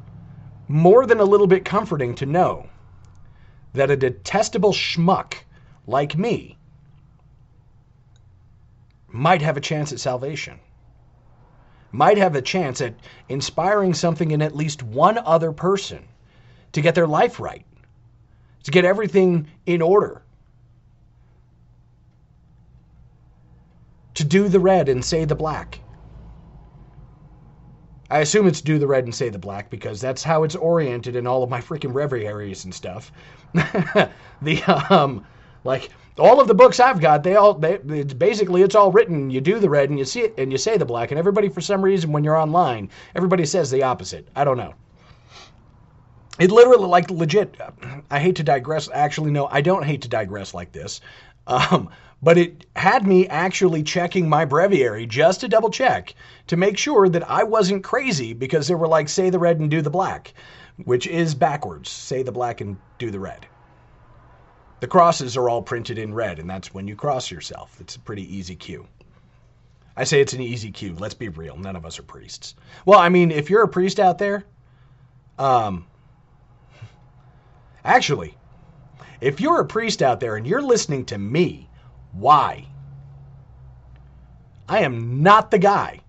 more 0.67 1.07
than 1.07 1.19
a 1.19 1.23
little 1.23 1.47
bit 1.47 1.65
comforting 1.65 2.13
to 2.15 2.27
know 2.27 2.69
that 3.73 3.89
a 3.89 3.97
detestable 3.97 4.73
schmuck 4.73 5.33
like 5.87 6.15
me 6.15 6.55
might 9.07 9.41
have 9.41 9.57
a 9.57 9.61
chance 9.61 9.91
at 9.91 9.99
salvation, 9.99 10.59
might 11.91 12.19
have 12.19 12.35
a 12.35 12.43
chance 12.43 12.79
at 12.79 12.93
inspiring 13.27 13.95
something 13.95 14.29
in 14.29 14.43
at 14.43 14.55
least 14.55 14.83
one 14.83 15.17
other 15.17 15.51
person 15.51 16.07
to 16.73 16.81
get 16.81 16.93
their 16.93 17.07
life 17.07 17.39
right, 17.39 17.65
to 18.63 18.69
get 18.69 18.85
everything 18.85 19.47
in 19.65 19.81
order. 19.81 20.21
To 24.17 24.23
do 24.23 24.47
the 24.47 24.59
red 24.59 24.89
and 24.89 25.05
say 25.05 25.25
the 25.25 25.35
black. 25.35 25.79
I 28.09 28.19
assume 28.19 28.47
it's 28.47 28.61
do 28.61 28.79
the 28.79 28.87
red 28.87 29.03
and 29.03 29.13
say 29.13 29.29
the 29.29 29.37
black 29.37 29.69
because 29.69 30.01
that's 30.01 30.23
how 30.23 30.41
it's 30.41 30.55
oriented 30.55 31.15
in 31.15 31.27
all 31.27 31.43
of 31.43 31.51
my 31.51 31.61
freaking 31.61 31.93
breviaries 31.93 32.63
and 32.63 32.73
stuff. 32.73 33.11
the 34.41 34.63
um 34.89 35.23
like 35.63 35.91
all 36.17 36.41
of 36.41 36.47
the 36.47 36.55
books 36.55 36.79
I've 36.79 36.99
got, 36.99 37.21
they 37.21 37.35
all 37.35 37.53
they 37.53 37.75
it's 37.89 38.15
basically 38.15 38.63
it's 38.63 38.73
all 38.73 38.91
written. 38.91 39.29
You 39.29 39.39
do 39.39 39.59
the 39.59 39.69
red 39.69 39.91
and 39.91 39.99
you 39.99 40.05
see 40.05 40.21
it 40.21 40.33
and 40.39 40.51
you 40.51 40.57
say 40.57 40.77
the 40.77 40.85
black, 40.85 41.11
and 41.11 41.19
everybody 41.19 41.47
for 41.47 41.61
some 41.61 41.83
reason 41.83 42.11
when 42.11 42.23
you're 42.23 42.37
online, 42.37 42.89
everybody 43.13 43.45
says 43.45 43.69
the 43.69 43.83
opposite. 43.83 44.27
I 44.35 44.45
don't 44.45 44.57
know. 44.57 44.73
It 46.39 46.49
literally 46.49 46.87
like 46.87 47.11
legit. 47.11 47.55
I 48.09 48.17
hate 48.17 48.37
to 48.37 48.43
digress. 48.43 48.89
Actually, 48.91 49.29
no, 49.29 49.47
I 49.51 49.61
don't 49.61 49.83
hate 49.83 50.01
to 50.03 50.07
digress 50.09 50.55
like 50.55 50.71
this. 50.71 51.01
Um, 51.45 51.89
but 52.21 52.37
it 52.37 52.65
had 52.75 53.05
me 53.05 53.27
actually 53.27 53.83
checking 53.83 54.27
my 54.27 54.45
breviary 54.45 55.05
just 55.05 55.41
to 55.41 55.47
double 55.47 55.69
check 55.69 56.15
to 56.47 56.57
make 56.57 56.77
sure 56.77 57.07
that 57.07 57.29
I 57.29 57.43
wasn't 57.43 57.83
crazy 57.83 58.33
because 58.33 58.67
they 58.67 58.75
were 58.75 58.87
like, 58.87 59.09
say 59.09 59.29
the 59.29 59.39
red 59.39 59.59
and 59.59 59.69
do 59.69 59.81
the 59.81 59.89
black, 59.89 60.33
which 60.83 61.05
is 61.05 61.35
backwards. 61.35 61.89
Say 61.89 62.23
the 62.23 62.31
black 62.31 62.61
and 62.61 62.77
do 62.97 63.11
the 63.11 63.19
red. 63.19 63.45
The 64.79 64.87
crosses 64.87 65.37
are 65.37 65.49
all 65.49 65.61
printed 65.61 65.97
in 65.97 66.13
red, 66.13 66.39
and 66.39 66.49
that's 66.49 66.73
when 66.73 66.87
you 66.87 66.95
cross 66.95 67.31
yourself. 67.31 67.77
It's 67.79 67.95
a 67.95 67.99
pretty 67.99 68.35
easy 68.35 68.55
cue. 68.55 68.87
I 69.95 70.03
say 70.03 70.21
it's 70.21 70.33
an 70.33 70.41
easy 70.41 70.71
cue. 70.71 70.95
Let's 70.97 71.15
be 71.15 71.29
real. 71.29 71.57
None 71.57 71.75
of 71.75 71.85
us 71.85 71.97
are 71.97 72.03
priests. 72.03 72.53
Well, 72.85 72.99
I 72.99 73.09
mean, 73.09 73.31
if 73.31 73.49
you're 73.49 73.63
a 73.63 73.67
priest 73.67 73.99
out 73.99 74.19
there, 74.19 74.43
um, 75.39 75.87
actually, 77.83 78.37
if 79.21 79.41
you're 79.41 79.59
a 79.59 79.65
priest 79.65 80.03
out 80.03 80.19
there 80.19 80.35
and 80.35 80.45
you're 80.45 80.61
listening 80.61 81.05
to 81.05 81.17
me, 81.17 81.67
why? 82.13 82.67
I 84.69 84.79
am 84.79 85.23
not 85.23 85.51
the 85.51 85.59
guy. 85.59 86.01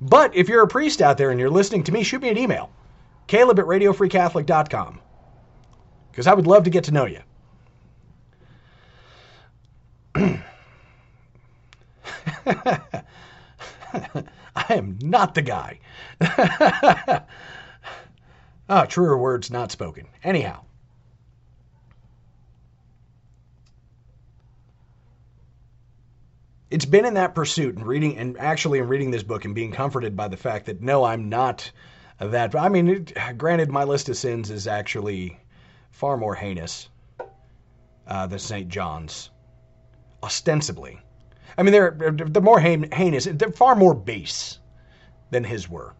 But 0.00 0.34
if 0.34 0.48
you're 0.48 0.62
a 0.62 0.68
priest 0.68 1.02
out 1.02 1.18
there 1.18 1.30
and 1.30 1.38
you're 1.38 1.50
listening 1.50 1.82
to 1.84 1.92
me, 1.92 2.02
shoot 2.02 2.22
me 2.22 2.30
an 2.30 2.38
email. 2.38 2.70
Caleb 3.26 3.58
at 3.58 3.66
radiofreecatholic.com. 3.66 5.00
Because 6.10 6.26
I 6.26 6.34
would 6.34 6.46
love 6.46 6.64
to 6.64 6.70
get 6.70 6.84
to 6.84 6.92
know 6.92 7.06
you. 7.06 7.20
I 14.56 14.74
am 14.74 14.98
not 15.02 15.34
the 15.34 15.42
guy. 15.42 15.78
ah, 18.68 18.84
truer 18.86 19.18
words 19.18 19.50
not 19.50 19.70
spoken. 19.70 20.06
Anyhow. 20.24 20.62
It's 26.70 26.84
been 26.84 27.04
in 27.04 27.14
that 27.14 27.34
pursuit 27.34 27.76
and 27.76 27.86
reading 27.86 28.16
and 28.16 28.38
actually 28.38 28.78
in 28.78 28.88
reading 28.88 29.10
this 29.10 29.22
book 29.22 29.44
and 29.44 29.54
being 29.54 29.72
comforted 29.72 30.16
by 30.16 30.28
the 30.28 30.36
fact 30.36 30.66
that 30.66 30.80
no, 30.80 31.04
I'm 31.04 31.28
not 31.28 31.70
that. 32.18 32.54
I 32.54 32.68
mean, 32.68 32.88
it, 32.88 33.12
granted, 33.36 33.70
my 33.70 33.84
list 33.84 34.08
of 34.08 34.16
sins 34.16 34.50
is 34.50 34.66
actually 34.66 35.38
far 35.90 36.16
more 36.16 36.34
heinous 36.34 36.88
uh, 38.06 38.26
than 38.26 38.38
St. 38.38 38.68
John's, 38.68 39.30
ostensibly. 40.22 41.00
I 41.58 41.62
mean, 41.62 41.72
they're 41.72 42.12
they're 42.12 42.42
more 42.42 42.60
heinous. 42.60 43.28
They're 43.30 43.50
far 43.50 43.74
more 43.74 43.94
base 43.94 44.58
than 45.30 45.44
his 45.44 45.68
were. 45.68 45.94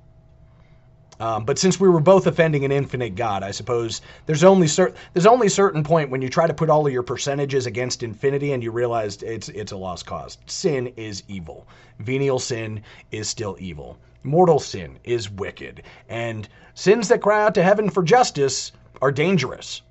Um, 1.20 1.44
but 1.44 1.58
since 1.58 1.78
we 1.78 1.88
were 1.90 2.00
both 2.00 2.26
offending 2.26 2.64
an 2.64 2.72
infinite 2.72 3.14
God, 3.14 3.42
I 3.42 3.50
suppose 3.50 4.00
there's 4.24 4.42
only 4.42 4.66
cer- 4.66 4.94
there's 5.12 5.26
only 5.26 5.48
a 5.48 5.50
certain 5.50 5.84
point 5.84 6.08
when 6.08 6.22
you 6.22 6.30
try 6.30 6.46
to 6.46 6.54
put 6.54 6.70
all 6.70 6.86
of 6.86 6.92
your 6.92 7.02
percentages 7.02 7.66
against 7.66 8.02
infinity 8.02 8.52
and 8.52 8.62
you 8.62 8.70
realize 8.70 9.22
it's 9.22 9.50
it's 9.50 9.72
a 9.72 9.76
lost 9.76 10.06
cause. 10.06 10.38
Sin 10.46 10.86
is 10.96 11.22
evil. 11.28 11.68
Venial 11.98 12.38
sin 12.38 12.82
is 13.12 13.28
still 13.28 13.54
evil. 13.60 13.98
Mortal 14.22 14.58
sin 14.58 14.98
is 15.04 15.30
wicked. 15.30 15.82
And 16.08 16.48
sins 16.72 17.08
that 17.08 17.20
cry 17.20 17.44
out 17.44 17.54
to 17.56 17.62
heaven 17.62 17.90
for 17.90 18.02
justice 18.02 18.72
are 19.02 19.12
dangerous. 19.12 19.82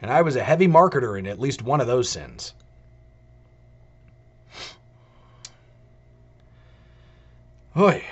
And 0.00 0.10
I 0.10 0.22
was 0.22 0.34
a 0.34 0.42
heavy 0.42 0.66
marketer 0.66 1.16
in 1.16 1.28
at 1.28 1.38
least 1.38 1.62
one 1.62 1.80
of 1.80 1.86
those 1.86 2.08
sins. 2.08 2.54
Oy. 7.76 8.04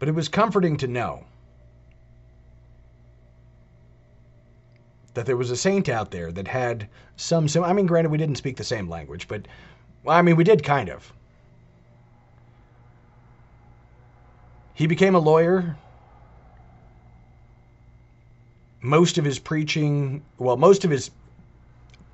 But 0.00 0.08
it 0.08 0.14
was 0.14 0.30
comforting 0.30 0.78
to 0.78 0.88
know 0.88 1.24
that 5.12 5.26
there 5.26 5.36
was 5.36 5.50
a 5.50 5.56
saint 5.56 5.90
out 5.90 6.10
there 6.10 6.32
that 6.32 6.48
had 6.48 6.88
some, 7.16 7.46
some 7.46 7.62
I 7.62 7.74
mean, 7.74 7.86
granted, 7.86 8.10
we 8.10 8.16
didn't 8.16 8.38
speak 8.38 8.56
the 8.56 8.64
same 8.64 8.88
language, 8.88 9.28
but 9.28 9.46
well, 10.02 10.16
I 10.16 10.22
mean, 10.22 10.36
we 10.36 10.44
did 10.44 10.64
kind 10.64 10.88
of. 10.88 11.12
He 14.72 14.86
became 14.86 15.14
a 15.14 15.18
lawyer. 15.18 15.76
Most 18.80 19.18
of 19.18 19.26
his 19.26 19.38
preaching, 19.38 20.24
well, 20.38 20.56
most 20.56 20.86
of 20.86 20.90
his 20.90 21.10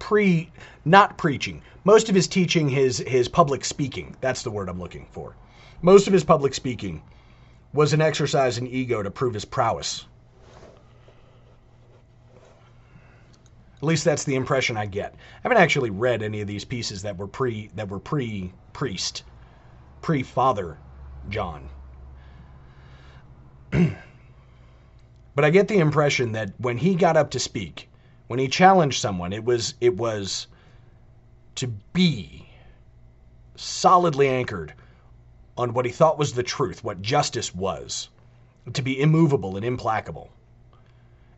pre, 0.00 0.50
not 0.84 1.16
preaching, 1.16 1.62
most 1.84 2.08
of 2.08 2.16
his 2.16 2.26
teaching, 2.26 2.68
his 2.68 2.98
his 2.98 3.28
public 3.28 3.64
speaking. 3.64 4.16
That's 4.20 4.42
the 4.42 4.50
word 4.50 4.68
I'm 4.68 4.80
looking 4.80 5.06
for. 5.12 5.36
Most 5.82 6.08
of 6.08 6.12
his 6.12 6.24
public 6.24 6.52
speaking 6.52 7.00
was 7.76 7.92
an 7.92 8.00
exercise 8.00 8.58
in 8.58 8.66
ego 8.66 9.02
to 9.02 9.10
prove 9.10 9.34
his 9.34 9.44
prowess. 9.44 10.06
At 13.76 13.82
least 13.82 14.04
that's 14.04 14.24
the 14.24 14.34
impression 14.34 14.76
I 14.76 14.86
get. 14.86 15.14
I 15.14 15.18
haven't 15.42 15.58
actually 15.58 15.90
read 15.90 16.22
any 16.22 16.40
of 16.40 16.48
these 16.48 16.64
pieces 16.64 17.02
that 17.02 17.18
were 17.18 17.26
pre 17.28 17.70
that 17.74 17.90
were 17.90 17.98
pre 18.00 18.52
priest, 18.72 19.22
pre 20.00 20.22
Father 20.22 20.78
John. 21.28 21.68
but 23.70 25.44
I 25.44 25.50
get 25.50 25.68
the 25.68 25.78
impression 25.78 26.32
that 26.32 26.54
when 26.58 26.78
he 26.78 26.94
got 26.94 27.18
up 27.18 27.30
to 27.32 27.38
speak, 27.38 27.90
when 28.28 28.38
he 28.38 28.48
challenged 28.48 29.00
someone, 29.00 29.34
it 29.34 29.44
was 29.44 29.74
it 29.80 29.96
was 29.96 30.46
to 31.56 31.66
be 31.92 32.48
solidly 33.56 34.28
anchored 34.28 34.72
on 35.56 35.72
what 35.72 35.86
he 35.86 35.92
thought 35.92 36.18
was 36.18 36.32
the 36.32 36.42
truth, 36.42 36.84
what 36.84 37.00
justice 37.02 37.54
was, 37.54 38.08
to 38.72 38.82
be 38.82 39.00
immovable 39.00 39.56
and 39.56 39.64
implacable. 39.64 40.30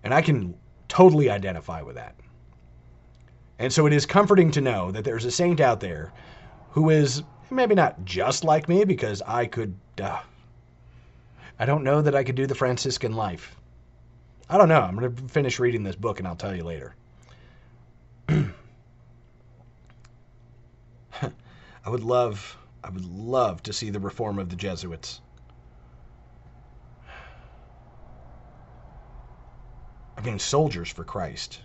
And 0.03 0.13
I 0.13 0.23
can 0.23 0.55
totally 0.89 1.31
identify 1.31 1.83
with 1.83 1.97
that. 1.97 2.15
And 3.59 3.73
so 3.73 3.87
it 3.87 3.93
is 3.93 4.07
comforting 4.07 4.51
to 4.53 4.61
know 4.61 4.91
that 4.91 5.05
there's 5.05 5.25
a 5.25 5.31
saint 5.31 5.61
out 5.61 5.81
there 5.81 6.13
who 6.71 6.91
is 6.91 7.23
maybe 7.51 7.75
not 7.75 8.05
just 8.05 8.45
like 8.45 8.69
me, 8.69 8.85
because 8.85 9.23
I 9.23 9.47
could, 9.47 9.75
uh, 10.01 10.21
I 11.59 11.67
don't 11.67 11.83
know 11.83 12.03
that 12.03 12.15
I 12.15 12.23
could 12.25 12.37
do 12.37 12.47
the 12.47 12.55
Franciscan 12.55 13.15
life. 13.15 13.57
I 14.49 14.57
don't 14.59 14.69
know. 14.69 14.81
I'm 14.81 14.97
going 14.97 15.15
to 15.15 15.23
finish 15.29 15.59
reading 15.59 15.83
this 15.83 15.97
book 15.97 16.19
and 16.19 16.29
I'll 16.29 16.37
tell 16.37 16.55
you 16.55 16.65
later. 16.65 16.95
I 18.29 18.53
would 21.91 22.05
love 22.05 22.57
I 22.85 22.91
would 22.91 23.05
love 23.05 23.63
to 23.65 23.73
see 23.73 23.91
the 23.91 24.01
reform 24.01 24.39
of 24.39 24.49
the 24.49 24.57
Jesuits. 24.57 25.21
I 30.17 30.21
mean, 30.21 30.39
soldiers 30.39 30.91
for 30.91 31.05
Christ. 31.05 31.61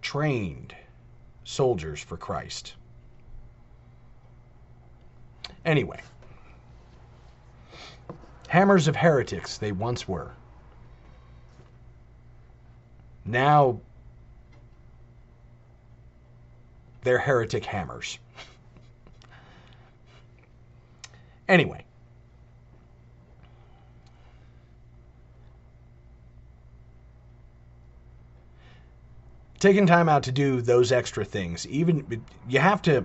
Trained 0.00 0.74
soldiers 1.44 2.00
for 2.00 2.16
Christ. 2.16 2.74
Anyway, 5.64 6.00
hammers 8.48 8.88
of 8.88 8.96
heretics 8.96 9.58
they 9.58 9.72
once 9.72 10.08
were. 10.08 10.32
Now, 13.24 13.80
they're 17.02 17.18
heretic 17.18 17.64
hammers. 17.64 18.18
Anyway. 21.50 21.84
Taking 29.58 29.84
time 29.84 30.08
out 30.08 30.22
to 30.22 30.32
do 30.32 30.62
those 30.62 30.92
extra 30.92 31.24
things, 31.24 31.66
even 31.66 32.24
you 32.48 32.60
have 32.60 32.80
to. 32.82 33.04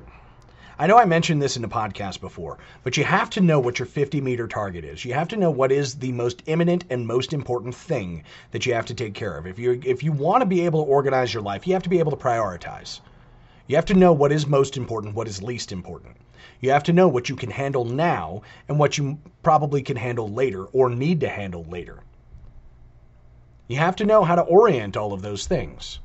I 0.78 0.86
know 0.86 0.98
I 0.98 1.06
mentioned 1.06 1.42
this 1.42 1.56
in 1.56 1.64
the 1.64 1.68
podcast 1.68 2.22
before, 2.22 2.60
but 2.84 2.98
you 2.98 3.04
have 3.04 3.32
to 3.32 3.42
know 3.42 3.60
what 3.60 3.80
your 3.80 3.88
50 3.88 4.22
meter 4.22 4.48
target 4.48 4.86
is. 4.86 5.04
You 5.04 5.16
have 5.16 5.30
to 5.30 5.38
know 5.38 5.50
what 5.50 5.72
is 5.72 5.96
the 5.96 6.12
most 6.12 6.44
imminent 6.46 6.86
and 6.92 7.08
most 7.08 7.34
important 7.34 7.74
thing 7.74 8.24
that 8.52 8.68
you 8.68 8.76
have 8.76 8.86
to 8.86 8.94
take 8.94 9.16
care 9.16 9.36
of. 9.38 9.48
If 9.48 9.58
you 9.58 9.82
if 9.84 10.04
you 10.04 10.12
want 10.12 10.42
to 10.42 10.46
be 10.46 10.66
able 10.66 10.86
to 10.86 10.92
organize 10.92 11.34
your 11.34 11.42
life, 11.42 11.66
you 11.66 11.74
have 11.74 11.84
to 11.84 11.90
be 11.90 12.00
able 12.00 12.12
to 12.12 12.24
prioritize. 12.24 13.00
You 13.68 13.76
have 13.76 13.86
to 13.86 13.94
know 13.94 14.14
what 14.14 14.32
is 14.32 14.46
most 14.46 14.78
important, 14.78 15.16
what 15.16 15.28
is 15.28 15.42
least 15.42 15.72
important. 15.72 16.18
You 16.60 16.72
have 16.72 16.84
to 16.84 16.94
know 16.94 17.08
what 17.08 17.30
you 17.30 17.36
can 17.36 17.50
handle 17.50 17.86
now 17.86 18.44
and 18.68 18.78
what 18.78 18.98
you 18.98 19.20
probably 19.42 19.82
can 19.82 19.98
handle 19.98 20.30
later 20.30 20.66
or 20.66 20.90
need 20.90 21.20
to 21.22 21.30
handle 21.30 21.64
later. 21.64 22.00
You 23.68 23.78
have 23.78 23.96
to 23.98 24.06
know 24.06 24.24
how 24.24 24.36
to 24.36 24.44
orient 24.44 24.96
all 24.96 25.14
of 25.14 25.22
those 25.22 25.48
things. 25.48 26.00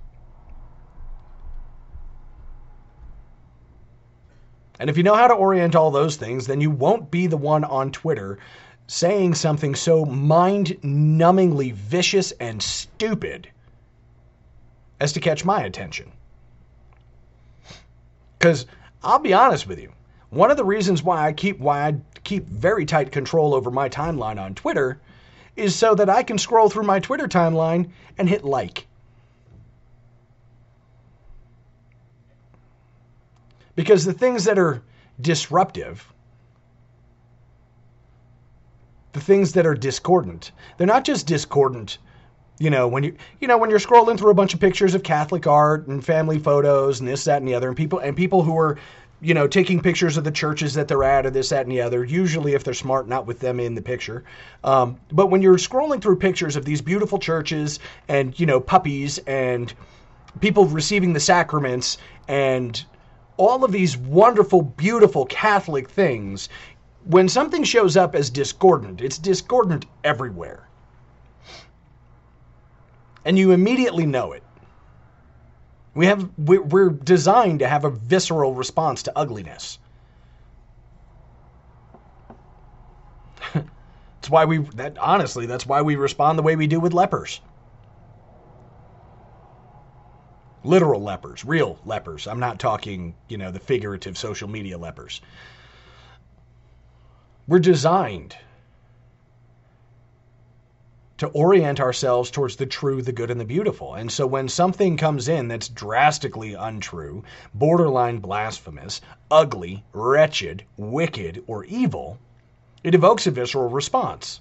And 4.79 4.89
if 4.89 4.97
you 4.97 5.03
know 5.03 5.15
how 5.15 5.29
to 5.29 5.35
orient 5.35 5.77
all 5.77 5.91
those 5.91 6.17
things, 6.17 6.47
then 6.47 6.63
you 6.63 6.71
won't 6.71 7.11
be 7.11 7.27
the 7.27 7.37
one 7.37 7.65
on 7.65 7.93
Twitter 7.93 8.39
saying 8.87 9.35
something 9.35 9.75
so 9.75 10.07
mind 10.07 10.69
numbingly 10.83 11.75
vicious 11.75 12.33
and 12.33 12.63
stupid 12.63 13.51
as 14.99 15.13
to 15.13 15.21
catch 15.21 15.45
my 15.45 15.63
attention. 15.63 16.11
Because 18.41 18.64
I'll 19.05 19.18
be 19.18 19.34
honest 19.34 19.66
with 19.66 19.78
you, 19.78 19.93
one 20.30 20.51
of 20.51 20.57
the 20.57 20.64
reasons 20.64 21.03
why 21.03 21.26
I 21.26 21.32
keep 21.34 21.61
why 21.61 21.86
I 21.86 21.97
keep 22.24 22.47
very 22.47 22.86
tight 22.86 23.12
control 23.12 23.53
over 23.53 23.70
my 23.70 23.91
timeline 23.91 24.41
on 24.41 24.55
Twitter 24.55 24.99
is 25.57 25.76
so 25.76 25.95
that 25.95 26.09
I 26.09 26.22
can 26.22 26.38
scroll 26.38 26.70
through 26.70 26.84
my 26.84 27.01
Twitter 27.01 27.28
timeline 27.28 27.91
and 28.16 28.30
hit 28.30 28.43
like. 28.43 28.86
Because 33.76 34.07
the 34.07 34.14
things 34.14 34.45
that 34.45 34.59
are 34.59 34.82
disruptive, 35.20 36.11
the 39.12 39.20
things 39.20 39.53
that 39.53 39.66
are 39.66 39.74
discordant, 39.74 40.53
they're 40.78 40.86
not 40.86 41.05
just 41.05 41.26
discordant 41.26 41.99
you 42.61 42.71
know 42.71 42.87
when 42.87 43.03
you 43.03 43.17
you 43.41 43.49
know 43.49 43.59
when 43.59 43.71
you're 43.71 43.81
scrolling 43.81 44.17
through 44.17 44.31
a 44.31 44.35
bunch 44.35 44.55
of 44.55 44.61
pictures 44.61 44.95
of 44.95 45.03
catholic 45.03 45.47
art 45.49 45.89
and 45.89 46.05
family 46.05 46.39
photos 46.39 47.01
and 47.01 47.09
this 47.09 47.25
that 47.25 47.39
and 47.39 47.49
the 47.49 47.55
other 47.55 47.67
and 47.67 47.77
people 47.77 47.99
and 47.99 48.17
people 48.17 48.43
who 48.43 48.57
are 48.57 48.79
you 49.21 49.35
know 49.35 49.49
taking 49.49 49.81
pictures 49.81 50.17
of 50.17 50.25
the 50.25 50.31
churches 50.31 50.75
that 50.75 50.87
they're 50.87 51.03
at 51.03 51.27
or 51.27 51.31
this 51.31 51.49
that 51.49 51.63
and 51.63 51.73
the 51.73 51.81
other 51.81 52.05
usually 52.05 52.55
if 52.55 52.63
they're 52.63 52.75
smart 52.75 53.09
not 53.09 53.27
with 53.27 53.41
them 53.41 53.61
in 53.61 53.75
the 53.75 53.83
picture. 53.83 54.25
Um, 54.65 54.99
but 55.13 55.27
when 55.27 55.43
you're 55.43 55.57
scrolling 55.57 56.01
through 56.01 56.17
pictures 56.17 56.57
of 56.57 56.65
these 56.65 56.81
beautiful 56.81 57.19
churches 57.19 57.81
and 58.09 58.39
you 58.39 58.47
know 58.47 58.61
puppies 58.61 59.19
and 59.27 59.73
people 60.41 60.67
receiving 60.67 61.13
the 61.13 61.21
sacraments 61.21 61.99
and 62.29 62.83
all 63.37 63.65
of 63.65 63.73
these 63.73 63.97
wonderful 63.97 64.63
beautiful 64.63 65.27
catholic 65.27 65.89
things 65.89 66.49
when 67.05 67.29
something 67.29 67.65
shows 67.65 67.97
up 67.97 68.15
as 68.15 68.31
discordant 68.31 69.01
it's 69.01 69.19
discordant 69.19 69.87
everywhere 70.05 70.70
and 73.25 73.39
you 73.39 73.53
immediately 73.53 74.07
know 74.07 74.33
it. 74.33 74.43
We 75.95 76.07
have 76.07 76.31
we're 76.39 76.91
designed 76.91 77.59
to 77.61 77.68
have 77.68 77.85
a 77.85 77.91
visceral 77.91 78.55
response 78.55 79.03
to 79.05 79.12
ugliness. 79.16 79.79
that's 83.55 84.31
why 84.31 84.45
we 84.45 84.59
that 84.77 84.99
honestly, 84.99 85.47
that's 85.47 85.66
why 85.66 85.83
we 85.83 85.97
respond 85.97 86.39
the 86.39 86.43
way 86.43 86.57
we 86.57 86.66
do 86.66 86.79
with 86.81 86.95
lepers. 86.95 87.41
Literal 90.62 91.03
lepers, 91.03 91.45
real 91.45 91.79
lepers. 91.85 92.27
I'm 92.27 92.39
not 92.39 92.59
talking, 92.59 93.14
you 93.29 93.39
know, 93.39 93.51
the 93.51 93.59
figurative 93.59 94.16
social 94.16 94.49
media 94.49 94.79
lepers. 94.79 95.21
We're 97.49 97.59
designed 97.59 98.37
to 101.21 101.29
orient 101.29 101.81
ourselves 101.81 102.31
towards 102.31 102.57
the 102.57 102.64
true, 102.64 103.03
the 103.03 103.12
good, 103.12 103.31
and 103.31 103.39
the 103.39 103.45
beautiful. 103.45 103.95
And 103.95 104.11
so 104.11 104.27
when 104.27 104.49
something 104.49 104.97
comes 104.97 105.29
in 105.29 105.49
that's 105.49 105.68
drastically 105.68 106.55
untrue, 106.55 107.23
borderline 107.53 108.21
blasphemous, 108.21 109.03
ugly, 109.31 109.85
wretched, 109.93 110.64
wicked, 110.79 111.45
or 111.47 111.64
evil, 111.66 112.18
it 112.83 112.95
evokes 112.95 113.27
a 113.27 113.31
visceral 113.31 113.68
response. 113.68 114.41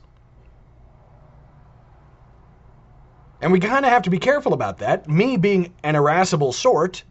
And 3.41 3.51
we 3.51 3.59
kind 3.59 3.83
of 3.83 3.91
have 3.91 4.03
to 4.03 4.09
be 4.09 4.17
careful 4.17 4.53
about 4.53 4.77
that. 4.77 5.09
Me 5.09 5.35
being 5.35 5.73
an 5.83 5.97
irascible 5.97 6.53
sort, 6.53 7.03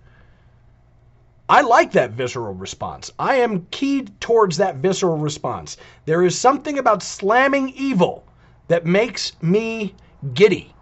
I 1.47 1.61
like 1.61 1.93
that 1.93 2.13
visceral 2.13 2.55
response. 2.55 3.13
I 3.19 3.37
am 3.37 3.67
keyed 3.71 4.19
towards 4.19 4.57
that 4.57 4.77
visceral 4.77 5.19
response. 5.19 5.77
There 6.07 6.23
is 6.23 6.39
something 6.39 6.79
about 6.79 7.03
slamming 7.03 7.69
evil 7.77 8.25
that 8.69 8.87
makes 8.87 9.33
me 9.43 9.95
giddy. 10.35 10.73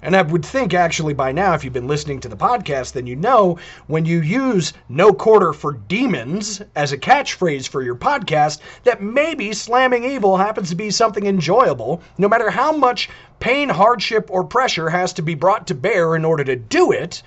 And 0.00 0.14
I 0.14 0.22
would 0.22 0.44
think, 0.44 0.74
actually, 0.74 1.12
by 1.12 1.32
now, 1.32 1.54
if 1.54 1.64
you've 1.64 1.72
been 1.72 1.88
listening 1.88 2.20
to 2.20 2.28
the 2.28 2.36
podcast, 2.36 2.92
then 2.92 3.08
you 3.08 3.16
know 3.16 3.58
when 3.88 4.04
you 4.04 4.20
use 4.20 4.72
no 4.88 5.12
quarter 5.12 5.52
for 5.52 5.72
demons 5.72 6.62
as 6.76 6.92
a 6.92 6.98
catchphrase 6.98 7.68
for 7.68 7.82
your 7.82 7.96
podcast, 7.96 8.60
that 8.84 9.02
maybe 9.02 9.52
slamming 9.52 10.04
evil 10.04 10.36
happens 10.36 10.68
to 10.68 10.76
be 10.76 10.92
something 10.92 11.26
enjoyable, 11.26 12.00
no 12.16 12.28
matter 12.28 12.48
how 12.48 12.70
much 12.70 13.10
pain, 13.40 13.68
hardship, 13.68 14.28
or 14.30 14.44
pressure 14.44 14.88
has 14.88 15.12
to 15.14 15.22
be 15.22 15.34
brought 15.34 15.66
to 15.66 15.74
bear 15.74 16.14
in 16.14 16.24
order 16.24 16.44
to 16.44 16.54
do 16.54 16.92
it. 16.92 17.20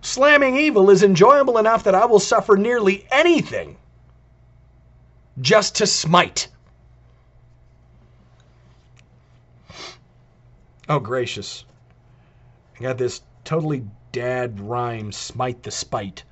Slamming 0.00 0.56
evil 0.56 0.88
is 0.88 1.02
enjoyable 1.02 1.58
enough 1.58 1.84
that 1.84 1.94
I 1.94 2.06
will 2.06 2.18
suffer 2.18 2.56
nearly 2.56 3.06
anything 3.10 3.76
just 5.40 5.76
to 5.76 5.86
smite. 5.86 6.48
Oh, 10.88 10.98
gracious. 10.98 11.64
I 12.78 12.82
got 12.82 12.98
this 12.98 13.20
totally 13.44 13.84
dad 14.12 14.58
rhyme, 14.60 15.12
smite 15.12 15.62
the 15.62 15.70
spite, 15.70 16.24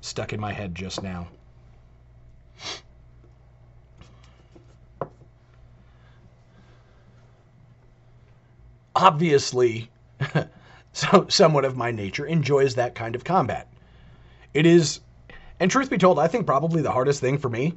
stuck 0.00 0.32
in 0.32 0.40
my 0.40 0.52
head 0.52 0.74
just 0.74 1.02
now. 1.02 1.28
Obviously, 8.96 9.90
so 10.92 11.26
somewhat 11.28 11.64
of 11.64 11.76
my 11.76 11.90
nature 11.90 12.26
enjoys 12.26 12.74
that 12.74 12.94
kind 12.94 13.14
of 13.14 13.22
combat. 13.22 13.68
It 14.54 14.66
is, 14.66 15.00
and 15.60 15.70
truth 15.70 15.90
be 15.90 15.98
told, 15.98 16.18
I 16.18 16.26
think 16.26 16.46
probably 16.46 16.82
the 16.82 16.90
hardest 16.90 17.20
thing 17.20 17.38
for 17.38 17.48
me 17.48 17.74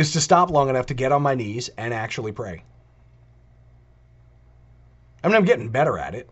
is 0.00 0.12
to 0.12 0.20
stop 0.20 0.50
long 0.50 0.70
enough 0.70 0.86
to 0.86 0.94
get 0.94 1.12
on 1.12 1.20
my 1.20 1.34
knees 1.34 1.68
and 1.76 1.92
actually 1.92 2.32
pray. 2.32 2.64
I 5.22 5.28
mean, 5.28 5.36
I'm 5.36 5.44
getting 5.44 5.68
better 5.68 5.98
at 5.98 6.14
it. 6.14 6.30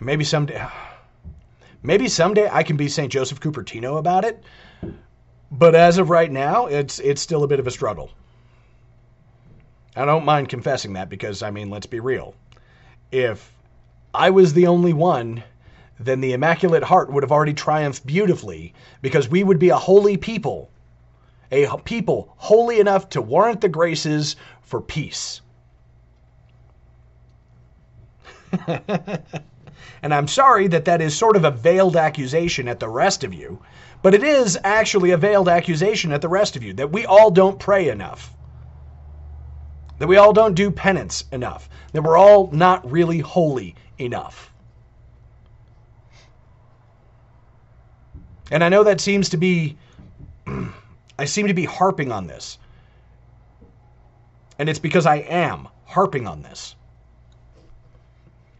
maybe 0.00 0.22
someday, 0.22 0.64
maybe 1.82 2.06
someday 2.06 2.48
I 2.50 2.62
can 2.62 2.76
be 2.76 2.88
St. 2.88 3.10
Joseph 3.10 3.40
Cupertino 3.40 3.98
about 3.98 4.24
it. 4.24 4.44
But 5.50 5.74
as 5.74 5.98
of 5.98 6.08
right 6.08 6.30
now, 6.30 6.66
it's 6.66 7.00
it's 7.00 7.20
still 7.20 7.42
a 7.42 7.48
bit 7.48 7.58
of 7.58 7.66
a 7.66 7.72
struggle. 7.72 8.10
I 9.96 10.04
don't 10.04 10.24
mind 10.24 10.48
confessing 10.48 10.92
that 10.92 11.08
because 11.08 11.42
I 11.42 11.50
mean, 11.50 11.68
let's 11.68 11.86
be 11.86 11.98
real. 11.98 12.36
If 13.10 13.52
I 14.12 14.30
was 14.30 14.52
the 14.52 14.68
only 14.68 14.92
one, 14.92 15.42
then 15.98 16.20
the 16.20 16.32
Immaculate 16.32 16.84
Heart 16.84 17.12
would 17.12 17.24
have 17.24 17.32
already 17.32 17.54
triumphed 17.54 18.06
beautifully 18.06 18.72
because 19.02 19.28
we 19.28 19.42
would 19.42 19.58
be 19.58 19.70
a 19.70 19.76
holy 19.76 20.16
people 20.16 20.70
a 21.62 21.78
people 21.78 22.34
holy 22.36 22.80
enough 22.80 23.08
to 23.10 23.22
warrant 23.22 23.60
the 23.60 23.68
graces 23.68 24.36
for 24.62 24.80
peace. 24.80 25.40
and 28.66 30.14
I'm 30.14 30.28
sorry 30.28 30.68
that 30.68 30.84
that 30.84 31.00
is 31.00 31.16
sort 31.16 31.36
of 31.36 31.44
a 31.44 31.50
veiled 31.50 31.96
accusation 31.96 32.68
at 32.68 32.80
the 32.80 32.88
rest 32.88 33.24
of 33.24 33.32
you, 33.32 33.60
but 34.02 34.14
it 34.14 34.22
is 34.22 34.58
actually 34.64 35.12
a 35.12 35.16
veiled 35.16 35.48
accusation 35.48 36.12
at 36.12 36.20
the 36.20 36.28
rest 36.28 36.56
of 36.56 36.62
you 36.62 36.72
that 36.74 36.92
we 36.92 37.06
all 37.06 37.30
don't 37.30 37.58
pray 37.58 37.88
enough. 37.88 38.34
That 39.98 40.08
we 40.08 40.16
all 40.16 40.32
don't 40.32 40.54
do 40.54 40.70
penance 40.70 41.24
enough. 41.32 41.68
That 41.92 42.02
we're 42.02 42.18
all 42.18 42.50
not 42.52 42.90
really 42.90 43.20
holy 43.20 43.76
enough. 43.98 44.52
And 48.50 48.62
I 48.62 48.68
know 48.68 48.84
that 48.84 49.00
seems 49.00 49.28
to 49.30 49.36
be 49.36 49.78
I 51.18 51.26
seem 51.26 51.46
to 51.46 51.54
be 51.54 51.64
harping 51.64 52.12
on 52.12 52.26
this. 52.26 52.58
And 54.58 54.68
it's 54.68 54.78
because 54.78 55.06
I 55.06 55.16
am 55.16 55.68
harping 55.84 56.26
on 56.26 56.42
this. 56.42 56.74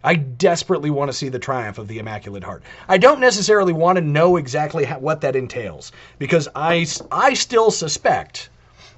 I 0.03 0.17
desperately 0.17 0.91
want 0.91 1.11
to 1.11 1.17
see 1.17 1.31
the 1.31 1.39
triumph 1.39 1.79
of 1.79 1.89
the 1.89 1.99
Immaculate 1.99 2.45
Heart. 2.45 2.63
I 2.89 2.99
don't 2.99 3.21
necessarily 3.21 3.73
want 3.73 3.97
to 3.97 4.03
know 4.03 4.37
exactly 4.37 4.85
how, 4.85 4.99
what 4.99 5.23
that 5.23 5.35
entails 5.35 5.93
because 6.19 6.47
I, 6.55 6.87
I 7.11 7.33
still 7.33 7.71
suspect 7.71 8.51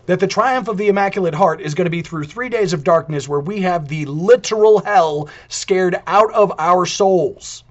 that 0.06 0.18
the 0.18 0.26
triumph 0.26 0.66
of 0.66 0.78
the 0.78 0.88
Immaculate 0.88 1.34
Heart 1.34 1.60
is 1.60 1.74
going 1.74 1.86
to 1.86 1.90
be 1.90 2.02
through 2.02 2.24
three 2.24 2.48
days 2.48 2.72
of 2.72 2.82
darkness 2.82 3.28
where 3.28 3.40
we 3.40 3.60
have 3.60 3.86
the 3.86 4.04
literal 4.06 4.80
hell 4.80 5.28
scared 5.48 5.96
out 6.08 6.32
of 6.32 6.52
our 6.58 6.86
souls. 6.86 7.62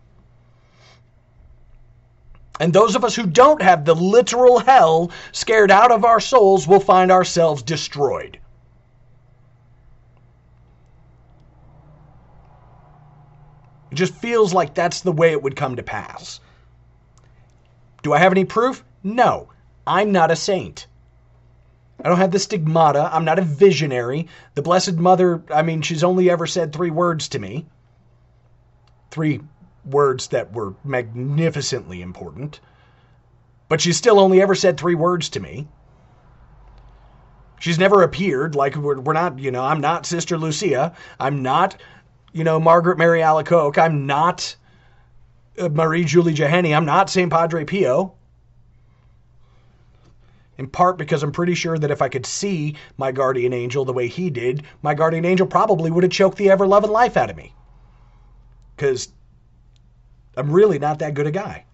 And 2.60 2.72
those 2.72 2.96
of 2.96 3.04
us 3.04 3.16
who 3.16 3.26
don't 3.26 3.62
have 3.62 3.84
the 3.84 3.96
literal 3.96 4.60
hell 4.60 5.12
scared 5.32 5.72
out 5.72 5.92
of 5.92 6.06
our 6.06 6.20
souls 6.20 6.68
will 6.68 6.80
find 6.80 7.12
ourselves 7.12 7.62
destroyed. 7.62 8.40
It 13.92 13.96
just 13.96 14.16
feels 14.16 14.54
like 14.54 14.74
that's 14.74 15.02
the 15.02 15.12
way 15.12 15.32
it 15.32 15.44
would 15.44 15.56
come 15.56 15.76
to 15.76 15.84
pass. 15.84 16.40
Do 18.04 18.14
I 18.14 18.20
have 18.20 18.32
any 18.32 18.46
proof? 18.46 18.84
No. 19.04 19.50
I'm 19.88 20.12
not 20.12 20.32
a 20.32 20.36
saint. 20.36 20.88
I 22.04 22.10
don't 22.10 22.18
have 22.18 22.32
the 22.32 22.40
stigmata. 22.40 23.10
I'm 23.14 23.26
not 23.26 23.40
a 23.40 23.44
visionary. 23.44 24.28
The 24.56 24.62
Blessed 24.62 24.96
Mother, 24.96 25.44
I 25.54 25.62
mean, 25.62 25.82
she's 25.82 26.04
only 26.04 26.30
ever 26.30 26.48
said 26.48 26.74
three 26.74 26.90
words 26.90 27.30
to 27.30 27.40
me 27.40 27.66
three 29.16 29.40
words 29.86 30.28
that 30.28 30.54
were 30.54 30.74
magnificently 30.84 32.02
important. 32.02 32.60
But 33.68 33.82
she's 33.82 33.98
still 33.98 34.20
only 34.20 34.42
ever 34.42 34.56
said 34.56 34.78
three 34.78 34.96
words 34.96 35.30
to 35.30 35.40
me. 35.40 35.68
She's 37.60 37.80
never 37.80 38.04
appeared. 38.04 38.56
Like, 38.56 38.76
we're, 38.76 39.00
we're 39.00 39.14
not, 39.14 39.40
you 39.40 39.52
know, 39.52 39.64
I'm 39.64 39.82
not 39.82 40.06
Sister 40.06 40.38
Lucia. 40.38 40.94
I'm 41.20 41.42
not, 41.42 41.82
you 42.34 42.44
know, 42.44 42.60
Margaret 42.60 42.98
Mary 42.98 43.22
Alacoque. 43.22 43.78
I'm 43.78 44.06
not 44.06 44.56
uh, 45.58 45.70
Marie 45.70 46.04
Julie 46.04 46.36
Jahenny. 46.36 46.76
I'm 46.76 46.86
not 46.86 47.10
St. 47.10 47.32
Padre 47.32 47.66
Pio. 47.66 48.14
In 50.58 50.68
part 50.68 50.98
because 50.98 51.22
I'm 51.24 51.32
pretty 51.32 51.56
sure 51.56 51.78
that 51.78 51.92
if 51.92 52.02
I 52.02 52.10
could 52.10 52.26
see 52.26 52.76
my 52.98 53.12
guardian 53.12 53.52
angel 53.52 53.84
the 53.84 53.94
way 53.94 54.08
he 54.08 54.30
did, 54.30 54.64
my 54.82 54.94
guardian 54.94 55.26
angel 55.26 55.48
probably 55.48 55.92
would 55.92 56.04
have 56.04 56.12
choked 56.12 56.38
the 56.38 56.50
ever 56.50 56.66
loving 56.66 56.92
life 56.92 57.18
out 57.18 57.30
of 57.30 57.36
me. 57.36 57.54
Because 58.76 59.10
I'm 60.38 60.52
really 60.52 60.80
not 60.80 61.00
that 61.00 61.14
good 61.14 61.28
a 61.28 61.32
guy. 61.32 61.66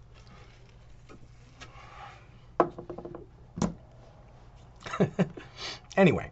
anyway. 5.96 6.30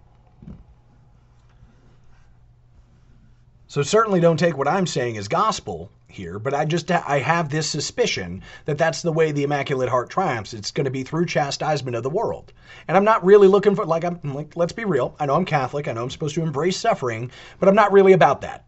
So 3.66 3.82
certainly 3.82 4.18
don't 4.18 4.36
take 4.36 4.56
what 4.56 4.66
I'm 4.66 4.86
saying 4.86 5.16
as 5.16 5.28
gospel 5.28 5.92
here, 6.08 6.40
but 6.40 6.54
I 6.54 6.64
just 6.64 6.90
I 6.90 7.20
have 7.20 7.50
this 7.50 7.68
suspicion 7.68 8.42
that 8.64 8.78
that's 8.78 9.00
the 9.00 9.12
way 9.12 9.30
the 9.30 9.44
Immaculate 9.44 9.88
Heart 9.88 10.10
triumphs. 10.10 10.54
It's 10.54 10.72
going 10.72 10.86
to 10.86 10.90
be 10.90 11.04
through 11.04 11.26
chastisement 11.26 11.96
of 11.96 12.02
the 12.02 12.10
world. 12.10 12.52
And 12.88 12.96
I'm 12.96 13.04
not 13.04 13.24
really 13.24 13.46
looking 13.46 13.76
for 13.76 13.84
like 13.86 14.04
I'm 14.04 14.18
like 14.24 14.56
let's 14.56 14.72
be 14.72 14.84
real. 14.84 15.14
I 15.20 15.26
know 15.26 15.36
I'm 15.36 15.44
Catholic. 15.44 15.86
I 15.86 15.92
know 15.92 16.02
I'm 16.02 16.10
supposed 16.10 16.34
to 16.34 16.42
embrace 16.42 16.78
suffering, 16.78 17.30
but 17.60 17.68
I'm 17.68 17.76
not 17.76 17.92
really 17.92 18.12
about 18.12 18.40
that. 18.40 18.66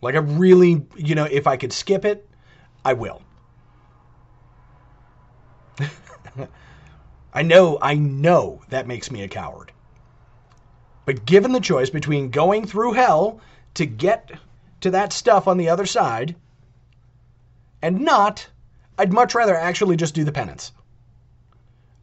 Like 0.00 0.14
I 0.14 0.18
really, 0.18 0.86
you 0.96 1.14
know, 1.14 1.24
if 1.24 1.46
I 1.46 1.58
could 1.58 1.72
skip 1.72 2.06
it, 2.06 2.26
I 2.84 2.92
will. 2.92 3.22
I 7.34 7.42
know, 7.42 7.78
I 7.80 7.94
know 7.94 8.60
that 8.68 8.86
makes 8.86 9.10
me 9.10 9.22
a 9.22 9.28
coward. 9.28 9.72
But 11.04 11.26
given 11.26 11.52
the 11.52 11.60
choice 11.60 11.90
between 11.90 12.30
going 12.30 12.66
through 12.66 12.92
hell 12.92 13.40
to 13.74 13.86
get 13.86 14.32
to 14.80 14.90
that 14.90 15.12
stuff 15.12 15.48
on 15.48 15.56
the 15.56 15.68
other 15.68 15.86
side 15.86 16.36
and 17.82 18.00
not, 18.00 18.48
I'd 18.98 19.12
much 19.12 19.34
rather 19.34 19.54
actually 19.54 19.96
just 19.96 20.14
do 20.14 20.24
the 20.24 20.32
penance. 20.32 20.72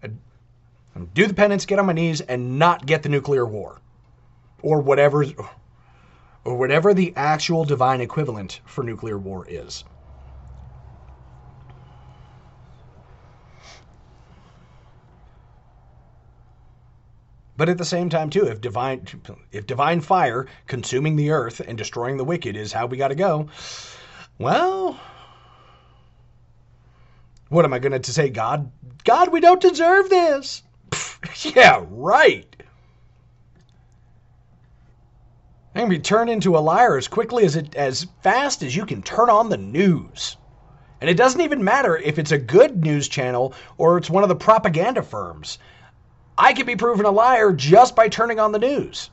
I'd 0.03 0.15
do 1.13 1.25
the 1.27 1.33
penance, 1.33 1.65
get 1.65 1.79
on 1.79 1.85
my 1.85 1.93
knees, 1.93 2.21
and 2.21 2.59
not 2.59 2.85
get 2.85 3.03
the 3.03 3.09
nuclear 3.09 3.45
war. 3.45 3.79
Or 4.61 4.81
whatever 4.81 5.25
or 6.43 6.57
whatever 6.57 6.93
the 6.93 7.13
actual 7.15 7.65
divine 7.65 8.01
equivalent 8.01 8.61
for 8.65 8.83
nuclear 8.83 9.17
war 9.17 9.45
is. 9.47 9.83
But 17.61 17.69
at 17.69 17.77
the 17.77 17.85
same 17.85 18.09
time, 18.09 18.31
too, 18.31 18.47
if 18.47 18.59
divine 18.59 19.05
if 19.51 19.67
divine 19.67 20.01
fire 20.01 20.47
consuming 20.65 21.15
the 21.15 21.29
earth 21.29 21.59
and 21.59 21.77
destroying 21.77 22.17
the 22.17 22.23
wicked 22.23 22.55
is 22.55 22.73
how 22.73 22.87
we 22.87 22.97
got 22.97 23.09
to 23.09 23.15
go, 23.15 23.49
well, 24.39 24.99
what 27.49 27.63
am 27.63 27.71
I 27.71 27.77
going 27.77 28.01
to 28.01 28.11
say? 28.11 28.31
God, 28.31 28.71
God, 29.03 29.31
we 29.31 29.41
don't 29.41 29.61
deserve 29.61 30.09
this. 30.09 30.63
yeah, 31.55 31.85
right. 31.87 32.47
I'm 35.75 35.83
to 35.83 35.89
be 35.89 35.99
turned 35.99 36.31
into 36.31 36.57
a 36.57 36.65
liar 36.65 36.97
as 36.97 37.07
quickly 37.07 37.45
as 37.45 37.55
it 37.55 37.75
as 37.75 38.07
fast 38.23 38.63
as 38.63 38.75
you 38.75 38.87
can 38.87 39.03
turn 39.03 39.29
on 39.29 39.49
the 39.49 39.57
news. 39.57 40.35
And 40.99 41.11
it 41.11 41.15
doesn't 41.15 41.41
even 41.41 41.63
matter 41.63 41.95
if 41.95 42.17
it's 42.17 42.31
a 42.31 42.39
good 42.39 42.83
news 42.83 43.07
channel 43.07 43.53
or 43.77 43.99
it's 43.99 44.09
one 44.09 44.23
of 44.23 44.29
the 44.29 44.35
propaganda 44.35 45.03
firms. 45.03 45.59
I 46.41 46.53
can 46.53 46.65
be 46.65 46.75
proven 46.75 47.05
a 47.05 47.11
liar 47.11 47.53
just 47.53 47.95
by 47.95 48.09
turning 48.09 48.39
on 48.39 48.51
the 48.51 48.57
news. 48.57 49.11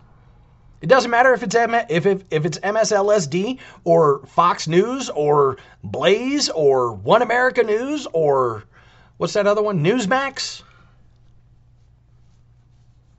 It 0.81 0.87
doesn't 0.87 1.11
matter 1.11 1.35
if 1.35 1.43
it's 1.43 1.55
M- 1.55 1.75
if, 1.75 2.07
if 2.07 2.25
if 2.31 2.47
it's 2.47 2.59
MSLSD 2.59 3.59
or 3.85 4.25
Fox 4.25 4.67
News 4.67 5.11
or 5.11 5.59
Blaze 5.85 6.49
or 6.49 6.95
One 6.95 7.21
America 7.21 7.63
News 7.63 8.07
or 8.15 8.65
what's 9.19 9.35
that 9.35 9.47
other 9.47 9.61
one? 9.61 9.85
Newsmax 9.85 10.63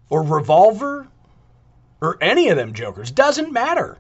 or 0.10 0.24
Revolver 0.24 1.08
or 2.02 2.18
any 2.20 2.50
of 2.50 2.58
them 2.58 2.74
jokers. 2.74 3.12
Doesn't 3.12 3.54
matter. 3.54 4.00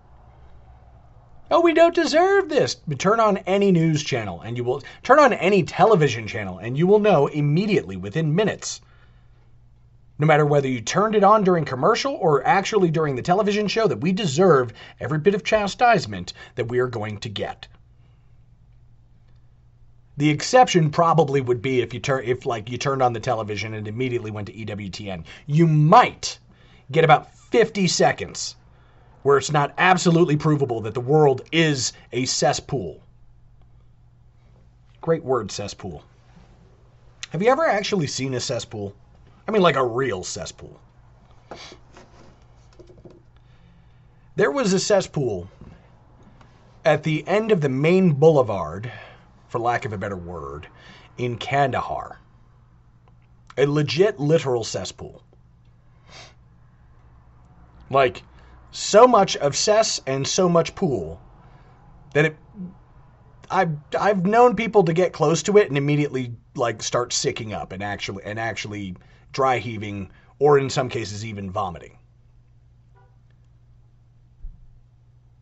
Oh, 1.52 1.62
we 1.62 1.76
don't 1.76 1.94
deserve 1.94 2.50
this. 2.50 2.74
But 2.74 2.98
turn 2.98 3.20
on 3.20 3.38
any 3.38 3.72
news 3.72 4.04
channel 4.04 4.42
and 4.42 4.58
you 4.58 4.64
will 4.64 4.82
turn 5.04 5.20
on 5.20 5.34
any 5.34 5.62
television 5.62 6.26
channel 6.26 6.58
and 6.58 6.76
you 6.76 6.88
will 6.88 7.00
know 7.00 7.28
immediately 7.28 7.96
within 7.96 8.34
minutes 8.34 8.82
no 10.20 10.28
matter 10.28 10.46
whether 10.46 10.68
you 10.68 10.82
turned 10.82 11.16
it 11.16 11.24
on 11.24 11.46
during 11.46 11.64
commercial 11.64 12.14
or 12.16 12.46
actually 12.46 12.92
during 12.92 13.16
the 13.16 13.22
television 13.22 13.70
show, 13.70 13.88
that 13.88 14.02
we 14.02 14.12
deserve 14.12 14.74
every 15.00 15.18
bit 15.18 15.34
of 15.34 15.46
chastisement 15.46 16.34
that 16.56 16.68
we 16.68 16.80
are 16.80 16.88
going 16.88 17.18
to 17.18 17.30
get. 17.30 17.68
The 20.18 20.30
exception 20.30 20.92
probably 20.92 21.40
would 21.40 21.62
be 21.62 21.80
if 21.80 21.94
you 21.94 22.02
turn 22.02 22.26
if 22.26 22.46
like 22.46 22.70
you 22.70 22.78
turned 22.78 23.02
on 23.02 23.14
the 23.14 23.22
television 23.22 23.74
and 23.74 23.88
immediately 23.88 24.30
went 24.30 24.48
to 24.48 24.54
EWTN. 24.54 25.24
You 25.48 25.66
might 25.66 26.38
get 26.92 27.06
about 27.06 27.34
50 27.34 27.88
seconds 27.88 28.58
where 29.24 29.38
it's 29.38 29.52
not 29.52 29.74
absolutely 29.78 30.36
provable 30.36 30.82
that 30.82 30.94
the 30.94 31.00
world 31.00 31.44
is 31.54 31.94
a 32.12 32.26
cesspool. 32.26 33.02
Great 35.00 35.24
word, 35.24 35.52
cesspool. 35.52 36.04
Have 37.30 37.42
you 37.42 37.50
ever 37.50 37.66
actually 37.66 38.08
seen 38.08 38.34
a 38.34 38.42
cesspool? 38.42 38.94
I 39.50 39.52
mean, 39.52 39.64
like 39.64 39.78
a 39.78 39.84
real 39.84 40.24
cesspool. 40.24 40.80
There 44.36 44.52
was 44.52 44.74
a 44.74 44.80
cesspool 44.80 45.50
at 46.86 47.02
the 47.02 47.28
end 47.28 47.52
of 47.52 47.60
the 47.60 47.68
main 47.68 48.12
boulevard, 48.12 48.92
for 49.48 49.58
lack 49.58 49.86
of 49.86 49.94
a 49.94 49.98
better 49.98 50.16
word, 50.16 50.68
in 51.18 51.40
Kandahar. 51.40 52.20
A 53.58 53.66
legit, 53.66 54.20
literal 54.20 54.64
cesspool. 54.64 55.24
Like, 57.90 58.22
so 58.70 59.08
much 59.08 59.36
of 59.36 59.58
cess 59.58 60.00
and 60.06 60.28
so 60.28 60.48
much 60.48 60.76
pool 60.76 61.20
that 62.14 62.26
it. 62.26 62.38
I've 63.50 63.80
I've 64.00 64.28
known 64.28 64.56
people 64.56 64.84
to 64.84 64.94
get 64.94 65.12
close 65.12 65.42
to 65.42 65.58
it 65.58 65.70
and 65.70 65.78
immediately 65.78 66.36
like 66.54 66.84
start 66.84 67.14
sicking 67.14 67.52
up 67.52 67.72
and 67.72 67.82
actually 67.82 68.24
and 68.24 68.40
actually 68.40 68.96
dry 69.32 69.60
heaving, 69.60 70.10
or 70.40 70.58
in 70.58 70.70
some 70.70 70.90
cases, 70.90 71.26
even 71.26 71.52
vomiting. 71.52 71.98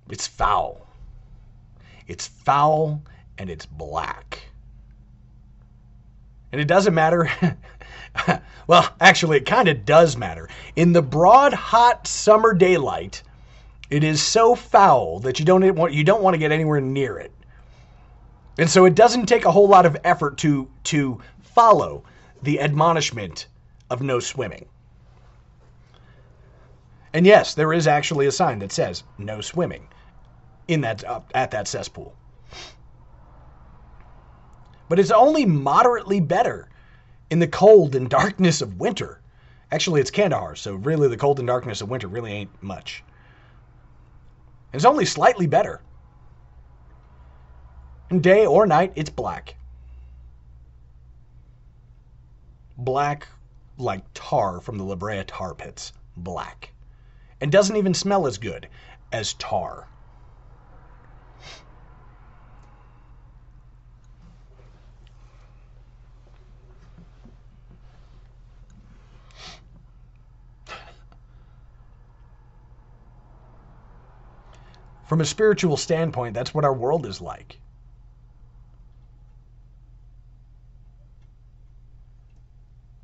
It's 0.09 0.27
foul. 0.27 0.87
It's 2.07 2.27
foul 2.27 3.01
and 3.37 3.49
it's 3.49 3.65
black. 3.65 4.41
And 6.51 6.61
it 6.61 6.67
doesn't 6.67 6.93
matter. 6.93 7.29
well, 8.67 8.89
actually, 9.01 9.37
it 9.37 9.45
kind 9.45 9.67
of 9.67 9.85
does 9.85 10.15
matter. 10.15 10.49
In 10.75 10.93
the 10.93 11.01
broad, 11.01 11.53
hot 11.53 12.07
summer 12.07 12.53
daylight, 12.53 13.21
it 13.89 14.03
is 14.03 14.21
so 14.21 14.55
foul 14.55 15.19
that 15.19 15.39
you 15.39 15.45
don't 15.45 15.75
want 15.75 15.93
you 15.93 16.03
don't 16.03 16.23
want 16.23 16.33
to 16.33 16.39
get 16.39 16.51
anywhere 16.51 16.81
near 16.81 17.19
it. 17.19 17.31
And 18.57 18.69
so 18.69 18.85
it 18.85 18.95
doesn't 18.95 19.27
take 19.27 19.45
a 19.45 19.51
whole 19.51 19.67
lot 19.67 19.85
of 19.85 19.97
effort 20.03 20.37
to 20.39 20.69
to 20.85 21.19
follow 21.41 22.03
the 22.41 22.61
admonishment 22.61 23.47
of 23.89 24.01
no 24.01 24.19
swimming. 24.19 24.65
And 27.13 27.25
yes, 27.25 27.53
there 27.53 27.73
is 27.73 27.87
actually 27.87 28.27
a 28.27 28.31
sign 28.31 28.59
that 28.59 28.71
says 28.71 29.03
no 29.17 29.41
swimming 29.41 29.87
in 30.67 30.81
that 30.81 31.03
uh, 31.03 31.21
at 31.33 31.51
that 31.51 31.67
cesspool. 31.67 32.15
But 34.89 34.99
it's 34.99 35.11
only 35.11 35.45
moderately 35.45 36.19
better 36.19 36.69
in 37.29 37.39
the 37.39 37.47
cold 37.47 37.95
and 37.95 38.09
darkness 38.09 38.61
of 38.61 38.79
winter. 38.79 39.21
Actually, 39.71 39.99
it's 39.99 40.11
Kandahar, 40.11 40.55
so 40.55 40.75
really 40.75 41.09
the 41.09 41.17
cold 41.17 41.39
and 41.39 41.47
darkness 41.47 41.81
of 41.81 41.89
winter 41.89 42.07
really 42.07 42.31
ain't 42.31 42.63
much. 42.63 43.03
It's 44.73 44.85
only 44.85 45.05
slightly 45.05 45.47
better. 45.47 45.81
And 48.09 48.23
day 48.23 48.45
or 48.45 48.65
night, 48.65 48.93
it's 48.95 49.09
black. 49.09 49.55
Black 52.77 53.27
like 53.77 54.03
tar 54.13 54.59
from 54.59 54.77
the 54.77 54.83
La 54.83 54.95
Brea 54.95 55.23
tar 55.23 55.53
pits, 55.53 55.93
black, 56.15 56.73
and 57.39 57.51
doesn't 57.51 57.75
even 57.75 57.93
smell 57.93 58.25
as 58.27 58.37
good 58.37 58.67
as 59.11 59.33
tar. 59.33 59.87
From 75.05 75.21
a 75.21 75.25
spiritual 75.25 75.77
standpoint, 75.77 76.33
that's 76.33 76.53
what 76.53 76.65
our 76.65 76.73
world 76.73 77.05
is 77.05 77.21
like. 77.21 77.59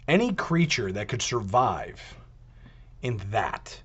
Any 0.08 0.34
creature 0.34 0.92
that 0.92 1.08
could 1.08 1.22
survive 1.22 2.02
in 3.02 3.18
that 3.32 3.82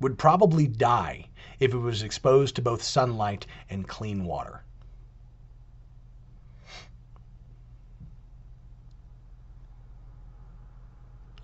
would 0.00 0.18
probably 0.18 0.66
die 0.66 1.26
if 1.58 1.72
it 1.72 1.78
was 1.78 2.02
exposed 2.02 2.56
to 2.56 2.62
both 2.62 2.82
sunlight 2.82 3.46
and 3.68 3.88
clean 3.88 4.24
water. 4.24 4.62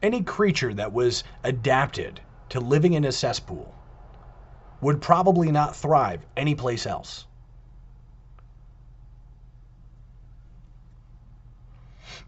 Any 0.02 0.22
creature 0.22 0.74
that 0.74 0.92
was 0.92 1.24
adapted 1.42 2.20
to 2.50 2.60
living 2.60 2.92
in 2.92 3.06
a 3.06 3.12
cesspool 3.12 3.74
would 4.82 5.00
probably 5.00 5.50
not 5.50 5.74
thrive 5.74 6.26
anyplace 6.36 6.86
else. 6.86 7.26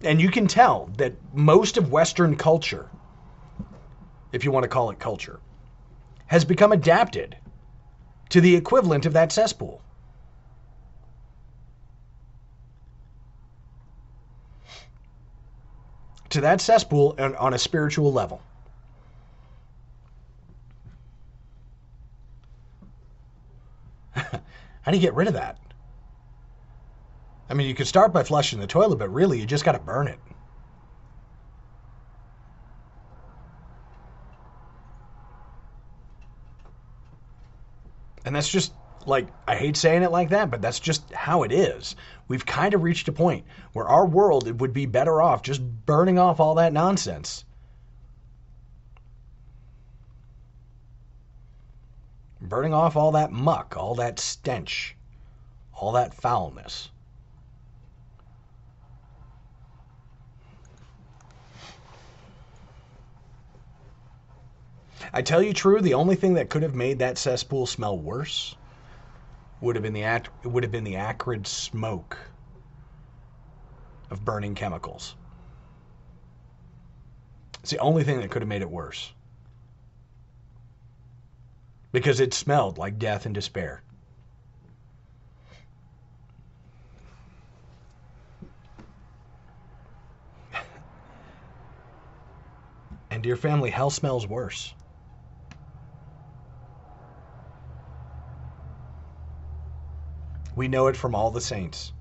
And 0.03 0.21
you 0.21 0.31
can 0.31 0.47
tell 0.47 0.91
that 0.97 1.15
most 1.33 1.77
of 1.77 1.91
Western 1.91 2.37
culture, 2.37 2.89
if 4.33 4.45
you 4.45 4.51
want 4.51 4.65
to 4.65 4.69
call 4.69 4.91
it 4.91 4.99
culture, 4.99 5.41
has 6.27 6.45
become 6.45 6.73
adapted 6.73 7.37
to 8.31 8.41
the 8.41 8.57
equivalent 8.57 9.07
of 9.07 9.13
that 9.13 9.33
cesspool. 9.33 9.83
To 16.31 16.41
that 16.41 16.61
cesspool 16.61 17.15
on 17.19 17.55
a 17.55 17.59
spiritual 17.59 18.13
level. 18.13 18.43
How 24.15 24.33
do 24.91 24.97
you 24.97 25.01
get 25.01 25.15
rid 25.15 25.29
of 25.29 25.35
that? 25.35 25.59
I 27.49 27.55
mean, 27.55 27.69
you 27.69 27.75
could 27.75 27.87
start 27.87 28.13
by 28.13 28.25
flushing 28.25 28.59
the 28.59 28.67
toilet, 28.67 28.97
but 28.97 29.13
really, 29.13 29.39
you 29.39 29.47
just 29.47 29.65
got 29.65 29.73
to 29.73 29.79
burn 29.79 30.09
it. 30.09 30.19
And 38.25 38.35
that's 38.35 38.49
just 38.49 38.73
like, 39.07 39.29
I 39.47 39.55
hate 39.55 39.77
saying 39.77 40.03
it 40.03 40.11
like 40.11 40.31
that, 40.31 40.51
but 40.51 40.61
that's 40.61 40.81
just 40.81 41.13
how 41.13 41.45
it 41.45 41.53
is. 41.53 41.95
We've 42.27 42.45
kind 42.45 42.75
of 42.75 42.83
reached 42.83 43.07
a 43.07 43.13
point 43.13 43.45
where 43.73 43.87
our 43.87 44.05
world 44.05 44.61
would 44.61 44.73
be 44.73 44.87
better 44.87 45.23
off 45.23 45.43
just 45.43 45.63
burning 45.87 46.19
off 46.19 46.41
all 46.41 46.57
that 46.57 46.73
nonsense. 46.73 47.45
Burning 52.41 52.75
off 52.75 52.97
all 52.97 53.13
that 53.13 53.31
muck, 53.31 53.77
all 53.77 53.95
that 53.95 54.19
stench, 54.19 54.97
all 55.73 55.93
that 55.93 56.13
foulness. 56.13 56.91
I 65.13 65.23
tell 65.23 65.43
you 65.43 65.53
true, 65.53 65.81
the 65.81 65.95
only 65.95 66.17
thing 66.17 66.35
that 66.35 66.51
could 66.51 66.63
have 66.63 66.75
made 66.75 66.99
that 66.99 67.19
cesspool 67.19 67.67
smell 67.67 67.99
worse 67.99 68.55
would 69.61 69.77
have 69.77 69.83
been 69.83 69.93
the 69.93 70.05
act, 70.05 70.31
would 70.45 70.63
have 70.63 70.73
been 70.73 70.85
the 70.85 70.97
acrid 70.97 71.47
smoke 71.47 72.19
of 74.11 74.25
burning 74.25 74.55
chemicals. 74.55 75.15
It's 77.63 77.71
the 77.73 77.79
only 77.79 78.05
thing 78.05 78.21
that 78.21 78.31
could 78.31 78.43
have 78.43 78.49
made 78.49 78.63
it 78.63 78.71
worse. 78.71 79.13
Because 81.93 82.21
it 82.21 82.33
smelled 82.35 82.79
like 82.79 82.99
death 82.99 83.27
and 83.27 83.35
despair. 83.35 83.83
and 93.11 93.23
dear 93.23 93.37
family, 93.37 93.71
hell 93.71 93.91
smells 93.91 94.27
worse. 94.27 94.75
We 100.57 100.69
know 100.69 100.87
it 100.87 100.97
from 100.97 101.15
all 101.15 101.31
the 101.31 101.41
saints. 101.41 101.93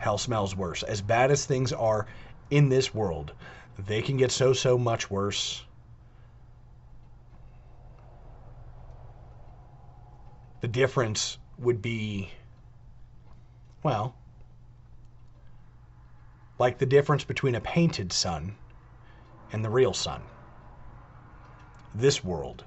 Hell 0.00 0.18
smells 0.18 0.56
worse. 0.56 0.82
As 0.82 1.00
bad 1.00 1.30
as 1.30 1.46
things 1.46 1.72
are 1.72 2.06
in 2.50 2.68
this 2.68 2.92
world, 2.92 3.32
they 3.78 4.02
can 4.02 4.16
get 4.16 4.32
so, 4.32 4.52
so 4.52 4.76
much 4.76 5.08
worse. 5.10 5.64
The 10.60 10.68
difference 10.68 11.38
would 11.58 11.80
be, 11.80 12.32
well, 13.84 14.16
like 16.58 16.78
the 16.78 16.86
difference 16.86 17.22
between 17.22 17.54
a 17.54 17.60
painted 17.60 18.12
sun 18.12 18.56
and 19.52 19.64
the 19.64 19.70
real 19.70 19.94
sun. 19.94 20.22
This 21.94 22.24
world 22.24 22.64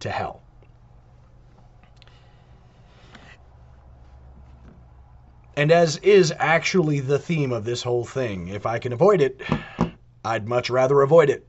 to 0.00 0.10
hell. 0.10 0.42
And 5.56 5.72
as 5.72 5.96
is 5.98 6.34
actually 6.38 7.00
the 7.00 7.18
theme 7.18 7.50
of 7.50 7.64
this 7.64 7.82
whole 7.82 8.04
thing, 8.04 8.48
if 8.48 8.66
I 8.66 8.78
can 8.78 8.92
avoid 8.92 9.22
it, 9.22 9.40
I'd 10.22 10.46
much 10.46 10.68
rather 10.68 11.00
avoid 11.00 11.30
it. 11.30 11.48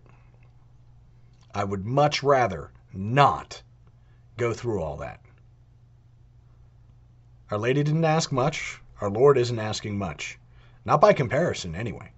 I 1.54 1.66
would 1.66 1.86
much 1.86 2.24
rather 2.24 2.72
not 2.94 3.62
go 4.38 4.54
through 4.54 4.82
all 4.82 4.98
that. 4.98 5.20
Our 7.52 7.58
Lady 7.58 7.84
didn't 7.84 8.06
ask 8.06 8.32
much. 8.32 8.82
Our 9.02 9.10
Lord 9.10 9.38
isn't 9.38 9.60
asking 9.60 9.98
much. 9.98 10.40
Not 10.86 11.02
by 11.02 11.12
comparison, 11.12 11.76
anyway. 11.76 12.12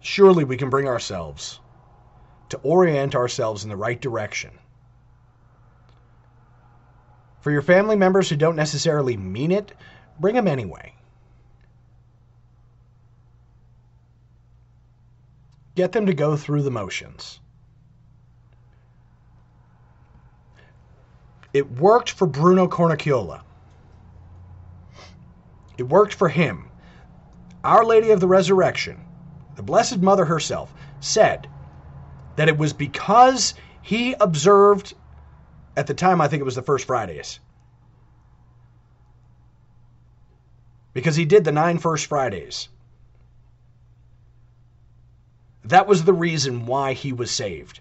Surely 0.00 0.44
we 0.44 0.56
can 0.56 0.70
bring 0.70 0.86
ourselves 0.86 1.60
to 2.50 2.58
orient 2.58 3.14
ourselves 3.14 3.64
in 3.64 3.70
the 3.70 3.76
right 3.76 4.00
direction. 4.00 4.50
For 7.40 7.50
your 7.50 7.62
family 7.62 7.96
members 7.96 8.28
who 8.28 8.36
don't 8.36 8.56
necessarily 8.56 9.16
mean 9.16 9.50
it, 9.50 9.72
Bring 10.20 10.34
them 10.34 10.46
anyway. 10.46 10.94
Get 15.74 15.92
them 15.92 16.06
to 16.06 16.14
go 16.14 16.36
through 16.36 16.62
the 16.62 16.70
motions. 16.70 17.40
It 21.54 21.78
worked 21.78 22.10
for 22.10 22.26
Bruno 22.26 22.68
Cornacchiola. 22.68 23.40
It 25.78 25.84
worked 25.84 26.12
for 26.12 26.28
him. 26.28 26.70
Our 27.64 27.84
Lady 27.84 28.10
of 28.10 28.20
the 28.20 28.28
Resurrection, 28.28 29.00
the 29.56 29.62
Blessed 29.62 29.98
Mother 29.98 30.26
herself, 30.26 30.72
said 31.00 31.48
that 32.36 32.48
it 32.48 32.58
was 32.58 32.72
because 32.72 33.54
he 33.80 34.12
observed, 34.20 34.94
at 35.76 35.86
the 35.86 35.94
time, 35.94 36.20
I 36.20 36.28
think 36.28 36.40
it 36.40 36.44
was 36.44 36.54
the 36.54 36.62
first 36.62 36.86
Fridays, 36.86 37.40
because 40.92 41.16
he 41.16 41.24
did 41.24 41.44
the 41.44 41.52
nine 41.52 41.78
First 41.78 42.06
Fridays. 42.06 42.68
That 45.64 45.86
was 45.86 46.04
the 46.04 46.12
reason 46.12 46.66
why 46.66 46.94
he 46.94 47.12
was 47.12 47.30
saved. 47.30 47.80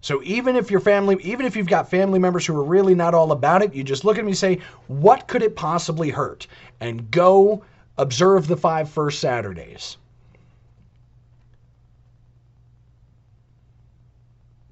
So 0.00 0.22
even 0.22 0.56
if 0.56 0.70
your 0.70 0.80
family, 0.80 1.16
even 1.22 1.46
if 1.46 1.56
you've 1.56 1.66
got 1.66 1.90
family 1.90 2.18
members 2.18 2.46
who 2.46 2.56
are 2.56 2.64
really 2.64 2.94
not 2.94 3.12
all 3.12 3.32
about 3.32 3.62
it, 3.62 3.74
you 3.74 3.82
just 3.82 4.04
look 4.04 4.18
at 4.18 4.24
me 4.24 4.30
and 4.30 4.38
say, 4.38 4.60
what 4.86 5.26
could 5.26 5.42
it 5.42 5.56
possibly 5.56 6.10
hurt? 6.10 6.46
And 6.80 7.10
go 7.10 7.64
observe 7.98 8.46
the 8.46 8.56
five 8.56 8.88
first 8.88 9.18
Saturdays. 9.20 9.96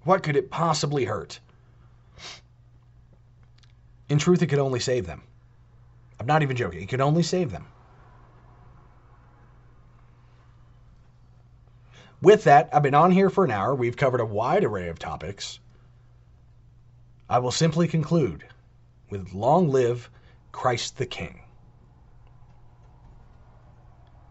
What 0.04 0.22
could 0.22 0.36
it 0.36 0.50
possibly 0.50 1.04
hurt? 1.04 1.40
In 4.08 4.18
truth, 4.18 4.42
it 4.42 4.46
could 4.46 4.58
only 4.58 4.80
save 4.80 5.06
them. 5.06 5.22
I'm 6.24 6.28
not 6.28 6.42
even 6.42 6.56
joking. 6.56 6.80
It 6.80 6.88
can 6.88 7.02
only 7.02 7.22
save 7.22 7.50
them. 7.50 7.66
With 12.22 12.44
that, 12.44 12.70
I've 12.72 12.82
been 12.82 12.94
on 12.94 13.10
here 13.10 13.28
for 13.28 13.44
an 13.44 13.50
hour. 13.50 13.74
We've 13.74 13.94
covered 13.94 14.22
a 14.22 14.24
wide 14.24 14.64
array 14.64 14.88
of 14.88 14.98
topics. 14.98 15.60
I 17.28 17.40
will 17.40 17.50
simply 17.50 17.88
conclude 17.88 18.42
with 19.10 19.34
long 19.34 19.68
live 19.68 20.08
Christ 20.50 20.96
the 20.96 21.04
King. 21.04 21.42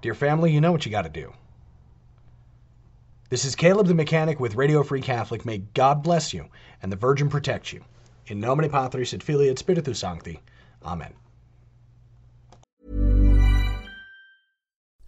Dear 0.02 0.16
family, 0.16 0.52
you 0.52 0.62
know 0.62 0.72
what 0.72 0.88
you 0.88 0.92
got 0.92 1.04
to 1.04 1.10
do. 1.10 1.32
This 3.30 3.46
is 3.46 3.54
Caleb 3.56 3.86
the 3.86 3.94
Mechanic 3.94 4.40
with 4.40 4.56
Radio 4.56 4.82
Free 4.82 5.02
Catholic. 5.02 5.46
May 5.46 5.60
God 5.60 6.02
bless 6.02 6.34
you 6.34 6.48
and 6.82 6.92
the 6.92 6.96
Virgin 6.96 7.30
protect 7.30 7.72
you. 7.72 7.84
In 8.26 8.40
nomine 8.40 8.72
Patris 8.72 9.14
et 9.14 9.22
Filii 9.22 9.52
et 9.52 9.60
Spiritus 9.60 10.00
Sancti. 10.00 10.40
Amen. 10.84 11.14